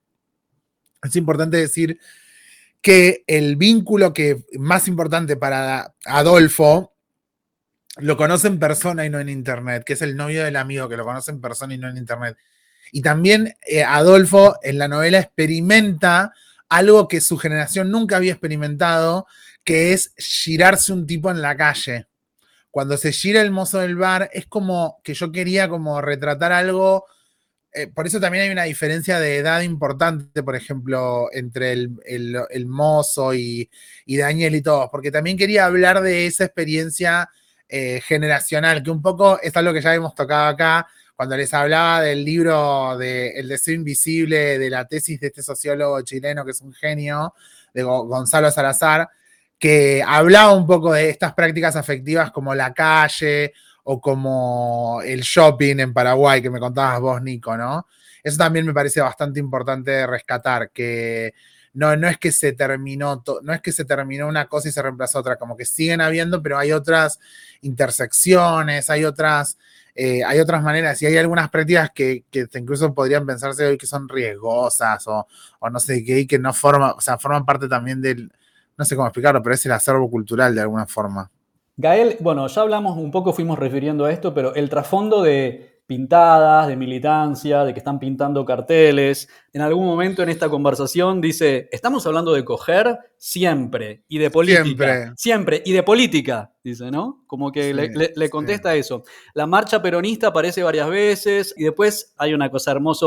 es 1.02 1.16
importante 1.16 1.56
decir 1.56 1.98
que 2.80 3.24
el 3.26 3.56
vínculo 3.56 4.12
que 4.12 4.44
más 4.58 4.88
importante 4.88 5.36
para 5.36 5.94
Adolfo 6.04 6.92
lo 7.98 8.16
conoce 8.16 8.48
en 8.48 8.58
persona 8.58 9.06
y 9.06 9.10
no 9.10 9.20
en 9.20 9.28
internet, 9.28 9.84
que 9.84 9.92
es 9.92 10.02
el 10.02 10.16
novio 10.16 10.44
del 10.44 10.56
amigo 10.56 10.88
que 10.88 10.96
lo 10.96 11.04
conoce 11.04 11.30
en 11.30 11.40
persona 11.40 11.74
y 11.74 11.78
no 11.78 11.88
en 11.88 11.96
internet. 11.96 12.36
Y 12.90 13.02
también 13.02 13.54
eh, 13.66 13.84
Adolfo 13.84 14.56
en 14.62 14.78
la 14.78 14.88
novela 14.88 15.20
experimenta 15.20 16.32
algo 16.68 17.06
que 17.06 17.20
su 17.20 17.38
generación 17.38 17.90
nunca 17.90 18.16
había 18.16 18.32
experimentado, 18.32 19.26
que 19.62 19.92
es 19.92 20.12
girarse 20.16 20.92
un 20.92 21.06
tipo 21.06 21.30
en 21.30 21.40
la 21.40 21.56
calle 21.56 22.08
cuando 22.74 22.96
se 22.96 23.12
gira 23.12 23.40
el 23.40 23.52
mozo 23.52 23.78
del 23.78 23.94
bar, 23.94 24.28
es 24.32 24.46
como 24.46 25.00
que 25.04 25.14
yo 25.14 25.30
quería 25.30 25.68
como 25.68 26.00
retratar 26.00 26.50
algo. 26.50 27.06
Eh, 27.72 27.86
por 27.86 28.04
eso 28.04 28.18
también 28.18 28.42
hay 28.42 28.50
una 28.50 28.64
diferencia 28.64 29.20
de 29.20 29.36
edad 29.36 29.60
importante, 29.60 30.42
por 30.42 30.56
ejemplo, 30.56 31.28
entre 31.32 31.70
el, 31.70 32.66
mozo 32.66 33.32
y, 33.32 33.70
Daniel 34.08 34.56
y 34.56 34.60
todos, 34.60 34.88
porque 34.90 35.12
también 35.12 35.38
quería 35.38 35.66
hablar 35.66 36.00
de 36.00 36.26
esa 36.26 36.46
experiencia 36.46 37.30
eh, 37.68 38.00
generacional, 38.04 38.82
que 38.82 38.90
un 38.90 39.02
poco 39.02 39.38
es 39.40 39.56
algo 39.56 39.72
que 39.72 39.80
ya 39.80 39.94
hemos 39.94 40.16
tocado 40.16 40.48
acá, 40.48 40.88
cuando 41.14 41.36
les 41.36 41.54
hablaba 41.54 42.00
del 42.00 42.24
libro 42.24 42.98
de 42.98 43.38
El 43.38 43.46
deseo 43.46 43.76
invisible, 43.76 44.58
de 44.58 44.68
la 44.68 44.84
tesis 44.88 45.20
de 45.20 45.28
este 45.28 45.44
sociólogo 45.44 46.02
chileno 46.02 46.44
que 46.44 46.50
es 46.50 46.60
un 46.60 46.72
genio, 46.72 47.34
de 47.72 47.84
Gonzalo 47.84 48.50
Salazar, 48.50 49.08
que 49.64 50.04
hablaba 50.06 50.52
un 50.52 50.66
poco 50.66 50.92
de 50.92 51.08
estas 51.08 51.32
prácticas 51.32 51.74
afectivas 51.74 52.30
como 52.30 52.54
la 52.54 52.74
calle 52.74 53.54
o 53.84 53.98
como 53.98 55.00
el 55.02 55.22
shopping 55.22 55.78
en 55.78 55.94
Paraguay, 55.94 56.42
que 56.42 56.50
me 56.50 56.60
contabas 56.60 57.00
vos, 57.00 57.22
Nico, 57.22 57.56
¿no? 57.56 57.86
Eso 58.22 58.36
también 58.36 58.66
me 58.66 58.74
parece 58.74 59.00
bastante 59.00 59.40
importante 59.40 60.06
rescatar, 60.06 60.70
que 60.70 61.32
no, 61.72 61.96
no 61.96 62.08
es 62.08 62.18
que 62.18 62.30
se 62.30 62.52
terminó, 62.52 63.24
no 63.42 63.54
es 63.54 63.62
que 63.62 63.72
se 63.72 63.86
terminó 63.86 64.28
una 64.28 64.48
cosa 64.48 64.68
y 64.68 64.72
se 64.72 64.82
reemplazó 64.82 65.20
otra, 65.20 65.36
como 65.36 65.56
que 65.56 65.64
siguen 65.64 66.02
habiendo, 66.02 66.42
pero 66.42 66.58
hay 66.58 66.72
otras 66.72 67.18
intersecciones, 67.62 68.90
hay 68.90 69.06
otras, 69.06 69.56
eh, 69.94 70.22
hay 70.24 70.40
otras 70.40 70.62
maneras 70.62 71.00
y 71.00 71.06
hay 71.06 71.16
algunas 71.16 71.48
prácticas 71.48 71.90
que, 71.94 72.24
que, 72.30 72.46
incluso 72.52 72.92
podrían 72.92 73.24
pensarse 73.24 73.64
hoy 73.64 73.78
que 73.78 73.86
son 73.86 74.10
riesgosas 74.10 75.08
o, 75.08 75.26
o 75.60 75.70
no 75.70 75.80
sé 75.80 76.04
qué, 76.04 76.26
que 76.26 76.38
no 76.38 76.52
forman, 76.52 76.92
o 76.98 77.00
sea, 77.00 77.16
forman 77.16 77.46
parte 77.46 77.66
también 77.66 78.02
del, 78.02 78.30
no 78.76 78.84
sé 78.84 78.96
cómo 78.96 79.08
explicarlo, 79.08 79.42
pero 79.42 79.54
es 79.54 79.64
el 79.66 79.72
acervo 79.72 80.10
cultural 80.10 80.54
de 80.54 80.60
alguna 80.60 80.86
forma. 80.86 81.30
Gael, 81.76 82.16
bueno, 82.20 82.46
ya 82.46 82.62
hablamos 82.62 82.96
un 82.96 83.10
poco, 83.10 83.32
fuimos 83.32 83.58
refiriendo 83.58 84.04
a 84.04 84.12
esto, 84.12 84.32
pero 84.32 84.54
el 84.54 84.70
trasfondo 84.70 85.22
de 85.22 85.74
pintadas, 85.86 86.68
de 86.68 86.76
militancia, 86.76 87.64
de 87.64 87.74
que 87.74 87.78
están 87.78 87.98
pintando 87.98 88.44
carteles, 88.44 89.28
en 89.52 89.60
algún 89.60 89.84
momento 89.84 90.22
en 90.22 90.30
esta 90.30 90.48
conversación 90.48 91.20
dice, 91.20 91.68
estamos 91.72 92.06
hablando 92.06 92.32
de 92.32 92.44
coger 92.44 92.98
siempre 93.18 94.04
y 94.08 94.18
de 94.18 94.30
política. 94.30 94.62
Siempre. 94.64 95.12
Siempre 95.16 95.62
y 95.64 95.72
de 95.72 95.82
política, 95.82 96.52
dice, 96.62 96.90
¿no? 96.90 97.24
Como 97.26 97.52
que 97.52 97.74
le, 97.74 98.30
contesta 98.30 98.74
eso. 98.74 99.02
La 99.34 99.46
marcha 99.46 99.82
peronista 99.82 100.28
aparece 100.28 100.62
varias 100.62 100.88
veces 100.88 101.54
y 101.56 101.64
después 101.64 102.14
hay 102.16 102.32
una 102.32 102.50
cosa 102.50 102.70
hermosa 102.70 103.06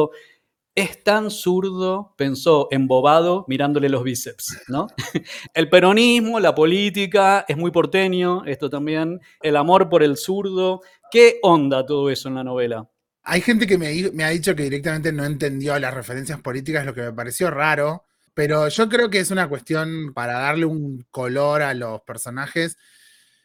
es 0.78 1.04
tan 1.04 1.32
zurdo, 1.32 2.14
pensó 2.18 2.68
embobado 2.70 3.46
mirándole 3.48 3.90
los 3.90 4.04
bíceps, 4.04 4.62
¿no? 4.68 4.86
El 5.56 5.70
peronismo, 5.70 6.40
la 6.40 6.54
política, 6.54 7.46
es 7.48 7.58
muy 7.58 7.72
porteño, 7.72 8.46
esto 8.46 8.70
también, 8.70 9.20
el 9.42 9.56
amor 9.56 9.90
por 9.90 10.04
el 10.04 10.18
zurdo. 10.18 10.82
¿Qué 11.10 11.40
onda 11.42 11.84
todo 11.84 12.12
eso 12.12 12.30
en 12.30 12.36
la 12.36 12.44
novela? 12.44 12.88
Hay 13.24 13.42
gente 13.42 13.66
que 13.66 13.80
me, 13.80 14.24
ha 14.24 14.30
dicho 14.30 14.56
que 14.56 14.62
directamente 14.62 15.12
no 15.12 15.26
entendió 15.26 15.80
las 15.80 15.96
referencias 15.96 16.40
políticas, 16.42 16.86
lo 16.86 16.94
que 16.94 17.02
me 17.02 17.14
pareció 17.14 17.50
raro, 17.50 18.04
pero 18.36 18.68
yo 18.68 18.88
creo 18.88 19.10
que 19.10 19.18
es 19.18 19.32
una 19.32 19.50
cuestión 19.50 20.14
para 20.14 20.34
darle 20.34 20.66
un 20.66 21.08
color 21.10 21.64
a 21.64 21.74
los 21.74 22.02
personajes 22.02 22.78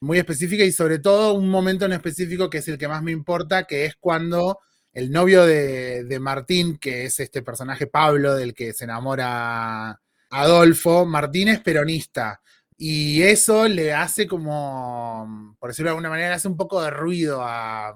muy 0.03 0.19
específica 0.19 0.65
y 0.65 0.73
sobre 0.73 0.99
todo 0.99 1.33
un 1.33 1.49
momento 1.49 1.87
en 1.87 1.93
específico 1.93 2.51
que 2.51 2.59
es 2.59 2.69
el 2.69 2.77
que 2.77 2.89
más 2.89 3.03
me 3.03 3.13
importa, 3.13 3.65
que 3.65 3.87
es 3.87 3.97
cuando 3.99 4.59
el 4.93 5.11
novio 5.11 5.47
de, 5.47 6.19
Martín, 6.21 6.77
que 6.77 7.07
es 7.07 7.19
este 7.21 7.43
personaje 7.43 7.87
Pablo 7.87 8.35
del 8.35 8.55
que 8.55 8.73
se 8.73 8.85
enamora 8.85 10.01
Adolfo, 10.31 11.07
Martín 11.07 11.49
es 11.49 11.61
peronista. 11.61 12.43
Y 12.77 13.23
eso 13.23 13.69
le 13.69 13.93
hace 13.95 14.27
como, 14.27 15.57
por 15.59 15.71
decirlo 15.71 15.89
de 15.89 15.93
alguna 15.93 16.11
manera, 16.11 16.29
le 16.29 16.35
hace 16.35 16.49
un 16.49 16.57
poco 16.57 16.83
de 16.83 16.91
ruido 16.91 17.41
a, 17.43 17.95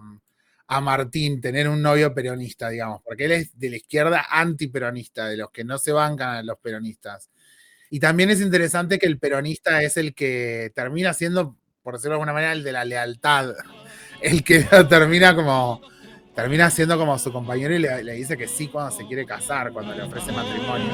Martín 0.82 1.40
tener 1.40 1.68
un 1.68 1.80
novio 1.80 2.12
peronista, 2.12 2.68
digamos, 2.68 3.00
porque 3.04 3.26
él 3.26 3.32
es 3.32 3.58
de 3.58 3.70
la 3.70 3.76
izquierda 3.76 4.26
antiperonista, 4.30 5.26
de 5.28 5.36
los 5.36 5.50
que 5.50 5.64
no 5.64 5.78
se 5.78 5.92
bancan 5.92 6.36
a 6.36 6.42
los 6.42 6.58
peronistas. 6.58 7.30
Y 7.90 8.00
también 8.00 8.30
es 8.30 8.40
interesante 8.40 8.98
que 8.98 9.06
el 9.06 9.18
peronista 9.18 9.82
es 9.82 9.96
el 9.96 10.14
que 10.14 10.72
termina 10.74 11.14
siendo, 11.14 11.56
por 11.82 11.94
decirlo 11.94 12.12
de 12.12 12.14
alguna 12.16 12.32
manera, 12.32 12.52
el 12.52 12.64
de 12.64 12.72
la 12.72 12.84
lealtad, 12.84 13.54
el 14.20 14.42
que 14.42 14.66
termina 14.88 15.34
como 15.36 15.80
termina 16.36 16.68
siendo 16.68 16.98
como 16.98 17.18
su 17.18 17.32
compañero 17.32 17.74
y 17.74 17.78
le, 17.78 18.12
dice 18.12 18.36
que 18.36 18.46
sí 18.46 18.68
cuando 18.68 18.94
se 18.94 19.06
quiere 19.06 19.24
casar, 19.24 19.72
cuando 19.72 19.94
le 19.94 20.02
ofrece 20.02 20.30
matrimonio. 20.32 20.92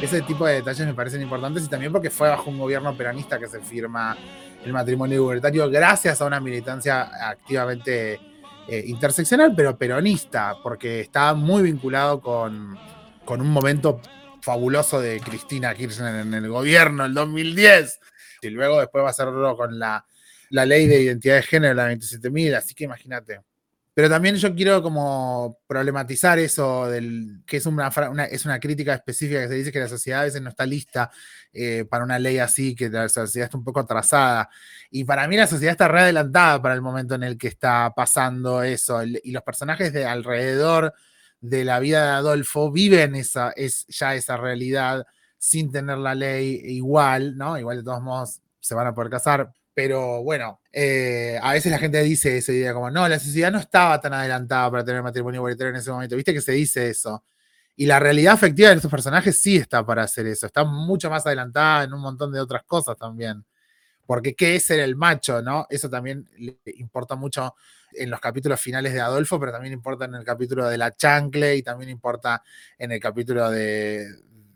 Ese 0.00 0.22
tipo 0.22 0.46
de 0.46 0.54
detalles 0.54 0.86
me 0.86 0.94
parecen 0.94 1.22
importantes 1.22 1.64
y 1.64 1.68
también 1.68 1.90
porque 1.90 2.08
fue 2.08 2.28
bajo 2.28 2.50
un 2.50 2.58
gobierno 2.58 2.96
peronista 2.96 3.38
que 3.38 3.48
se 3.48 3.60
firma 3.60 4.16
el 4.64 4.72
matrimonio 4.72 5.16
igualitario 5.16 5.68
gracias 5.68 6.20
a 6.20 6.26
una 6.26 6.40
militancia 6.40 7.10
activamente 7.28 8.20
eh, 8.68 8.84
interseccional, 8.86 9.54
pero 9.56 9.76
peronista, 9.76 10.56
porque 10.62 11.00
está 11.00 11.34
muy 11.34 11.64
vinculado 11.64 12.20
con, 12.20 12.78
con 13.24 13.40
un 13.40 13.50
momento 13.50 14.00
fabuloso 14.40 15.00
de 15.00 15.18
Cristina 15.20 15.74
Kirchner 15.74 16.14
en 16.14 16.32
el 16.32 16.48
gobierno, 16.48 17.04
el 17.04 17.12
2010. 17.12 17.98
Y 18.42 18.50
luego 18.50 18.78
después 18.78 19.02
va 19.02 19.08
a 19.08 19.10
hacerlo 19.10 19.56
con 19.56 19.78
la, 19.78 20.04
la 20.50 20.66
ley 20.66 20.86
de 20.86 21.02
identidad 21.02 21.36
de 21.36 21.42
género, 21.42 21.74
la 21.74 21.92
27.000, 21.92 22.56
así 22.56 22.74
que 22.74 22.84
imagínate. 22.84 23.40
Pero 23.94 24.08
también 24.10 24.34
yo 24.34 24.52
quiero 24.56 24.82
como 24.82 25.60
problematizar 25.68 26.40
eso 26.40 26.88
del 26.88 27.42
que 27.46 27.58
es 27.58 27.66
una, 27.66 27.88
es 28.28 28.44
una 28.44 28.58
crítica 28.58 28.92
específica 28.92 29.42
que 29.42 29.48
se 29.48 29.54
dice 29.54 29.72
que 29.72 29.78
la 29.78 29.88
sociedad 29.88 30.22
a 30.22 30.24
veces 30.24 30.42
no 30.42 30.50
está 30.50 30.66
lista 30.66 31.12
eh, 31.52 31.84
para 31.88 32.02
una 32.02 32.18
ley 32.18 32.38
así, 32.38 32.74
que 32.74 32.88
la 32.90 33.08
sociedad 33.08 33.46
está 33.46 33.56
un 33.56 33.62
poco 33.62 33.80
atrasada. 33.80 34.50
Y 34.90 35.04
para 35.04 35.28
mí 35.28 35.36
la 35.36 35.46
sociedad 35.46 35.72
está 35.72 35.86
re 35.86 36.00
adelantada 36.00 36.60
para 36.60 36.74
el 36.74 36.82
momento 36.82 37.14
en 37.14 37.22
el 37.22 37.38
que 37.38 37.46
está 37.46 37.92
pasando 37.94 38.64
eso. 38.64 39.00
Y 39.04 39.30
los 39.30 39.44
personajes 39.44 39.92
de 39.92 40.04
alrededor 40.06 40.92
de 41.40 41.64
la 41.64 41.78
vida 41.78 42.02
de 42.02 42.10
Adolfo 42.10 42.72
viven 42.72 43.14
esa, 43.14 43.52
es 43.54 43.86
ya 43.86 44.16
esa 44.16 44.36
realidad 44.36 45.06
sin 45.38 45.70
tener 45.70 45.98
la 45.98 46.16
ley 46.16 46.60
igual, 46.64 47.36
¿no? 47.36 47.56
Igual 47.58 47.76
de 47.76 47.84
todos 47.84 48.02
modos 48.02 48.40
se 48.58 48.74
van 48.74 48.88
a 48.88 48.94
poder 48.94 49.10
casar, 49.10 49.52
pero 49.74 50.22
bueno, 50.22 50.60
eh, 50.72 51.38
a 51.42 51.52
veces 51.52 51.72
la 51.72 51.78
gente 51.78 52.00
dice 52.02 52.36
esa 52.38 52.52
idea 52.52 52.72
como, 52.72 52.90
no, 52.90 53.08
la 53.08 53.18
sociedad 53.18 53.50
no 53.50 53.58
estaba 53.58 54.00
tan 54.00 54.14
adelantada 54.14 54.70
para 54.70 54.84
tener 54.84 55.02
matrimonio 55.02 55.40
igualitario 55.40 55.70
en 55.70 55.76
ese 55.76 55.90
momento. 55.90 56.14
Viste 56.14 56.32
que 56.32 56.40
se 56.40 56.52
dice 56.52 56.88
eso. 56.88 57.24
Y 57.76 57.86
la 57.86 57.98
realidad 57.98 58.34
afectiva 58.34 58.68
de 58.70 58.76
estos 58.76 58.90
personajes 58.90 59.40
sí 59.40 59.56
está 59.56 59.84
para 59.84 60.04
hacer 60.04 60.26
eso. 60.28 60.46
Está 60.46 60.64
mucho 60.64 61.10
más 61.10 61.26
adelantada 61.26 61.84
en 61.84 61.92
un 61.92 62.00
montón 62.00 62.32
de 62.32 62.40
otras 62.40 62.62
cosas 62.64 62.96
también. 62.96 63.44
Porque 64.06 64.34
qué 64.34 64.56
es 64.56 64.64
ser 64.66 64.80
el 64.80 64.96
macho, 64.96 65.42
¿no? 65.42 65.66
Eso 65.70 65.90
también 65.90 66.28
le 66.38 66.56
importa 66.76 67.16
mucho 67.16 67.54
en 67.92 68.10
los 68.10 68.20
capítulos 68.20 68.60
finales 68.60 68.92
de 68.92 69.00
Adolfo, 69.00 69.40
pero 69.40 69.50
también 69.50 69.72
importa 69.74 70.04
en 70.04 70.14
el 70.14 70.24
capítulo 70.24 70.68
de 70.68 70.78
la 70.78 70.94
chancle 70.94 71.56
y 71.56 71.62
también 71.62 71.90
importa 71.90 72.42
en 72.78 72.92
el 72.92 73.00
capítulo 73.00 73.50
de, 73.50 74.06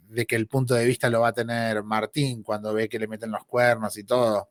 de 0.08 0.26
que 0.26 0.36
el 0.36 0.46
punto 0.46 0.74
de 0.74 0.84
vista 0.84 1.10
lo 1.10 1.22
va 1.22 1.28
a 1.28 1.32
tener 1.32 1.82
Martín 1.82 2.42
cuando 2.42 2.72
ve 2.72 2.88
que 2.88 2.98
le 2.98 3.08
meten 3.08 3.30
los 3.32 3.44
cuernos 3.46 3.96
y 3.96 4.04
todo 4.04 4.50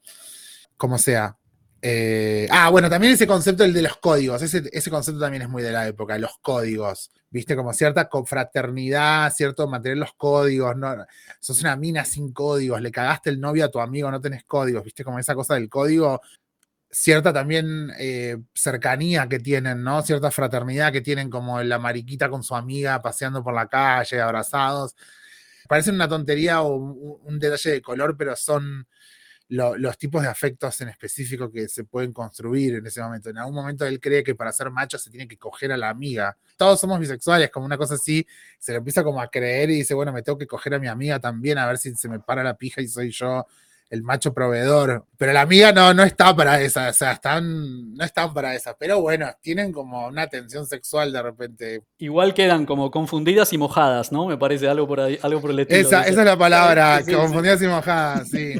como 0.77 0.97
sea. 0.97 1.37
Eh, 1.81 2.47
ah, 2.51 2.69
bueno, 2.69 2.89
también 2.89 3.13
ese 3.13 3.27
concepto, 3.27 3.63
el 3.63 3.73
de 3.73 3.83
los 3.83 3.97
códigos, 3.97 4.41
ese, 4.41 4.89
concepto 4.89 5.19
también 5.19 5.43
es 5.43 5.49
muy 5.49 5.61
de 5.61 5.71
la 5.71 5.87
época, 5.87 6.17
los 6.17 6.37
códigos, 6.41 7.11
viste, 7.29 7.55
como 7.55 7.71
cierta 7.71 8.09
confraternidad, 8.09 9.31
cierto 9.31 9.67
mantener 9.67 9.97
los 9.99 10.13
códigos, 10.13 10.75
no, 10.75 10.95
sos 11.39 11.61
una 11.61 11.75
mina 11.75 12.03
sin 12.03 12.33
códigos, 12.33 12.81
le 12.81 12.91
cagaste 12.91 13.29
el 13.29 13.39
novio 13.39 13.65
a 13.65 13.69
tu 13.69 13.79
amigo, 13.79 14.09
no 14.09 14.19
tenés 14.19 14.43
códigos, 14.43 14.83
viste, 14.83 15.03
como 15.03 15.19
esa 15.19 15.35
cosa 15.35 15.53
del 15.53 15.69
código, 15.69 16.19
cierta 16.89 17.31
también 17.31 17.91
eh, 17.99 18.37
cercanía 18.53 19.27
que 19.29 19.39
tienen, 19.39 19.83
¿no? 19.83 20.01
Cierta 20.01 20.31
fraternidad 20.31 20.91
que 20.91 21.01
tienen 21.01 21.29
como 21.29 21.61
la 21.61 21.79
mariquita 21.79 22.29
con 22.29 22.43
su 22.43 22.55
amiga 22.55 23.01
paseando 23.01 23.43
por 23.43 23.53
la 23.53 23.67
calle, 23.67 24.21
abrazados. 24.21 24.95
Parecen 25.67 25.95
una 25.95 26.07
tontería 26.07 26.61
o 26.61 26.75
un 26.75 27.39
detalle 27.39 27.71
de 27.71 27.81
color, 27.81 28.15
pero 28.17 28.35
son 28.35 28.87
los 29.49 29.97
tipos 29.97 30.21
de 30.21 30.27
afectos 30.27 30.81
en 30.81 30.89
específico 30.89 31.49
que 31.51 31.67
se 31.69 31.85
pueden 31.85 32.11
construir 32.11 32.75
en 32.75 32.85
ese 32.85 33.01
momento. 33.01 33.29
En 33.29 33.37
algún 33.37 33.55
momento 33.55 33.85
él 33.85 33.99
cree 33.99 34.23
que 34.23 34.35
para 34.35 34.51
ser 34.51 34.69
macho 34.71 34.97
se 34.97 35.09
tiene 35.09 35.27
que 35.27 35.37
coger 35.37 35.71
a 35.71 35.77
la 35.77 35.89
amiga. 35.89 36.37
Todos 36.57 36.79
somos 36.79 36.99
bisexuales, 36.99 37.49
como 37.49 37.65
una 37.65 37.77
cosa 37.77 37.95
así, 37.95 38.25
se 38.59 38.73
lo 38.73 38.79
empieza 38.79 39.03
como 39.03 39.21
a 39.21 39.27
creer 39.29 39.69
y 39.69 39.75
dice, 39.77 39.93
bueno, 39.93 40.11
me 40.11 40.21
tengo 40.21 40.37
que 40.37 40.47
coger 40.47 40.73
a 40.73 40.79
mi 40.79 40.87
amiga 40.87 41.19
también, 41.19 41.57
a 41.57 41.65
ver 41.65 41.77
si 41.77 41.95
se 41.95 42.09
me 42.09 42.19
para 42.19 42.43
la 42.43 42.55
pija 42.55 42.81
y 42.81 42.87
soy 42.87 43.11
yo 43.11 43.45
el 43.89 44.03
macho 44.03 44.33
proveedor. 44.33 45.05
Pero 45.17 45.33
la 45.33 45.41
amiga 45.41 45.71
no, 45.71 45.93
no 45.93 46.03
está 46.03 46.35
para 46.35 46.61
esa, 46.61 46.89
o 46.89 46.93
sea, 46.93 47.13
están, 47.13 47.95
no 47.95 48.03
están 48.03 48.33
para 48.33 48.53
esa. 48.55 48.77
Pero 48.77 49.01
bueno, 49.01 49.27
tienen 49.41 49.71
como 49.71 50.07
una 50.07 50.27
tensión 50.27 50.65
sexual 50.67 51.11
de 51.11 51.23
repente. 51.23 51.83
Igual 51.97 52.33
quedan 52.33 52.65
como 52.65 52.91
confundidas 52.91 53.51
y 53.53 53.57
mojadas, 53.57 54.11
¿no? 54.11 54.27
Me 54.27 54.37
parece 54.37 54.67
algo 54.67 54.87
por 54.87 54.99
ahí, 54.99 55.17
algo 55.21 55.41
por 55.41 55.51
el 55.51 55.59
estilo. 55.59 55.79
Esa, 55.79 56.03
esa 56.03 56.21
es 56.21 56.25
la 56.25 56.37
palabra, 56.37 57.01
confundidas 57.03 57.61
y 57.61 57.67
mojadas, 57.67 58.29
sí. 58.29 58.53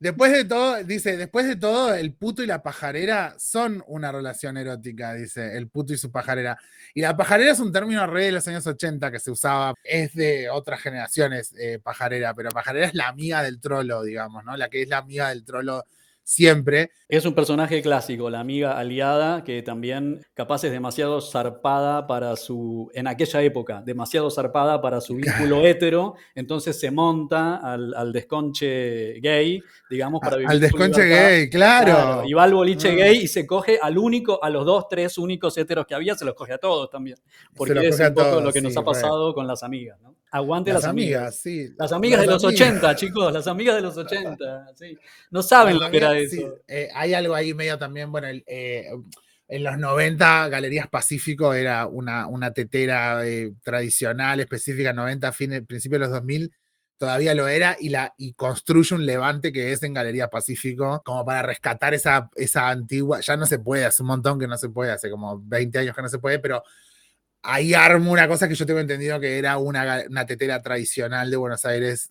después 0.00 0.32
de 0.32 0.44
todo, 0.46 0.82
dice, 0.82 1.16
después 1.16 1.46
de 1.46 1.56
todo, 1.56 1.94
el 1.94 2.12
puto 2.14 2.42
y 2.42 2.46
la 2.46 2.62
pajarera 2.62 3.36
son 3.38 3.84
una 3.86 4.10
relación 4.10 4.56
erótica, 4.56 5.14
dice, 5.14 5.56
el 5.56 5.68
puto 5.68 5.92
y 5.92 5.98
su 5.98 6.10
pajarera. 6.10 6.58
Y 6.94 7.02
la 7.02 7.16
pajarera 7.16 7.52
es 7.52 7.60
un 7.60 7.70
término 7.70 8.06
re 8.06 8.26
de 8.26 8.32
los 8.32 8.48
años 8.48 8.66
80 8.66 9.12
que 9.12 9.20
se 9.20 9.30
usaba, 9.30 9.74
es 9.84 10.14
de 10.14 10.48
otras 10.50 10.80
generaciones, 10.80 11.54
eh, 11.58 11.78
pajarera, 11.78 12.34
pero 12.34 12.50
pajarera 12.50 12.86
es 12.86 12.94
la 12.94 13.08
amiga 13.08 13.42
del 13.42 13.60
trolo, 13.60 14.02
digamos, 14.02 14.44
¿no? 14.44 14.56
La 14.56 14.69
que 14.70 14.82
es 14.82 14.88
la 14.88 14.98
amiga 14.98 15.28
del 15.28 15.44
trolo 15.44 15.84
siempre. 16.30 16.92
Es 17.08 17.26
un 17.26 17.34
personaje 17.34 17.82
clásico, 17.82 18.30
la 18.30 18.38
amiga 18.38 18.78
aliada, 18.78 19.42
que 19.42 19.62
también 19.62 20.24
capaz 20.32 20.62
es 20.62 20.70
demasiado 20.70 21.20
zarpada 21.20 22.06
para 22.06 22.36
su, 22.36 22.88
en 22.94 23.08
aquella 23.08 23.42
época, 23.42 23.82
demasiado 23.84 24.30
zarpada 24.30 24.80
para 24.80 25.00
su 25.00 25.16
vínculo 25.16 25.66
hetero, 25.66 26.14
entonces 26.36 26.78
se 26.78 26.92
monta 26.92 27.56
al, 27.56 28.12
desconche 28.12 29.14
gay, 29.20 29.60
digamos, 29.90 30.20
para 30.20 30.36
vivir. 30.36 30.50
Al 30.50 30.60
desconche 30.60 31.04
gay, 31.04 31.50
claro. 31.50 32.22
Y 32.24 32.32
va 32.32 32.44
al 32.44 32.54
boliche 32.54 32.94
gay 32.94 33.22
y 33.22 33.26
se 33.26 33.44
coge 33.44 33.80
al 33.82 33.98
único, 33.98 34.42
a 34.42 34.50
los 34.50 34.64
dos, 34.64 34.86
tres 34.88 35.18
únicos 35.18 35.58
heteros 35.58 35.84
que 35.84 35.96
había, 35.96 36.14
se 36.14 36.24
los 36.24 36.34
coge 36.34 36.52
a 36.52 36.58
todos 36.58 36.88
también. 36.90 37.16
Porque 37.56 37.88
es 37.88 37.98
un 37.98 38.14
poco 38.14 38.40
lo 38.40 38.52
que 38.52 38.60
nos 38.60 38.76
ha 38.76 38.84
pasado 38.84 39.34
con 39.34 39.48
las 39.48 39.64
amigas, 39.64 40.00
¿no? 40.00 40.14
Aguante 40.32 40.72
las, 40.72 40.84
amigas. 40.84 41.40
sí. 41.40 41.70
Las 41.76 41.92
amigas 41.92 42.20
de 42.20 42.26
los 42.28 42.44
80, 42.44 42.94
chicos, 42.94 43.32
las 43.32 43.48
amigas 43.48 43.74
de 43.74 43.82
los 43.82 43.96
80, 43.96 44.74
sí. 44.76 44.96
No 45.30 45.42
saben 45.42 45.78
lo 45.78 45.90
que 45.90 45.96
era 45.96 46.16
eso. 46.16 46.58
Eh, 46.68 46.88
hay 46.94 47.14
algo 47.14 47.34
ahí 47.34 47.52
medio 47.52 47.76
también, 47.78 48.12
bueno, 48.12 48.28
eh, 48.28 48.86
en 49.48 49.64
los 49.64 49.76
90 49.76 50.48
Galerías 50.48 50.88
Pacífico 50.88 51.52
era 51.52 51.86
una, 51.88 52.28
una 52.28 52.52
tetera 52.52 53.26
eh, 53.26 53.52
tradicional, 53.64 54.38
específica, 54.38 54.92
90, 54.92 55.32
fin, 55.32 55.66
principio 55.66 55.98
de 55.98 56.04
los 56.04 56.12
2000, 56.12 56.52
todavía 56.96 57.34
lo 57.34 57.48
era, 57.48 57.76
y, 57.80 57.88
la, 57.88 58.14
y 58.16 58.34
construye 58.34 58.94
un 58.94 59.04
levante 59.04 59.52
que 59.52 59.72
es 59.72 59.82
en 59.82 59.94
Galerías 59.94 60.28
Pacífico, 60.28 61.02
como 61.04 61.24
para 61.24 61.42
rescatar 61.42 61.92
esa, 61.94 62.30
esa 62.36 62.68
antigua, 62.68 63.18
ya 63.18 63.36
no 63.36 63.46
se 63.46 63.58
puede, 63.58 63.84
hace 63.84 64.02
un 64.02 64.08
montón 64.08 64.38
que 64.38 64.46
no 64.46 64.56
se 64.56 64.68
puede, 64.68 64.92
hace 64.92 65.10
como 65.10 65.40
20 65.42 65.80
años 65.80 65.96
que 65.96 66.02
no 66.02 66.08
se 66.08 66.20
puede, 66.20 66.38
pero 66.38 66.62
ahí 67.42 67.74
armo 67.74 68.12
una 68.12 68.28
cosa 68.28 68.48
que 68.48 68.54
yo 68.54 68.66
tengo 68.66 68.80
entendido 68.80 69.18
que 69.20 69.38
era 69.38 69.58
una, 69.58 70.26
tetera 70.26 70.60
tradicional 70.62 71.30
de 71.30 71.36
Buenos 71.36 71.64
Aires, 71.64 72.10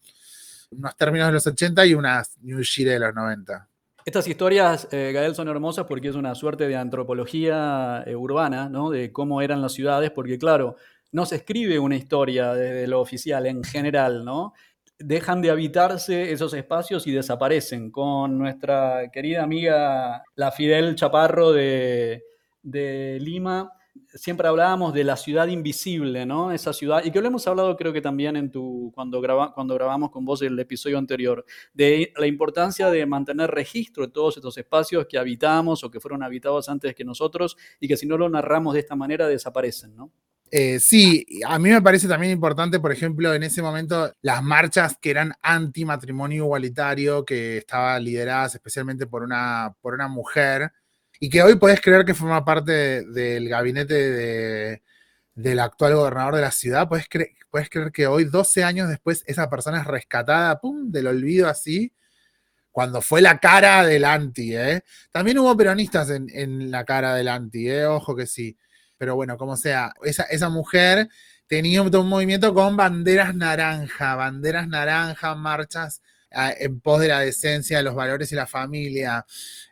unos 0.72 0.96
términos 0.96 1.28
de 1.28 1.34
los 1.34 1.48
80 1.48 1.86
y 1.86 1.94
una 1.94 2.24
New 2.42 2.62
Shire 2.62 2.92
de 2.92 3.00
los 3.00 3.16
90. 3.16 3.68
Estas 4.06 4.28
historias, 4.28 4.88
eh, 4.92 5.12
Gael, 5.14 5.36
son 5.36 5.50
hermosas 5.50 5.86
porque 5.86 6.08
es 6.08 6.16
una 6.16 6.34
suerte 6.34 6.68
de 6.68 6.76
antropología 6.76 8.04
eh, 8.08 8.16
urbana, 8.16 8.70
¿no? 8.70 8.90
De 8.90 9.12
cómo 9.12 9.42
eran 9.42 9.62
las 9.62 9.74
ciudades, 9.74 10.10
porque 10.12 10.40
claro, 10.40 10.78
no 11.12 11.26
se 11.26 11.38
escribe 11.38 11.78
una 11.78 11.96
historia 11.96 12.54
desde 12.54 12.88
lo 12.88 13.02
oficial 13.02 13.46
en 13.46 13.64
general, 13.64 14.26
¿no? 14.26 14.54
Dejan 14.98 15.42
de 15.42 15.52
habitarse 15.52 16.32
esos 16.32 16.54
espacios 16.54 17.08
y 17.08 17.12
desaparecen. 17.12 17.92
Con 17.92 18.38
nuestra 18.38 19.10
querida 19.12 19.44
amiga 19.44 20.24
la 20.36 20.52
Fidel 20.52 20.96
Chaparro 20.96 21.52
de 21.52 22.24
Lima, 23.22 23.79
siempre 24.14 24.48
hablábamos 24.48 24.94
de 24.94 25.04
la 25.04 25.18
ciudad 25.18 25.48
invisible, 25.48 26.26
¿no? 26.26 26.52
Esa 26.52 26.74
ciudad, 26.74 27.04
y 27.04 27.12
que 27.12 27.22
lo 27.22 27.28
hemos 27.28 27.48
hablado 27.48 27.76
creo 27.76 27.94
que 27.94 28.02
también 28.02 28.36
en 28.36 28.52
tu, 28.52 28.92
cuando, 28.94 29.22
cuando 29.54 29.76
grabamos 29.76 30.12
con 30.12 30.26
vos 30.26 30.42
el 30.42 30.58
episodio 30.60 30.98
anterior, 30.98 31.46
de 31.74 32.12
la 32.18 32.28
importancia 32.28 32.90
de 32.90 33.06
mantener 33.06 33.52
registro 33.52 34.06
de 34.06 34.12
todos 34.12 34.38
estos 34.38 34.58
espacios 34.58 35.06
que 35.08 35.18
habitamos 35.18 35.84
o 35.84 35.92
que 35.92 36.00
fueron 36.00 36.24
habitados 36.24 36.70
antes 36.70 36.96
que 36.96 37.06
nosotros 37.06 37.58
y 37.80 37.88
que 37.88 37.98
si 37.98 38.06
no 38.08 38.18
lo 38.18 38.30
narramos 38.30 38.74
de 38.74 38.80
esta 38.80 38.96
manera 38.96 39.28
desaparecen, 39.28 39.96
¿no? 39.96 40.12
Eh, 40.52 40.80
sí, 40.80 41.26
a 41.46 41.60
mí 41.60 41.70
me 41.70 41.82
parece 41.82 42.08
también 42.08 42.34
importante, 42.34 42.80
por 42.80 42.92
ejemplo, 42.92 43.34
en 43.34 43.44
ese 43.44 43.62
momento 43.62 44.12
las 44.22 44.42
marchas 44.42 44.98
que 45.00 45.12
eran 45.12 45.34
anti 45.44 45.86
matrimonio 45.86 46.46
igualitario, 46.46 47.24
que 47.24 47.58
estaban 47.58 48.04
lideradas 48.04 48.56
especialmente 48.56 49.06
por 49.06 49.22
una, 49.22 49.76
por 49.82 49.94
una 49.94 50.08
mujer, 50.08 50.72
y 51.20 51.30
que 51.30 51.44
hoy 51.44 51.56
podés 51.56 51.82
creer 51.82 52.06
que 52.06 52.14
forma 52.14 52.46
parte 52.46 53.04
del 53.04 53.50
gabinete 53.50 54.82
del 55.36 55.60
actual 55.60 55.96
gobernador 55.96 56.36
de 56.36 56.42
la 56.42 56.52
ciudad, 56.52 56.88
puedes, 56.88 57.08
creer 57.10 57.92
que 57.92 58.08
hoy, 58.08 58.26
12 58.26 58.64
años 58.64 58.90
después, 58.90 59.24
esa 59.28 59.50
persona 59.50 59.82
es 59.82 59.88
rescatada, 59.88 60.60
pum, 60.60 60.92
del 60.92 61.08
olvido 61.08 61.50
así, 61.50 61.94
cuando 62.72 63.02
fue 63.02 63.22
la 63.22 63.40
cara 63.40 63.86
del 63.86 64.06
anti, 64.06 64.56
¿eh? 64.56 64.84
También 65.12 65.40
hubo 65.40 65.56
peronistas 65.58 66.10
en, 66.12 66.72
la 66.72 66.86
cara 66.86 67.16
del 67.16 67.28
anti, 67.28 67.70
¿eh? 67.70 67.86
Ojo 67.88 68.16
que 68.16 68.28
sí. 68.28 68.58
Pero 68.98 69.16
bueno, 69.16 69.38
como 69.38 69.58
sea, 69.58 69.94
esa, 70.04 70.24
esa 70.24 70.50
mujer 70.50 71.10
tenía 71.48 71.82
un 71.82 72.08
movimiento 72.08 72.54
con 72.54 72.78
banderas 72.78 73.36
naranja, 73.36 74.16
banderas 74.16 74.68
naranja, 74.68 75.36
marchas 75.36 76.02
en 76.32 76.80
pos 76.80 77.02
de 77.02 77.08
la 77.08 77.20
decencia, 77.20 77.78
de 77.78 77.84
los 77.84 77.96
valores 77.96 78.32
y 78.32 78.36
la 78.36 78.48
familia. 78.48 79.26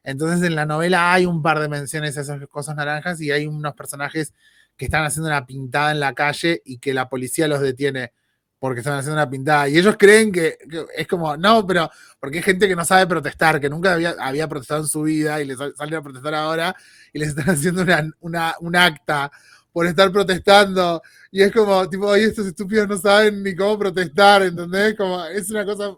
Entonces 0.04 0.46
en 0.48 0.56
la 0.56 0.66
novela 0.66 1.14
hay 1.14 1.26
un 1.26 1.42
par 1.42 1.60
de 1.60 1.70
menciones 1.70 2.18
a 2.18 2.22
esas 2.22 2.46
cosas 2.48 2.76
naranjas 2.76 3.22
y 3.22 3.32
hay 3.32 3.46
unos 3.46 3.76
personajes 3.76 4.34
que 4.76 4.86
están 4.86 5.04
haciendo 5.04 5.30
una 5.30 5.46
pintada 5.46 5.92
en 5.92 6.00
la 6.00 6.14
calle 6.14 6.62
y 6.66 6.78
que 6.78 6.94
la 6.94 7.10
policía 7.10 7.48
los 7.48 7.62
detiene 7.62 8.14
porque 8.60 8.80
estaban 8.80 9.00
haciendo 9.00 9.22
una 9.22 9.30
pintada. 9.30 9.70
Y 9.70 9.78
ellos 9.78 9.96
creen 9.98 10.32
que, 10.32 10.58
es 10.96 11.08
como, 11.08 11.38
no, 11.38 11.66
pero 11.66 11.90
porque 12.20 12.38
hay 12.38 12.44
gente 12.44 12.68
que 12.68 12.76
no 12.76 12.86
sabe 12.86 13.06
protestar, 13.06 13.60
que 13.60 13.70
nunca 13.70 13.94
había, 13.94 14.16
había 14.20 14.48
protestado 14.48 14.82
en 14.82 14.88
su 14.88 15.04
vida 15.04 15.42
y 15.42 15.46
les 15.46 15.58
salen 15.58 15.96
a 15.96 16.02
protestar 16.02 16.34
ahora 16.34 16.76
y 17.14 17.20
les 17.20 17.30
están 17.30 17.46
haciendo 17.50 17.84
una, 18.20 18.56
un 18.60 18.76
acta 18.76 19.32
por 19.72 19.86
estar 19.86 20.12
protestando. 20.12 21.02
Y 21.32 21.44
es 21.44 21.52
como, 21.52 21.88
tipo, 21.90 22.08
oye, 22.08 22.26
estos 22.26 22.48
estúpidos 22.48 22.88
no 22.88 22.98
saben 22.98 23.44
ni 23.44 23.56
cómo 23.56 23.78
protestar, 23.78 24.44
¿entendés? 24.44 24.96
Como, 24.96 25.24
es 25.26 25.50
una 25.52 25.66
cosa, 25.66 25.96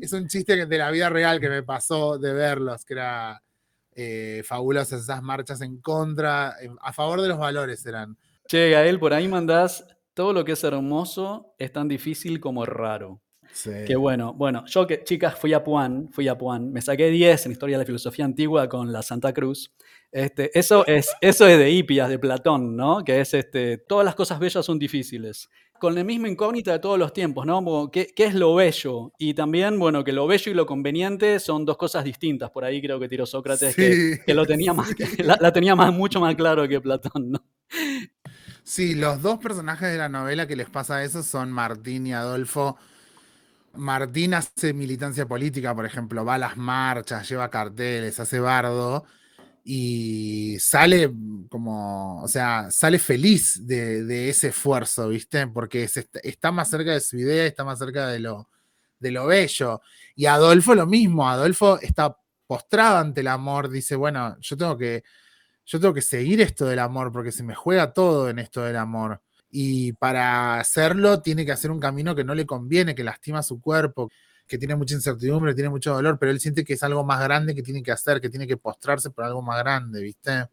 es 0.00 0.12
un 0.12 0.26
chiste 0.28 0.66
de 0.66 0.78
la 0.78 0.90
vida 0.90 1.08
real 1.08 1.40
que 1.40 1.48
me 1.48 1.62
pasó 1.62 2.18
de 2.18 2.32
verlos, 2.32 2.84
que 2.84 2.94
era 2.94 3.42
eh, 3.94 4.42
fabulosas 4.44 5.02
esas 5.02 5.22
marchas 5.22 5.60
en 5.60 5.80
contra, 5.80 6.56
a 6.80 6.92
favor 6.92 7.20
de 7.20 7.28
los 7.28 7.38
valores 7.38 7.84
eran. 7.86 8.16
Che, 8.48 8.70
Gael, 8.70 8.98
por 8.98 9.12
ahí 9.12 9.28
mandás 9.28 9.86
todo 10.14 10.32
lo 10.32 10.44
que 10.44 10.52
es 10.52 10.64
hermoso 10.64 11.54
es 11.58 11.72
tan 11.72 11.88
difícil 11.88 12.40
como 12.40 12.66
raro. 12.66 13.20
Sí. 13.52 13.70
Que 13.86 13.96
bueno, 13.96 14.32
bueno, 14.32 14.64
yo 14.66 14.86
que 14.86 15.04
chicas 15.04 15.38
fui 15.38 15.52
a 15.52 15.62
Puan, 15.62 16.08
fui 16.10 16.26
a 16.26 16.38
Puan, 16.38 16.72
me 16.72 16.80
saqué 16.80 17.10
10 17.10 17.46
en 17.46 17.52
Historia 17.52 17.76
de 17.76 17.82
la 17.82 17.86
Filosofía 17.86 18.24
Antigua 18.24 18.68
con 18.68 18.90
la 18.90 19.02
Santa 19.02 19.32
Cruz. 19.32 19.72
Este, 20.10 20.56
eso, 20.58 20.86
es, 20.86 21.10
eso 21.20 21.46
es 21.46 21.58
de 21.58 21.70
Hipias, 21.70 22.08
de 22.08 22.18
Platón, 22.18 22.76
¿no? 22.76 23.04
Que 23.04 23.20
es, 23.20 23.34
este, 23.34 23.78
todas 23.78 24.04
las 24.04 24.14
cosas 24.14 24.38
bellas 24.38 24.64
son 24.64 24.78
difíciles. 24.78 25.50
Con 25.78 25.94
la 25.94 26.04
misma 26.04 26.28
incógnita 26.28 26.72
de 26.72 26.78
todos 26.78 26.98
los 26.98 27.12
tiempos, 27.12 27.44
¿no? 27.44 27.90
¿Qué, 27.90 28.06
¿Qué, 28.14 28.24
es 28.24 28.34
lo 28.34 28.54
bello? 28.54 29.12
Y 29.18 29.34
también, 29.34 29.78
bueno, 29.78 30.04
que 30.04 30.12
lo 30.12 30.26
bello 30.26 30.52
y 30.52 30.54
lo 30.54 30.64
conveniente 30.64 31.40
son 31.40 31.64
dos 31.64 31.76
cosas 31.76 32.04
distintas. 32.04 32.50
Por 32.50 32.64
ahí 32.64 32.80
creo 32.80 33.00
que 33.00 33.08
tiró 33.08 33.26
Sócrates, 33.26 33.74
que, 33.74 34.34
lo 34.34 34.46
tenía 34.46 34.72
más, 34.72 34.94
la, 35.18 35.36
la, 35.40 35.52
tenía 35.52 35.74
más, 35.74 35.92
mucho 35.92 36.20
más 36.20 36.34
claro 36.36 36.66
que 36.68 36.80
Platón, 36.80 37.32
¿no? 37.32 37.44
Sí, 38.64 38.94
los 38.94 39.20
dos 39.22 39.38
personajes 39.38 39.90
de 39.90 39.98
la 39.98 40.08
novela 40.08 40.46
que 40.46 40.56
les 40.56 40.70
pasa 40.70 41.02
eso 41.02 41.22
son 41.22 41.50
Martín 41.50 42.06
y 42.06 42.12
Adolfo. 42.12 42.76
Martín 43.74 44.34
hace 44.34 44.72
militancia 44.72 45.26
política, 45.26 45.74
por 45.74 45.86
ejemplo, 45.86 46.24
va 46.24 46.34
a 46.34 46.38
las 46.38 46.56
marchas, 46.56 47.28
lleva 47.28 47.50
carteles, 47.50 48.18
hace 48.20 48.40
bardo 48.40 49.04
y 49.64 50.58
sale 50.58 51.12
como, 51.48 52.22
o 52.22 52.28
sea, 52.28 52.70
sale 52.70 52.98
feliz 52.98 53.66
de, 53.66 54.28
ese 54.28 54.48
esfuerzo, 54.48 55.08
¿viste? 55.08 55.46
Porque 55.46 55.88
está 56.22 56.52
más 56.52 56.70
cerca 56.70 56.92
de 56.92 57.00
su 57.00 57.18
idea, 57.18 57.46
está 57.46 57.64
más 57.64 57.78
cerca 57.78 58.08
de 58.08 58.20
lo, 58.20 58.48
de 58.98 59.10
lo 59.12 59.26
bello. 59.26 59.80
Y 60.16 60.26
Adolfo 60.26 60.74
lo 60.74 60.86
mismo, 60.86 61.28
Adolfo 61.28 61.80
está 61.80 62.16
postrado 62.46 62.98
ante 62.98 63.20
el 63.22 63.28
amor, 63.28 63.70
dice, 63.70 63.96
bueno, 63.96 64.36
yo 64.40 64.56
tengo 64.56 64.76
que 64.76 65.04
yo 65.64 65.80
tengo 65.80 65.94
que 65.94 66.02
seguir 66.02 66.40
esto 66.40 66.66
del 66.66 66.78
amor 66.80 67.12
porque 67.12 67.32
se 67.32 67.42
me 67.42 67.54
juega 67.54 67.92
todo 67.92 68.28
en 68.28 68.38
esto 68.38 68.62
del 68.62 68.76
amor. 68.76 69.22
Y 69.54 69.92
para 69.92 70.58
hacerlo 70.58 71.20
tiene 71.20 71.44
que 71.44 71.52
hacer 71.52 71.70
un 71.70 71.78
camino 71.78 72.14
que 72.14 72.24
no 72.24 72.34
le 72.34 72.46
conviene, 72.46 72.94
que 72.94 73.04
lastima 73.04 73.42
su 73.42 73.60
cuerpo, 73.60 74.10
que 74.48 74.56
tiene 74.58 74.74
mucha 74.74 74.94
incertidumbre, 74.94 75.54
tiene 75.54 75.68
mucho 75.68 75.92
dolor, 75.92 76.18
pero 76.18 76.32
él 76.32 76.40
siente 76.40 76.64
que 76.64 76.72
es 76.72 76.82
algo 76.82 77.04
más 77.04 77.22
grande 77.22 77.54
que 77.54 77.62
tiene 77.62 77.82
que 77.82 77.92
hacer, 77.92 78.20
que 78.20 78.30
tiene 78.30 78.46
que 78.46 78.56
postrarse 78.56 79.10
por 79.10 79.24
algo 79.24 79.42
más 79.42 79.58
grande, 79.58 80.02
¿viste? 80.02 80.48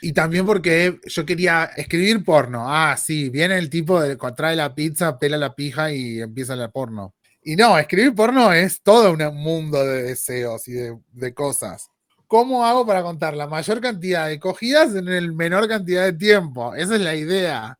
Y 0.00 0.12
también 0.12 0.46
porque 0.46 1.00
yo 1.04 1.26
quería 1.26 1.64
escribir 1.76 2.24
porno. 2.24 2.64
Ah, 2.68 2.96
sí, 2.96 3.28
viene 3.28 3.58
el 3.58 3.70
tipo, 3.70 4.00
de, 4.00 4.16
trae 4.36 4.54
la 4.54 4.74
pizza, 4.74 5.18
pela 5.18 5.36
la 5.36 5.54
pija 5.54 5.92
y 5.92 6.20
empieza 6.20 6.54
el 6.54 6.70
porno. 6.70 7.14
Y 7.42 7.56
no, 7.56 7.76
escribir 7.76 8.14
porno 8.14 8.52
es 8.52 8.82
todo 8.82 9.12
un 9.12 9.36
mundo 9.36 9.84
de 9.84 10.02
deseos 10.04 10.68
y 10.68 10.72
de, 10.72 10.98
de 11.12 11.34
cosas. 11.34 11.90
¿Cómo 12.26 12.64
hago 12.64 12.86
para 12.86 13.02
contar 13.02 13.36
la 13.36 13.46
mayor 13.46 13.80
cantidad 13.80 14.28
de 14.28 14.38
cogidas 14.38 14.94
en 14.94 15.08
el 15.08 15.32
menor 15.32 15.68
cantidad 15.68 16.04
de 16.04 16.14
tiempo? 16.14 16.74
Esa 16.74 16.96
es 16.96 17.00
la 17.00 17.14
idea. 17.14 17.78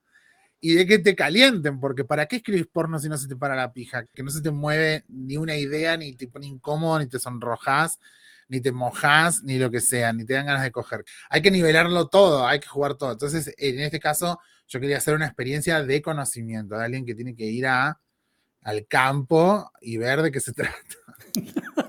Y 0.67 0.77
de 0.77 0.87
que 0.87 0.99
te 0.99 1.15
calienten, 1.15 1.79
porque 1.79 2.07
¿para 2.07 2.25
qué 2.25 2.37
escribís 2.37 2.67
porno 2.67 2.99
si 2.99 3.07
no 3.11 3.19
se 3.19 3.29
te 3.29 3.37
para 3.37 3.55
la 3.55 3.75
pija? 3.75 4.07
Que 4.07 4.23
no 4.23 4.31
se 4.31 4.41
te 4.41 4.51
mueve 4.51 5.05
ni 5.09 5.37
una 5.37 5.55
idea, 5.59 5.95
ni 5.99 6.15
te 6.17 6.27
pone 6.27 6.47
incómodo, 6.47 7.01
ni 7.01 7.07
te 7.07 7.19
sonrojas, 7.19 8.01
ni 8.49 8.63
te 8.63 8.73
mojas, 8.73 9.43
ni 9.43 9.59
lo 9.59 9.71
que 9.71 9.83
sea, 9.83 10.15
ni 10.15 10.25
te 10.25 10.33
dan 10.33 10.47
ganas 10.47 10.63
de 10.63 10.73
coger. 10.73 11.05
Hay 11.29 11.43
que 11.43 11.51
nivelarlo 11.51 12.09
todo, 12.09 12.47
hay 12.47 12.61
que 12.61 12.67
jugar 12.67 12.95
todo. 12.95 13.13
Entonces, 13.13 13.53
en 13.59 13.79
este 13.79 14.01
caso, 14.01 14.41
yo 14.67 14.81
quería 14.81 14.97
hacer 14.97 15.15
una 15.15 15.27
experiencia 15.27 15.85
de 15.85 16.01
conocimiento, 16.01 16.79
de 16.79 16.85
alguien 16.87 17.05
que 17.05 17.15
tiene 17.15 17.37
que 17.37 17.45
ir 17.45 17.67
a, 17.67 18.01
al 18.63 18.87
campo 18.87 19.71
y 19.83 19.99
ver 19.99 20.23
de 20.23 20.33
qué 20.33 20.41
se 20.41 20.53
trata. 20.55 20.79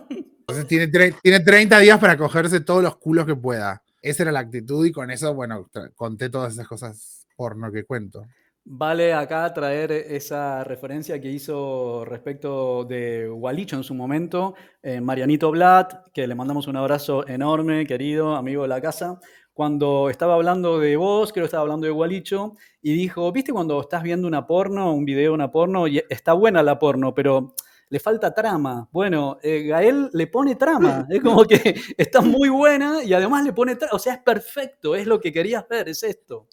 Entonces 0.10 0.68
tiene, 0.68 0.90
tiene 1.24 1.40
30 1.40 1.80
días 1.80 1.98
para 1.98 2.18
cogerse 2.18 2.60
todos 2.60 2.84
los 2.84 2.98
culos 2.98 3.26
que 3.26 3.38
pueda. 3.38 3.82
Esa 4.02 4.24
era 4.24 4.34
la 4.34 4.42
actitud 4.42 4.86
y 4.86 4.92
con 4.92 5.12
eso, 5.12 5.34
bueno, 5.34 5.72
conté 5.96 6.30
todas 6.30 6.52
esas 6.52 6.68
cosas 6.68 7.26
porno 7.38 7.72
que 7.72 7.86
cuento. 7.86 8.28
Vale 8.68 9.14
acá 9.14 9.54
traer 9.54 9.92
esa 9.92 10.64
referencia 10.64 11.22
que 11.22 11.30
hizo 11.30 12.04
respecto 12.04 12.84
de 12.84 13.28
Gualicho 13.28 13.76
en 13.76 13.84
su 13.84 13.94
momento, 13.94 14.56
eh, 14.82 15.00
Marianito 15.00 15.52
Blatt, 15.52 16.10
que 16.12 16.26
le 16.26 16.34
mandamos 16.34 16.66
un 16.66 16.76
abrazo 16.76 17.28
enorme, 17.28 17.86
querido 17.86 18.36
amigo 18.36 18.64
de 18.64 18.70
la 18.70 18.82
casa, 18.82 19.20
cuando 19.54 20.10
estaba 20.10 20.34
hablando 20.34 20.80
de 20.80 20.98
vos, 20.98 21.32
creo 21.32 21.44
que 21.44 21.46
estaba 21.46 21.62
hablando 21.62 21.86
de 21.86 21.92
Gualicho, 21.92 22.56
y 22.82 22.94
dijo, 22.96 23.32
viste 23.32 23.54
cuando 23.54 23.80
estás 23.80 24.02
viendo 24.02 24.28
una 24.28 24.48
porno, 24.48 24.96
un 24.96 25.06
video 25.06 25.32
de 25.32 25.36
una 25.36 25.52
porno, 25.52 25.88
y 25.88 26.02
está 26.10 26.34
buena 26.34 26.64
la 26.64 26.80
porno, 26.80 27.14
pero 27.14 27.54
le 27.90 28.00
falta 28.00 28.34
trama. 28.34 28.90
Bueno, 28.92 29.38
eh, 29.44 29.62
Gael 29.68 30.10
le 30.12 30.26
pone 30.26 30.56
trama, 30.56 31.06
es 31.12 31.22
como 31.22 31.46
que 31.46 31.76
está 32.00 32.22
muy 32.22 32.50
buena 32.50 33.04
y 33.04 33.14
además 33.14 33.46
le 33.46 33.54
pone 33.54 33.76
trama, 33.76 33.94
o 33.94 34.00
sea, 34.00 34.14
es 34.16 34.20
perfecto, 34.24 34.96
es 34.96 35.06
lo 35.06 35.22
que 35.22 35.32
querías 35.32 35.68
ver, 35.70 35.88
es 35.90 36.02
esto. 36.02 36.48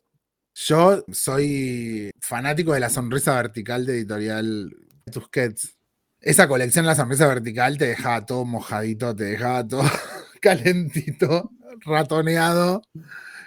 Yo 0.55 1.05
soy 1.11 2.11
fanático 2.21 2.75
de 2.75 2.81
la 2.81 2.91
sonrisa 2.91 3.35
vertical 3.35 3.87
de 3.87 3.95
editorial 3.95 4.77
Tusquets. 5.11 5.77
Esa 6.21 6.47
colección, 6.47 6.87
la 6.87 6.95
sonrisa 6.95 7.27
vertical, 7.27 7.79
te 7.79 7.87
dejaba 7.87 8.27
todo 8.27 8.45
mojadito, 8.45 9.17
te 9.17 9.25
dejaba 9.25 9.67
todo 9.67 9.83
calentito, 10.43 11.51
ratoneado, 11.85 12.83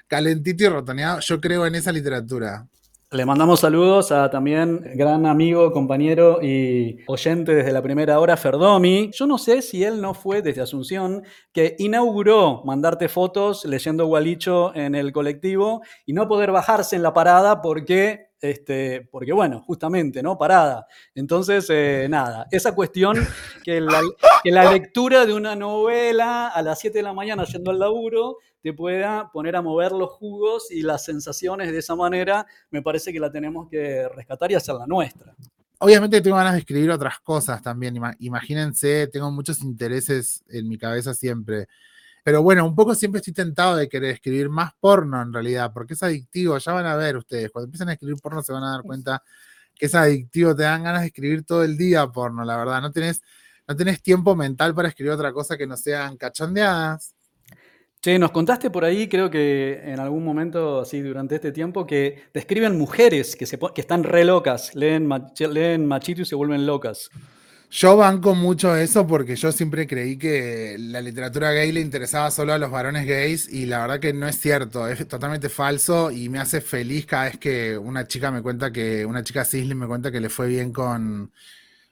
calentito 0.08 0.64
y 0.64 0.68
ratoneado. 0.68 1.20
Yo 1.20 1.40
creo 1.40 1.66
en 1.68 1.76
esa 1.76 1.92
literatura. 1.92 2.68
Le 3.16 3.26
mandamos 3.26 3.62
saludos 3.62 4.12
a 4.12 4.30
también 4.30 4.82
gran 4.94 5.26
amigo, 5.26 5.72
compañero 5.72 6.40
y 6.42 6.98
oyente 7.08 7.56
desde 7.56 7.72
la 7.72 7.82
primera 7.82 8.20
hora, 8.20 8.36
Ferdomi. 8.36 9.10
Yo 9.14 9.26
no 9.26 9.38
sé 9.38 9.62
si 9.62 9.86
él 9.86 10.02
no 10.02 10.14
fue 10.14 10.42
desde 10.42 10.62
Asunción, 10.62 11.24
que 11.54 11.78
inauguró 11.80 12.62
mandarte 12.66 13.08
fotos 13.08 13.64
leyendo 13.64 14.06
Gualicho 14.06 14.76
en 14.76 14.96
el 14.96 15.14
colectivo 15.14 15.82
y 16.06 16.12
no 16.12 16.28
poder 16.28 16.52
bajarse 16.52 16.98
en 16.98 17.04
la 17.04 17.14
parada 17.14 17.62
porque 17.62 18.32
este, 18.52 19.08
porque 19.12 19.34
bueno, 19.34 19.62
justamente, 19.62 20.22
¿no? 20.24 20.38
Parada. 20.38 20.88
Entonces, 21.14 21.68
eh, 21.70 22.08
nada, 22.10 22.48
esa 22.52 22.74
cuestión 22.74 23.18
que 23.64 23.82
la, 23.82 24.02
que 24.44 24.52
la, 24.52 24.72
lectura 24.72 25.26
de 25.26 25.34
una 25.34 25.56
novela 25.56 26.48
a 26.48 26.62
las 26.62 26.80
7 26.80 27.00
de 27.00 27.04
la 27.04 27.14
mañana 27.14 27.46
yendo 27.46 27.72
al 27.72 27.80
laburo 27.80 28.38
te 28.62 28.74
pueda 28.74 29.32
poner 29.32 29.56
a 29.56 29.62
mover 29.62 29.92
los 29.92 30.10
jugos 30.10 30.72
y 30.72 30.82
las 30.82 31.06
sensaciones 31.06 31.72
de 31.72 31.78
esa 31.80 31.96
manera, 31.96 32.46
me 32.72 32.82
parece 32.82 33.14
que 33.14 33.20
la 33.20 33.32
tenemos 33.32 33.70
que 33.70 34.08
rescatar 34.10 34.52
y 34.52 34.56
hacer 34.56 34.76
la 34.76 34.88
nuestra. 34.88 35.36
Obviamente 35.80 36.22
tengo 36.22 36.38
ganas 36.38 36.54
de 36.54 36.60
escribir 36.60 36.90
otras 36.90 37.20
cosas 37.20 37.62
también. 37.62 37.96
Imagínense, 38.20 39.08
tengo 39.08 39.30
muchos 39.30 39.62
intereses 39.62 40.44
en 40.50 40.68
mi 40.68 40.78
cabeza 40.78 41.14
siempre. 41.14 41.68
Pero 42.26 42.42
bueno, 42.42 42.66
un 42.66 42.74
poco 42.74 42.96
siempre 42.96 43.20
estoy 43.20 43.34
tentado 43.34 43.76
de 43.76 43.88
querer 43.88 44.10
escribir 44.10 44.50
más 44.50 44.72
porno 44.80 45.22
en 45.22 45.32
realidad, 45.32 45.72
porque 45.72 45.94
es 45.94 46.02
adictivo. 46.02 46.58
Ya 46.58 46.74
van 46.74 46.88
a 46.88 46.96
ver 46.96 47.18
ustedes, 47.18 47.52
cuando 47.52 47.68
empiezan 47.68 47.90
a 47.90 47.94
escribir 47.94 48.18
porno 48.20 48.42
se 48.42 48.52
van 48.52 48.64
a 48.64 48.72
dar 48.72 48.82
cuenta 48.82 49.22
que 49.76 49.86
es 49.86 49.94
adictivo, 49.94 50.56
te 50.56 50.64
dan 50.64 50.82
ganas 50.82 51.02
de 51.02 51.08
escribir 51.10 51.46
todo 51.46 51.64
el 51.64 51.78
día 51.78 52.08
porno, 52.08 52.44
la 52.44 52.58
verdad. 52.58 52.82
No 52.82 52.92
tenés, 52.92 53.22
no 53.68 53.76
tenés 53.76 54.02
tiempo 54.02 54.36
mental 54.36 54.74
para 54.74 54.88
escribir 54.88 55.12
otra 55.12 55.32
cosa 55.32 55.56
que 55.56 55.68
no 55.68 55.78
sean 55.78 56.18
cachondeadas. 56.18 57.14
Che, 58.02 58.18
nos 58.18 58.32
contaste 58.32 58.72
por 58.72 58.86
ahí, 58.86 59.08
creo 59.08 59.30
que 59.30 59.82
en 59.84 60.00
algún 60.00 60.26
momento, 60.26 60.82
así 60.82 61.02
durante 61.02 61.36
este 61.36 61.52
tiempo, 61.52 61.86
que 61.86 62.24
te 62.32 62.40
escriben 62.40 62.76
mujeres 62.76 63.36
que, 63.36 63.46
se, 63.46 63.60
que 63.60 63.82
están 63.82 64.04
re 64.04 64.26
locas, 64.26 64.74
leen, 64.74 65.08
leen 65.52 65.86
machito 65.86 66.24
y 66.24 66.26
se 66.26 66.34
vuelven 66.34 66.66
locas. 66.66 67.12
Yo 67.78 67.98
banco 67.98 68.36
mucho 68.36 68.74
eso 68.78 69.06
porque 69.06 69.36
yo 69.36 69.52
siempre 69.52 69.86
creí 69.86 70.18
que 70.18 70.78
la 70.80 71.02
literatura 71.02 71.52
gay 71.52 71.74
le 71.74 71.82
interesaba 71.82 72.32
solo 72.32 72.54
a 72.54 72.58
los 72.58 72.72
varones 72.72 73.06
gays 73.06 73.50
y 73.52 73.66
la 73.66 73.82
verdad 73.82 74.00
que 74.00 74.14
no 74.14 74.30
es 74.30 74.40
cierto, 74.40 74.88
es 74.88 75.06
totalmente 75.10 75.50
falso 75.50 76.10
y 76.10 76.30
me 76.30 76.40
hace 76.40 76.62
feliz 76.62 77.06
cada 77.06 77.26
vez 77.26 77.38
que 77.38 77.78
una 77.78 78.08
chica 78.08 78.32
me 78.32 78.42
cuenta 78.42 78.72
que, 78.72 79.06
una 79.06 79.26
chica 79.26 79.44
cisle 79.44 79.76
me 79.76 79.88
cuenta 79.88 80.10
que 80.10 80.22
le 80.22 80.30
fue 80.30 80.48
bien 80.48 80.72
con, 80.72 81.34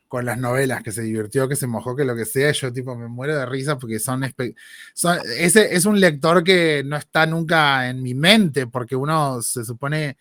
con 0.07 0.25
las 0.25 0.37
novelas, 0.37 0.83
que 0.83 0.93
se 0.93 1.01
divirtió, 1.01 1.49
que 1.49 1.57
se 1.57 1.67
mojó, 1.67 1.97
que 1.97 2.05
lo 2.05 2.15
que 2.15 2.23
sea, 2.23 2.53
yo 2.53 2.71
tipo 2.71 2.95
me 2.95 3.09
muero 3.09 3.35
de 3.35 3.45
risa 3.45 3.77
porque 3.77 3.99
son, 3.99 4.23
ese 4.23 5.75
es 5.75 5.85
un 5.85 5.99
lector 5.99 6.45
que 6.45 6.83
no 6.85 6.95
está 6.95 7.25
nunca 7.25 7.89
en 7.89 8.01
mi 8.01 8.13
mente, 8.13 8.67
porque 8.67 8.95
uno 8.95 9.41
se 9.41 9.65
supone 9.65 10.15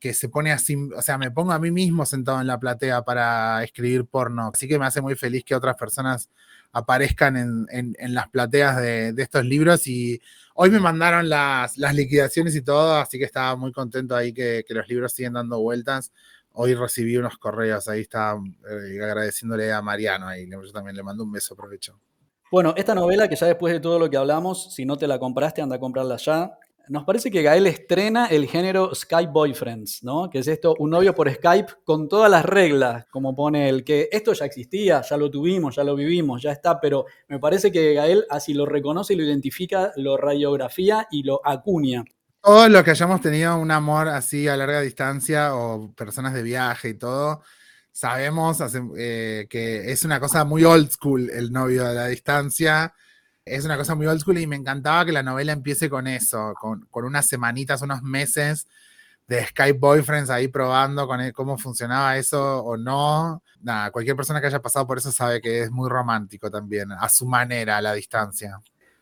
que 0.00 0.14
se 0.14 0.28
pone 0.28 0.50
así, 0.50 0.76
o 0.96 1.02
sea, 1.02 1.18
me 1.18 1.30
pongo 1.30 1.52
a 1.52 1.58
mí 1.58 1.70
mismo 1.70 2.06
sentado 2.06 2.40
en 2.40 2.46
la 2.46 2.58
platea 2.58 3.02
para 3.02 3.62
escribir 3.62 4.06
porno, 4.06 4.50
así 4.52 4.66
que 4.66 4.78
me 4.78 4.86
hace 4.86 5.00
muy 5.00 5.14
feliz 5.14 5.44
que 5.44 5.54
otras 5.54 5.76
personas 5.76 6.30
aparezcan 6.72 7.66
en, 7.70 8.14
las 8.14 8.28
plateas 8.28 8.76
de, 8.78 9.14
estos 9.16 9.44
libros 9.44 9.86
y 9.86 10.20
hoy 10.54 10.70
me 10.70 10.80
mandaron 10.80 11.28
las, 11.28 11.76
liquidaciones 11.76 12.56
y 12.56 12.62
todo, 12.62 12.96
así 12.96 13.18
que 13.18 13.24
estaba 13.24 13.54
muy 13.56 13.72
contento 13.72 14.16
ahí 14.16 14.32
que, 14.32 14.64
que 14.66 14.74
los 14.74 14.88
libros 14.88 15.12
siguen 15.12 15.34
dando 15.34 15.60
vueltas 15.60 16.12
hoy 16.52 16.74
recibí 16.74 17.16
unos 17.16 17.38
correos, 17.38 17.88
ahí 17.88 18.02
está 18.02 18.36
eh, 18.68 19.02
agradeciéndole 19.02 19.72
a 19.72 19.82
Mariano, 19.82 20.26
ahí 20.26 20.48
yo 20.48 20.72
también 20.72 20.96
le 20.96 21.02
mando 21.02 21.24
un 21.24 21.32
beso, 21.32 21.54
aprovecho. 21.54 21.98
Bueno, 22.50 22.74
esta 22.76 22.94
novela 22.94 23.28
que 23.28 23.36
ya 23.36 23.46
después 23.46 23.72
de 23.72 23.80
todo 23.80 23.98
lo 23.98 24.10
que 24.10 24.16
hablamos, 24.16 24.74
si 24.74 24.84
no 24.84 24.96
te 24.96 25.06
la 25.06 25.18
compraste, 25.18 25.62
anda 25.62 25.76
a 25.76 25.80
comprarla 25.80 26.16
ya. 26.16 26.58
Nos 26.88 27.04
parece 27.04 27.30
que 27.30 27.42
Gael 27.42 27.66
estrena 27.66 28.26
el 28.26 28.46
género 28.46 28.94
Skype 28.94 29.30
Boyfriends, 29.32 30.02
¿no? 30.02 30.28
Que 30.28 30.40
es 30.40 30.48
esto, 30.48 30.74
un 30.78 30.90
novio 30.90 31.14
por 31.14 31.32
Skype 31.32 31.72
con 31.84 32.08
todas 32.08 32.30
las 32.30 32.44
reglas, 32.44 33.06
como 33.10 33.34
pone 33.34 33.68
el 33.68 33.84
que 33.84 34.08
esto 34.10 34.32
ya 34.32 34.44
existía, 34.44 35.02
ya 35.02 35.16
lo 35.16 35.30
tuvimos, 35.30 35.76
ya 35.76 35.84
lo 35.84 35.94
vivimos, 35.94 36.42
ya 36.42 36.52
está, 36.52 36.80
pero 36.80 37.06
me 37.28 37.38
parece 37.38 37.70
que 37.70 37.94
Gael 37.94 38.24
así 38.28 38.54
lo 38.54 38.66
reconoce, 38.66 39.14
lo 39.14 39.22
identifica, 39.22 39.92
lo 39.96 40.16
radiografía 40.16 41.06
y 41.10 41.22
lo 41.22 41.40
acuña. 41.44 42.04
Todos 42.42 42.70
los 42.70 42.82
que 42.82 42.90
hayamos 42.92 43.20
tenido 43.20 43.58
un 43.58 43.70
amor 43.70 44.08
así 44.08 44.48
a 44.48 44.56
larga 44.56 44.80
distancia 44.80 45.54
o 45.54 45.92
personas 45.94 46.34
de 46.34 46.42
viaje 46.42 46.88
y 46.88 46.94
todo, 46.94 47.42
sabemos 47.92 48.58
eh, 48.96 49.46
que 49.48 49.92
es 49.92 50.04
una 50.04 50.18
cosa 50.18 50.44
muy 50.44 50.64
old 50.64 50.90
school 50.90 51.28
el 51.30 51.52
novio 51.52 51.86
a 51.86 51.92
la 51.92 52.06
distancia 52.06 52.94
es 53.44 53.64
una 53.64 53.76
cosa 53.76 53.94
muy 53.94 54.06
old 54.06 54.20
school 54.20 54.38
y 54.38 54.46
me 54.46 54.56
encantaba 54.56 55.04
que 55.04 55.12
la 55.12 55.22
novela 55.22 55.52
empiece 55.52 55.88
con 55.88 56.06
eso, 56.06 56.54
con, 56.60 56.86
unas 56.92 57.26
semanitas, 57.26 57.82
unos 57.82 58.02
meses 58.02 58.66
de 59.26 59.44
Skype 59.46 59.78
Boyfriends 59.78 60.30
ahí 60.30 60.48
probando 60.48 61.06
con 61.06 61.20
cómo 61.32 61.56
funcionaba 61.56 62.16
eso 62.16 62.62
o 62.64 62.76
no. 62.76 63.42
Nada, 63.60 63.90
cualquier 63.90 64.16
persona 64.16 64.40
que 64.40 64.48
haya 64.48 64.62
pasado 64.62 64.86
por 64.86 64.98
eso 64.98 65.12
sabe 65.12 65.40
que 65.40 65.62
es 65.62 65.70
muy 65.70 65.88
romántico 65.88 66.50
también, 66.50 66.92
a 66.92 67.08
su 67.08 67.26
manera, 67.26 67.76
a 67.76 67.82
la 67.82 67.92
distancia. 67.92 68.60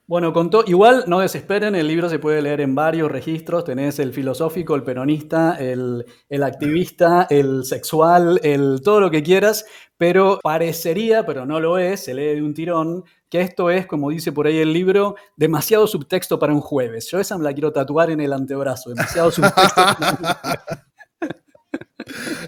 Bueno, 0.09 0.33
contó, 0.33 0.65
igual 0.67 1.05
no 1.07 1.21
desesperen, 1.21 1.75
el 1.75 1.87
libro 1.87 2.09
se 2.09 2.19
puede 2.19 2.41
leer 2.41 2.63
en 2.63 2.75
varios 2.75 3.13
registros, 3.13 3.65
tenés 3.65 3.99
el 3.99 4.15
filosófico, 4.15 4.75
el 4.75 4.83
peronista, 4.83 5.55
el, 5.61 6.07
el, 6.31 6.43
activista, 6.45 7.27
el 7.29 7.67
sexual, 7.67 8.41
el 8.43 8.81
todo 8.83 9.01
lo 9.01 9.11
que 9.11 9.23
quieras, 9.23 9.67
pero 9.99 10.41
parecería, 10.43 11.27
pero 11.27 11.45
no 11.45 11.61
lo 11.61 11.77
es, 11.77 12.05
se 12.05 12.15
lee 12.15 12.37
de 12.37 12.43
un 12.43 12.55
tirón, 12.55 13.05
que 13.31 13.41
esto 13.41 13.71
es, 13.71 13.87
como 13.87 14.11
dice 14.11 14.33
por 14.33 14.47
ahí 14.47 14.59
el 14.59 14.73
libro, 14.73 15.17
demasiado 15.37 15.87
subtexto 15.87 16.39
para 16.39 16.53
un 16.53 16.61
jueves. 16.61 17.09
Yo 17.11 17.19
esa 17.19 17.37
me 17.37 17.45
la 17.45 17.53
quiero 17.53 17.73
tatuar 17.73 18.11
en 18.11 18.21
el 18.21 18.33
antebrazo, 18.33 18.91
demasiado 18.91 19.31
subtexto. 19.31 19.83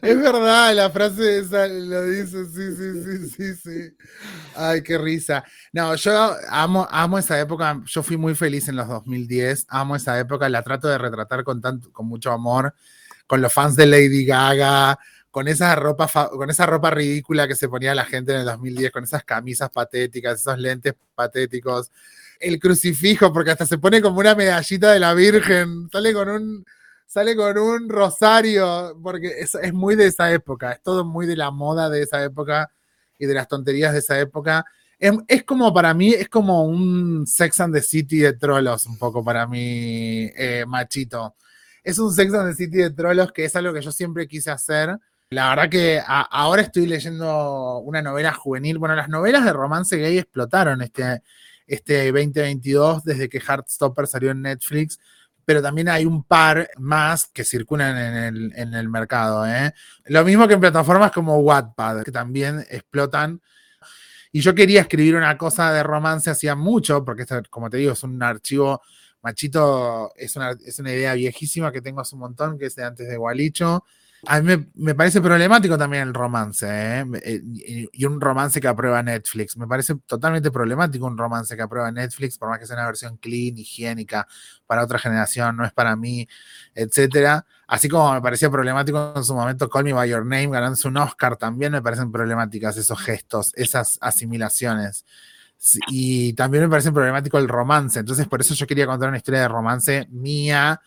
es 0.02 0.18
verdad, 0.18 0.74
la 0.74 0.90
frase 0.90 1.40
esa 1.40 1.66
lo 1.66 2.04
dice, 2.04 2.46
sí, 2.46 2.76
sí, 2.76 3.04
sí, 3.04 3.28
sí, 3.28 3.54
sí. 3.56 3.96
Ay, 4.56 4.82
qué 4.82 4.96
risa. 4.96 5.44
No, 5.72 5.94
yo 5.96 6.34
amo, 6.48 6.88
amo 6.90 7.18
esa 7.18 7.38
época, 7.38 7.82
yo 7.84 8.02
fui 8.02 8.16
muy 8.16 8.34
feliz 8.34 8.68
en 8.68 8.76
los 8.76 8.88
2010, 8.88 9.66
amo 9.68 9.96
esa 9.96 10.18
época, 10.18 10.48
la 10.48 10.62
trato 10.62 10.88
de 10.88 10.98
retratar 10.98 11.44
con, 11.44 11.60
tanto, 11.60 11.92
con 11.92 12.06
mucho 12.06 12.32
amor, 12.32 12.74
con 13.26 13.42
los 13.42 13.52
fans 13.52 13.76
de 13.76 13.86
Lady 13.86 14.24
Gaga, 14.24 14.98
con 15.30 15.46
esa 15.48 15.74
ropa, 15.76 16.08
con 16.30 16.50
esa 16.50 16.66
ropa 16.66 16.90
ridícula 16.90 17.46
que 17.46 17.54
se 17.54 17.68
ponía 17.68 17.94
la 17.94 18.04
gente 18.04 18.32
en 18.32 18.40
el 18.40 18.46
2010, 18.46 18.90
con 18.90 19.04
esas 19.04 19.24
camisas 19.24 19.70
patéticas, 19.70 20.40
esos 20.40 20.58
lentes 20.58 20.94
patéticos, 21.14 21.90
el 22.40 22.58
crucifijo, 22.58 23.32
porque 23.32 23.52
hasta 23.52 23.66
se 23.66 23.78
pone 23.78 24.00
como 24.00 24.18
una 24.18 24.34
medallita 24.34 24.92
de 24.92 24.98
la 24.98 25.14
Virgen, 25.14 25.88
sale 25.92 26.12
con 26.12 26.28
un, 26.28 26.64
sale 27.06 27.36
con 27.36 27.56
un 27.58 27.88
rosario, 27.88 28.98
porque 29.02 29.40
es, 29.40 29.72
muy 29.72 29.94
de 29.94 30.06
esa 30.06 30.32
época, 30.32 30.72
es 30.72 30.82
todo 30.82 31.04
muy 31.04 31.26
de 31.26 31.36
la 31.36 31.50
moda 31.50 31.88
de 31.88 32.02
esa 32.02 32.22
época 32.24 32.70
y 33.18 33.26
de 33.26 33.34
las 33.34 33.46
tonterías 33.46 33.92
de 33.92 34.00
esa 34.00 34.18
época. 34.18 34.64
Es, 34.98 35.44
como 35.44 35.72
para 35.72 35.94
mí, 35.94 36.12
es 36.12 36.28
como 36.28 36.64
un 36.64 37.26
Sex 37.26 37.60
and 37.60 37.74
the 37.74 37.82
City 37.82 38.18
de 38.18 38.32
trolos, 38.34 38.86
un 38.86 38.98
poco 38.98 39.24
para 39.24 39.46
mí, 39.46 40.30
eh, 40.36 40.64
machito. 40.66 41.36
Es 41.82 41.98
un 41.98 42.12
Sex 42.12 42.34
and 42.34 42.50
the 42.50 42.56
City 42.56 42.78
de 42.78 42.90
trolos 42.90 43.32
que 43.32 43.44
es 43.44 43.56
algo 43.56 43.72
que 43.72 43.80
yo 43.80 43.92
siempre 43.92 44.26
quise 44.26 44.50
hacer 44.50 44.98
la 45.32 45.50
verdad 45.50 45.70
que 45.70 46.02
ahora 46.06 46.62
estoy 46.62 46.86
leyendo 46.86 47.78
una 47.78 48.02
novela 48.02 48.32
juvenil. 48.32 48.78
Bueno, 48.78 48.96
las 48.96 49.08
novelas 49.08 49.44
de 49.44 49.52
romance 49.52 49.96
gay 49.96 50.18
explotaron 50.18 50.82
este, 50.82 51.22
este 51.68 52.06
2022 52.10 53.04
desde 53.04 53.28
que 53.28 53.38
Heartstopper 53.38 54.08
salió 54.08 54.32
en 54.32 54.42
Netflix, 54.42 54.98
pero 55.44 55.62
también 55.62 55.88
hay 55.88 56.04
un 56.04 56.24
par 56.24 56.68
más 56.78 57.28
que 57.28 57.44
circulan 57.44 57.96
en 57.96 58.74
el, 58.74 58.88
mercado. 58.88 59.46
¿eh? 59.46 59.72
Lo 60.06 60.24
mismo 60.24 60.48
que 60.48 60.54
en 60.54 60.60
plataformas 60.60 61.12
como 61.12 61.38
Wattpad, 61.38 62.02
que 62.02 62.10
también 62.10 62.66
explotan. 62.68 63.40
Y 64.32 64.40
yo 64.40 64.52
quería 64.52 64.80
escribir 64.80 65.14
una 65.14 65.38
cosa 65.38 65.72
de 65.72 65.84
romance 65.84 66.28
hacía 66.28 66.56
mucho, 66.56 67.04
porque 67.04 67.24
como 67.50 67.70
te 67.70 67.76
digo, 67.76 67.92
es 67.92 68.02
un 68.02 68.20
archivo 68.20 68.82
machito, 69.22 70.12
es 70.16 70.34
una, 70.34 70.56
es 70.64 70.80
una 70.80 70.92
idea 70.92 71.14
viejísima 71.14 71.70
que 71.70 71.82
tengo 71.82 72.00
hace 72.00 72.16
un 72.16 72.22
montón, 72.22 72.58
que 72.58 72.66
es 72.66 72.74
de 72.74 72.82
antes 72.82 73.08
de 73.08 73.16
Gualicho 73.16 73.84
a 74.26 74.40
mí 74.40 74.68
me, 74.74 74.94
parece 74.94 75.20
problemático 75.20 75.78
también 75.78 76.02
el 76.02 76.14
romance, 76.14 76.66
¿eh? 76.68 77.04
Eh, 77.24 77.88
y, 77.92 78.04
un 78.04 78.20
romance 78.20 78.60
que 78.60 78.68
aprueba 78.68 79.02
Netflix. 79.02 79.56
Me 79.56 79.66
parece 79.66 79.94
totalmente 80.06 80.50
problemático 80.50 81.06
un 81.06 81.16
romance 81.16 81.56
que 81.56 81.62
aprueba 81.62 81.90
Netflix, 81.90 82.36
por 82.36 82.50
más 82.50 82.58
que 82.58 82.66
sea 82.66 82.76
una 82.76 82.86
versión 82.86 83.16
clean, 83.16 83.56
higiénica, 83.56 84.26
para 84.66 84.84
otra 84.84 84.98
generación, 84.98 85.56
no 85.56 85.64
es 85.64 85.72
para 85.72 85.96
mí, 85.96 86.28
etcétera. 86.74 87.46
Así 87.66 87.88
como 87.88 88.12
me 88.12 88.20
parecía 88.20 88.50
problemático 88.50 89.14
en 89.16 89.24
su 89.24 89.34
momento 89.34 89.70
Call 89.70 89.84
Me 89.84 89.92
By 89.94 90.10
Your 90.10 90.24
Name, 90.26 90.48
ganándose 90.50 90.88
un 90.88 90.98
Oscar, 90.98 91.36
también 91.36 91.72
me 91.72 91.80
parecen 91.80 92.12
problemáticas 92.12 92.76
esos 92.76 93.00
gestos, 93.00 93.52
esas 93.56 93.96
asimilaciones. 94.02 95.06
Y 95.88 96.32
también 96.34 96.64
me 96.64 96.70
parece 96.70 96.92
problemático 96.92 97.38
el 97.38 97.48
romance. 97.48 98.00
Entonces, 98.00 98.26
por 98.26 98.40
eso 98.40 98.54
yo 98.54 98.66
quería 98.66 98.86
contar 98.86 99.08
una 99.08 99.18
historia 99.18 99.42
de 99.42 99.48
romance 99.48 100.08
mía 100.10 100.80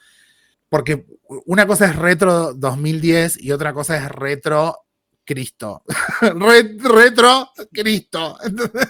porque 0.74 1.06
una 1.46 1.68
cosa 1.68 1.86
es 1.86 1.96
retro 1.96 2.52
2010 2.56 3.44
y 3.44 3.52
otra 3.52 3.74
cosa 3.74 3.96
es 3.96 4.10
retro 4.10 4.76
Cristo. 5.24 5.84
retro 6.20 7.52
Cristo. 7.72 8.40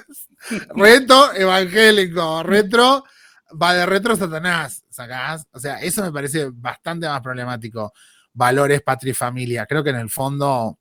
retro 0.78 1.34
evangélico, 1.34 2.42
retro 2.42 3.04
va 3.62 3.74
de 3.74 3.86
retro 3.86 4.16
Satanás, 4.16 4.86
¿sacás? 4.90 5.46
O 5.52 5.60
sea, 5.60 5.82
eso 5.82 6.02
me 6.04 6.14
parece 6.14 6.52
bastante 6.54 7.06
más 7.06 7.20
problemático. 7.20 7.92
Valores, 8.32 8.82
patria 8.82 9.12
y 9.12 9.16
familia. 9.16 9.66
Creo 9.66 9.84
que 9.84 9.90
en 9.90 9.98
el 9.98 10.10
fondo 10.10 10.80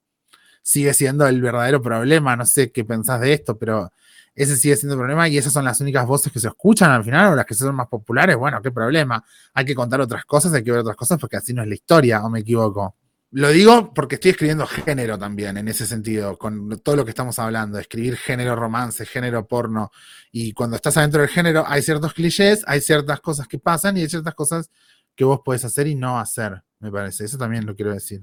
sigue 0.62 0.94
siendo 0.94 1.26
el 1.26 1.42
verdadero 1.42 1.82
problema. 1.82 2.36
No 2.36 2.46
sé 2.46 2.70
qué 2.70 2.84
pensás 2.84 3.20
de 3.20 3.32
esto, 3.32 3.58
pero 3.58 3.90
ese 4.34 4.56
sigue 4.56 4.76
siendo 4.76 4.94
el 4.94 5.00
problema 5.00 5.28
y 5.28 5.36
esas 5.36 5.52
son 5.52 5.64
las 5.64 5.80
únicas 5.80 6.06
voces 6.06 6.32
que 6.32 6.40
se 6.40 6.48
escuchan 6.48 6.90
al 6.90 7.04
final 7.04 7.32
o 7.32 7.36
las 7.36 7.44
que 7.44 7.54
son 7.54 7.74
más 7.74 7.88
populares. 7.88 8.36
Bueno, 8.36 8.62
qué 8.62 8.70
problema. 8.70 9.22
Hay 9.54 9.64
que 9.64 9.74
contar 9.74 10.00
otras 10.00 10.24
cosas, 10.24 10.52
hay 10.54 10.64
que 10.64 10.70
ver 10.70 10.80
otras 10.80 10.96
cosas 10.96 11.18
porque 11.18 11.36
así 11.36 11.52
no 11.52 11.62
es 11.62 11.68
la 11.68 11.74
historia, 11.74 12.24
o 12.24 12.30
me 12.30 12.40
equivoco. 12.40 12.96
Lo 13.34 13.48
digo 13.48 13.94
porque 13.94 14.16
estoy 14.16 14.32
escribiendo 14.32 14.66
género 14.66 15.18
también, 15.18 15.56
en 15.56 15.66
ese 15.66 15.86
sentido, 15.86 16.36
con 16.36 16.78
todo 16.80 16.96
lo 16.96 17.04
que 17.04 17.10
estamos 17.10 17.38
hablando, 17.38 17.78
escribir 17.78 18.16
género 18.16 18.54
romance, 18.54 19.06
género 19.06 19.46
porno. 19.46 19.90
Y 20.30 20.52
cuando 20.52 20.76
estás 20.76 20.98
adentro 20.98 21.22
del 21.22 21.30
género, 21.30 21.64
hay 21.66 21.80
ciertos 21.80 22.12
clichés, 22.12 22.62
hay 22.66 22.82
ciertas 22.82 23.20
cosas 23.20 23.48
que 23.48 23.58
pasan 23.58 23.96
y 23.96 24.02
hay 24.02 24.08
ciertas 24.08 24.34
cosas 24.34 24.70
que 25.14 25.24
vos 25.24 25.40
puedes 25.44 25.64
hacer 25.64 25.86
y 25.86 25.94
no 25.94 26.18
hacer, 26.18 26.62
me 26.78 26.90
parece. 26.90 27.24
Eso 27.24 27.38
también 27.38 27.64
lo 27.64 27.74
quiero 27.74 27.92
decir. 27.92 28.20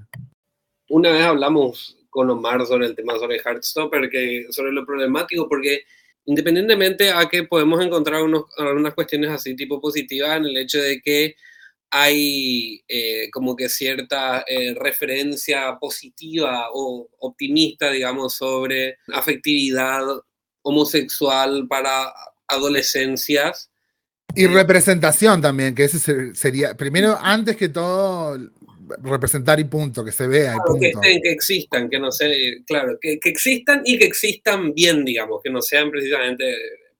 Una 0.88 1.10
vez 1.10 1.24
hablamos 1.24 1.96
con 2.08 2.30
Omar 2.30 2.64
sobre 2.66 2.86
el 2.86 2.94
tema 2.94 3.14
sobre 3.18 3.40
Heartstopper, 3.40 4.10
que 4.10 4.46
sobre 4.50 4.72
lo 4.72 4.84
problemático, 4.84 5.48
porque 5.48 5.82
independientemente 6.30 7.10
a 7.10 7.28
que 7.28 7.42
podemos 7.42 7.84
encontrar 7.84 8.22
unos, 8.22 8.44
algunas 8.56 8.94
cuestiones 8.94 9.30
así 9.30 9.56
tipo 9.56 9.80
positivas 9.80 10.36
en 10.36 10.44
el 10.44 10.56
hecho 10.56 10.80
de 10.80 11.00
que 11.00 11.34
hay 11.90 12.84
eh, 12.86 13.28
como 13.32 13.56
que 13.56 13.68
cierta 13.68 14.44
eh, 14.46 14.76
referencia 14.78 15.76
positiva 15.80 16.68
o 16.72 17.08
optimista, 17.18 17.90
digamos, 17.90 18.34
sobre 18.36 18.98
afectividad 19.12 20.02
homosexual 20.62 21.66
para 21.68 22.12
adolescencias. 22.46 23.68
Y 24.36 24.46
representación 24.46 25.42
también, 25.42 25.74
que 25.74 25.82
ese 25.82 26.32
sería, 26.36 26.76
primero, 26.76 27.18
antes 27.20 27.56
que 27.56 27.68
todo, 27.68 28.38
representar 29.02 29.60
y 29.60 29.64
punto, 29.64 30.04
que 30.04 30.12
se 30.12 30.26
vea 30.26 30.54
y 30.54 30.58
punto. 30.66 31.00
Que, 31.00 31.20
que, 31.20 31.30
existan, 31.30 31.88
que 31.88 31.98
no 31.98 32.10
sé, 32.12 32.62
claro, 32.66 32.98
que, 33.00 33.18
que, 33.18 33.28
existan 33.28 33.82
y 33.84 33.98
que 33.98 34.04
existan 34.04 34.74
bien, 34.74 35.04
digamos, 35.04 35.40
que 35.42 35.50
no 35.50 35.62
sean 35.62 35.90
precisamente 35.90 36.44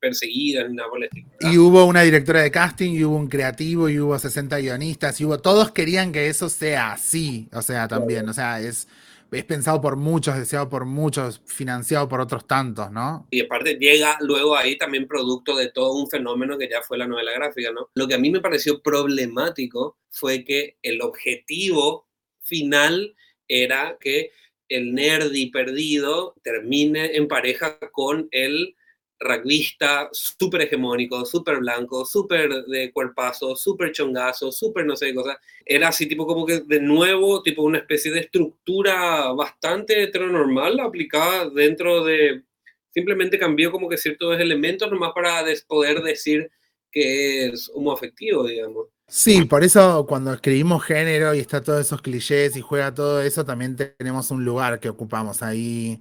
perseguidas 0.01 0.69
ni 0.69 0.77
nada 0.77 0.89
por 0.89 1.01
Y 1.41 1.59
hubo 1.59 1.85
una 1.85 2.03
directora 2.03 2.43
de 2.43 2.51
casting, 2.51 2.93
y 2.93 3.05
hubo 3.05 3.17
un 3.17 3.29
creativo, 3.29 3.89
y 3.89 4.01
hubo 4.01 4.19
60 4.19 4.59
guionistas, 4.59 5.21
y 5.21 5.25
hubo, 5.25 5.39
todos 5.39 5.71
querían 5.73 6.11
que 6.11 6.29
eso 6.29 6.49
sea 6.49 6.93
así, 6.93 7.49
o 7.53 7.63
sea, 7.63 7.87
también, 7.87 8.29
o 8.29 8.33
sea, 8.33 8.61
es 8.61 8.89
es 9.33 9.45
pensado 9.45 9.81
por 9.81 9.97
muchos, 9.97 10.37
deseado 10.37 10.69
por 10.69 10.85
muchos, 10.85 11.41
financiado 11.47 12.09
por 12.09 12.21
otros 12.21 12.47
tantos, 12.47 12.91
¿no? 12.91 13.27
Y 13.31 13.43
aparte 13.43 13.75
llega 13.75 14.17
luego 14.21 14.57
ahí 14.57 14.77
también 14.77 15.07
producto 15.07 15.57
de 15.57 15.71
todo 15.71 15.95
un 15.95 16.09
fenómeno 16.09 16.59
que 16.59 16.69
ya 16.69 16.83
fue 16.83 16.99
la 16.99 17.07
novela 17.07 17.33
gráfica, 17.33 17.71
¿no? 17.73 17.91
Lo 17.95 18.09
que 18.09 18.15
a 18.15 18.19
mí 18.19 18.31
me 18.31 18.41
pareció 18.41 18.83
problemático 18.83 19.99
fue 20.11 20.45
que 20.45 20.79
el 20.83 21.01
objetivo 21.03 22.09
final 22.41 23.15
era 23.47 23.97
que 24.01 24.33
el 24.69 24.95
nerdy 24.95 25.51
perdido 25.51 26.35
termine 26.43 27.17
en 27.17 27.29
pareja 27.29 27.79
con 27.93 28.29
el 28.31 28.77
rugbyista 29.21 30.09
súper 30.13 30.63
hegemónico, 30.63 31.25
súper 31.27 31.59
blanco, 31.59 32.05
súper 32.07 32.65
de 32.65 32.91
cuerpazo, 32.91 33.55
súper 33.55 33.93
chongazo, 33.93 34.51
súper 34.51 34.87
no 34.87 34.97
sé 34.97 35.09
qué 35.09 35.15
cosa. 35.15 35.39
Era 35.65 35.89
así 35.89 36.07
tipo 36.07 36.27
como 36.27 36.47
que 36.47 36.61
de 36.61 36.81
nuevo, 36.81 37.43
tipo 37.43 37.63
una 37.63 37.79
especie 37.79 38.11
de 38.11 38.21
estructura 38.21 39.31
bastante 39.33 40.03
heteronormal 40.03 40.81
aplicada 40.81 41.51
dentro 41.51 42.05
de... 42.05 42.43
Simplemente 42.93 43.39
cambió 43.39 43.71
como 43.71 43.89
que 43.89 43.99
ciertos 43.99 44.41
elementos 44.41 44.91
nomás 44.91 45.13
para 45.15 45.45
poder 45.69 46.03
decir 46.03 46.51
que 46.91 47.47
es 47.47 47.71
homoafectivo, 47.73 48.45
digamos. 48.49 48.89
Sí, 49.07 49.45
por 49.45 49.63
eso 49.63 50.07
cuando 50.09 50.33
escribimos 50.33 50.85
género 50.85 51.35
y 51.35 51.41
está 51.41 51.63
todos 51.63 51.87
esos 51.87 52.03
clichés 52.03 52.57
y 52.57 52.61
juega 52.61 52.95
todo 52.95 53.23
eso, 53.23 53.45
también 53.45 53.77
tenemos 53.77 54.31
un 54.31 54.45
lugar 54.45 54.81
que 54.81 54.89
ocupamos 54.89 55.43
ahí 55.43 56.01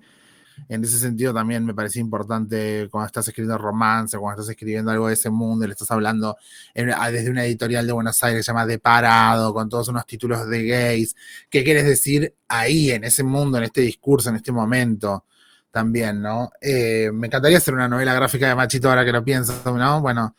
en 0.68 0.84
ese 0.84 0.99
sentido 0.99 1.34
también 1.34 1.66
me 1.66 1.74
parece 1.74 1.99
importante 1.99 2.88
cuando 2.91 3.07
estás 3.07 3.28
escribiendo 3.28 3.57
romance, 3.57 4.18
cuando 4.18 4.41
estás 4.41 4.51
escribiendo 4.51 4.91
algo 4.91 5.07
de 5.07 5.14
ese 5.14 5.30
mundo, 5.30 5.66
le 5.66 5.74
estás 5.74 5.91
hablando 5.91 6.38
desde 6.74 7.30
una 7.30 7.45
editorial 7.45 7.88
de 7.88 7.93
Buenos 7.93 8.22
Aires 8.24 8.39
que 8.39 8.43
se 8.43 8.47
llama 8.47 8.66
De 8.66 8.80
Parado, 8.80 9.53
con 9.53 9.70
todos 9.70 9.88
unos 9.88 10.05
títulos 10.05 10.47
de 10.49 10.66
gays. 10.66 11.16
¿Qué 11.49 11.64
quieres 11.64 11.86
decir 11.86 12.36
ahí, 12.47 12.91
en 12.91 13.03
ese 13.03 13.24
mundo, 13.24 13.57
en 13.57 13.66
este 13.66 13.82
discurso, 13.82 14.30
en 14.30 14.36
este 14.36 14.51
momento? 14.51 15.26
También, 15.72 16.22
¿no? 16.22 16.51
Eh, 16.62 17.12
me 17.14 17.28
encantaría 17.28 17.60
hacer 17.60 17.74
una 17.74 17.88
novela 17.88 18.14
gráfica 18.14 18.47
de 18.47 18.55
Machito 18.55 18.89
ahora 18.89 19.05
que 19.05 19.12
lo 19.12 19.24
pienso, 19.24 19.53
¿no? 19.78 20.01
Bueno, 20.01 20.36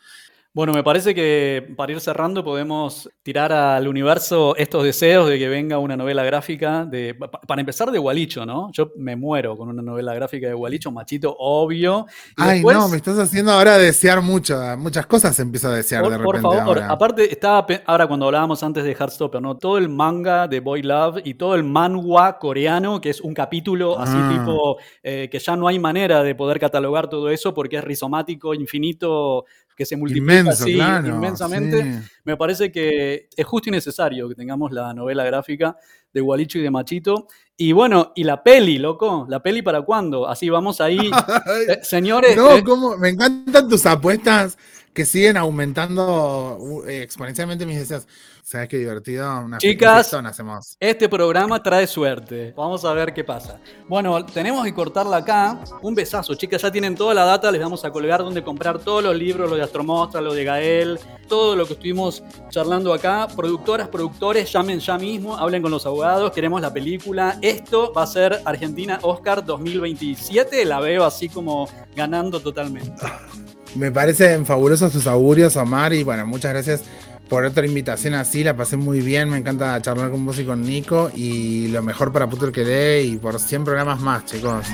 bueno, 0.52 0.72
me 0.72 0.82
parece 0.82 1.14
que 1.14 1.72
para 1.76 1.92
ir 1.92 2.00
cerrando 2.00 2.42
podemos 2.42 3.08
tirar 3.22 3.52
al 3.52 3.86
universo 3.86 4.56
estos 4.56 4.82
deseos 4.82 5.28
de 5.28 5.38
que 5.38 5.48
venga 5.48 5.78
una 5.78 5.96
novela 5.96 6.24
gráfica, 6.24 6.84
de, 6.84 7.14
para 7.14 7.60
empezar 7.60 7.92
de 7.92 7.98
Gualicho, 8.00 8.44
¿no? 8.44 8.68
Yo 8.72 8.90
me 8.96 9.14
muero 9.14 9.56
con 9.56 9.68
una 9.68 9.80
novela 9.80 10.12
gráfica 10.12 10.48
de 10.48 10.54
Gualicho, 10.54 10.90
machito, 10.90 11.36
obvio. 11.38 12.06
Ay, 12.36 12.62
no, 12.64 12.88
me 12.88 12.96
estás 12.96 13.16
haciendo 13.18 13.52
ahora 13.52 13.78
desear 13.78 14.22
mucho, 14.22 14.58
muchas 14.76 15.06
cosas 15.06 15.38
empiezo 15.38 15.68
a 15.68 15.74
desear 15.74 16.02
de 16.02 16.18
repente. 16.18 16.24
Por 16.24 16.40
favor, 16.40 16.82
aparte 16.82 17.30
estaba, 17.32 17.64
ahora 17.86 18.08
cuando 18.08 18.26
hablábamos 18.26 18.60
antes 18.64 18.82
de 18.82 18.90
Heartstopper, 18.92 19.40
¿no? 19.40 19.56
Todo 19.56 19.78
el 19.78 19.88
manga 19.88 20.48
de 20.48 20.58
Boy 20.58 20.82
Love 20.82 21.18
y 21.22 21.34
todo 21.34 21.54
el 21.54 21.62
manhwa 21.62 22.40
coreano, 22.40 23.00
que 23.00 23.10
es 23.10 23.20
un 23.20 23.34
capítulo 23.34 24.00
así 24.00 24.16
ah. 24.16 24.36
tipo, 24.36 24.78
eh, 25.04 25.28
que 25.30 25.38
ya 25.38 25.54
no 25.54 25.68
hay 25.68 25.78
manera 25.78 26.24
de 26.24 26.34
poder 26.34 26.58
catalogar 26.58 27.08
todo 27.08 27.30
eso 27.30 27.54
porque 27.54 27.76
es 27.76 27.84
rizomático, 27.84 28.52
infinito, 28.52 29.44
que 29.76 29.86
se 29.86 29.96
multiplica 29.96 30.50
así 30.50 30.72
inmensamente. 30.72 32.02
Me 32.24 32.36
parece 32.36 32.70
que 32.70 33.28
es 33.36 33.46
justo 33.46 33.68
y 33.68 33.72
necesario 33.72 34.28
que 34.28 34.34
tengamos 34.34 34.72
la 34.72 34.92
novela 34.92 35.24
gráfica 35.24 35.76
de 36.12 36.20
Gualicho 36.20 36.58
y 36.58 36.62
de 36.62 36.70
Machito. 36.70 37.28
Y 37.56 37.72
bueno, 37.72 38.12
y 38.14 38.24
la 38.24 38.42
peli, 38.42 38.78
loco, 38.78 39.26
la 39.28 39.42
peli 39.42 39.62
para 39.62 39.82
cuándo? 39.82 40.28
Así 40.28 40.48
vamos 40.48 40.80
ahí. 40.80 40.98
Eh, 41.68 41.80
señores. 41.82 42.36
No, 42.36 42.56
eh, 42.56 42.62
me 42.98 43.10
encantan 43.10 43.68
tus 43.68 43.84
apuestas 43.84 44.56
que 44.92 45.04
siguen 45.04 45.36
aumentando 45.36 46.56
uh, 46.58 46.84
exponencialmente 46.88 47.64
mis 47.66 47.78
deseos. 47.78 48.06
¿Sabes 48.42 48.68
qué 48.68 48.78
divertido? 48.78 49.44
Una 49.44 49.58
Chicas, 49.58 50.12
hacemos. 50.12 50.76
este 50.80 51.08
programa 51.08 51.62
trae 51.62 51.86
suerte. 51.86 52.52
Vamos 52.56 52.84
a 52.84 52.92
ver 52.92 53.14
qué 53.14 53.22
pasa. 53.22 53.60
Bueno, 53.86 54.26
tenemos 54.26 54.64
que 54.64 54.74
cortarla 54.74 55.18
acá. 55.18 55.60
Un 55.82 55.94
besazo, 55.94 56.34
chicas. 56.34 56.62
Ya 56.62 56.72
tienen 56.72 56.96
toda 56.96 57.14
la 57.14 57.24
data. 57.24 57.52
Les 57.52 57.60
vamos 57.60 57.84
a 57.84 57.92
colgar 57.92 58.20
donde 58.20 58.42
comprar 58.42 58.80
todos 58.80 59.04
los 59.04 59.14
libros, 59.14 59.48
lo 59.48 59.54
de 59.54 59.62
Astromostra, 59.62 60.20
lo 60.20 60.34
de 60.34 60.42
Gael, 60.42 60.98
todo 61.28 61.54
lo 61.54 61.64
que 61.64 61.74
estuvimos 61.74 62.24
charlando 62.48 62.92
acá. 62.92 63.28
Productoras, 63.36 63.86
productores, 63.86 64.50
llamen 64.50 64.80
ya 64.80 64.98
mismo, 64.98 65.36
hablen 65.36 65.62
con 65.62 65.70
los 65.70 65.86
abogados. 65.86 66.32
Queremos 66.32 66.60
la 66.60 66.72
película. 66.72 67.38
Esto 67.42 67.92
va 67.92 68.02
a 68.02 68.06
ser 68.08 68.40
Argentina 68.44 68.98
Oscar 69.02 69.44
2027. 69.44 70.64
La 70.64 70.80
veo 70.80 71.04
así 71.04 71.28
como 71.28 71.68
ganando 71.94 72.40
totalmente. 72.40 73.00
Me 73.74 73.92
parecen 73.92 74.46
fabulosos 74.46 74.92
tus 74.92 75.06
augurios, 75.06 75.56
Omar. 75.56 75.92
Y 75.92 76.02
bueno, 76.02 76.26
muchas 76.26 76.52
gracias 76.52 76.82
por 77.30 77.44
otra 77.44 77.64
invitación 77.64 78.14
así, 78.14 78.42
la 78.42 78.56
pasé 78.56 78.76
muy 78.76 79.00
bien, 79.00 79.30
me 79.30 79.38
encanta 79.38 79.80
charlar 79.80 80.10
con 80.10 80.26
vos 80.26 80.36
y 80.40 80.44
con 80.44 80.62
Nico 80.64 81.12
y 81.14 81.68
lo 81.68 81.80
mejor 81.80 82.12
para 82.12 82.28
Puto 82.28 82.46
el 82.46 82.52
que 82.52 82.64
dé 82.64 83.04
y 83.04 83.16
por 83.18 83.38
100 83.38 83.64
programas 83.64 84.00
más, 84.00 84.24
chicos. 84.24 84.66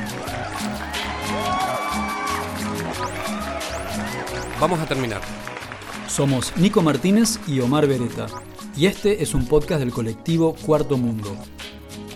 Vamos 4.58 4.80
a 4.80 4.86
terminar. 4.86 5.20
Somos 6.08 6.56
Nico 6.56 6.80
Martínez 6.80 7.38
y 7.46 7.60
Omar 7.60 7.86
Beretta 7.86 8.26
y 8.74 8.86
este 8.86 9.22
es 9.22 9.34
un 9.34 9.46
podcast 9.46 9.80
del 9.80 9.92
colectivo 9.92 10.56
Cuarto 10.64 10.96
Mundo. 10.96 11.36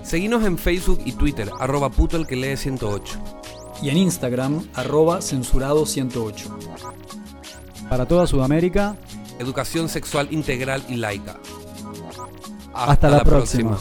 Seguinos 0.03 0.43
en 0.45 0.57
Facebook 0.57 1.03
y 1.05 1.13
Twitter, 1.13 1.51
arroba 1.61 1.91
puto 1.91 2.17
el 2.17 2.27
que 2.27 2.37
lee 2.37 2.57
108. 2.57 3.40
Y 3.83 3.89
en 3.89 3.97
Instagram, 3.97 4.67
arroba 4.75 5.23
censurado 5.23 5.87
108. 5.87 6.59
Para 7.89 8.07
toda 8.07 8.27
Sudamérica, 8.27 8.97
educación 9.39 9.89
sexual 9.89 10.29
integral 10.31 10.83
y 10.89 10.97
laica. 10.97 11.39
Hasta, 12.75 13.11
la, 13.11 13.25
próxima. 13.25 13.79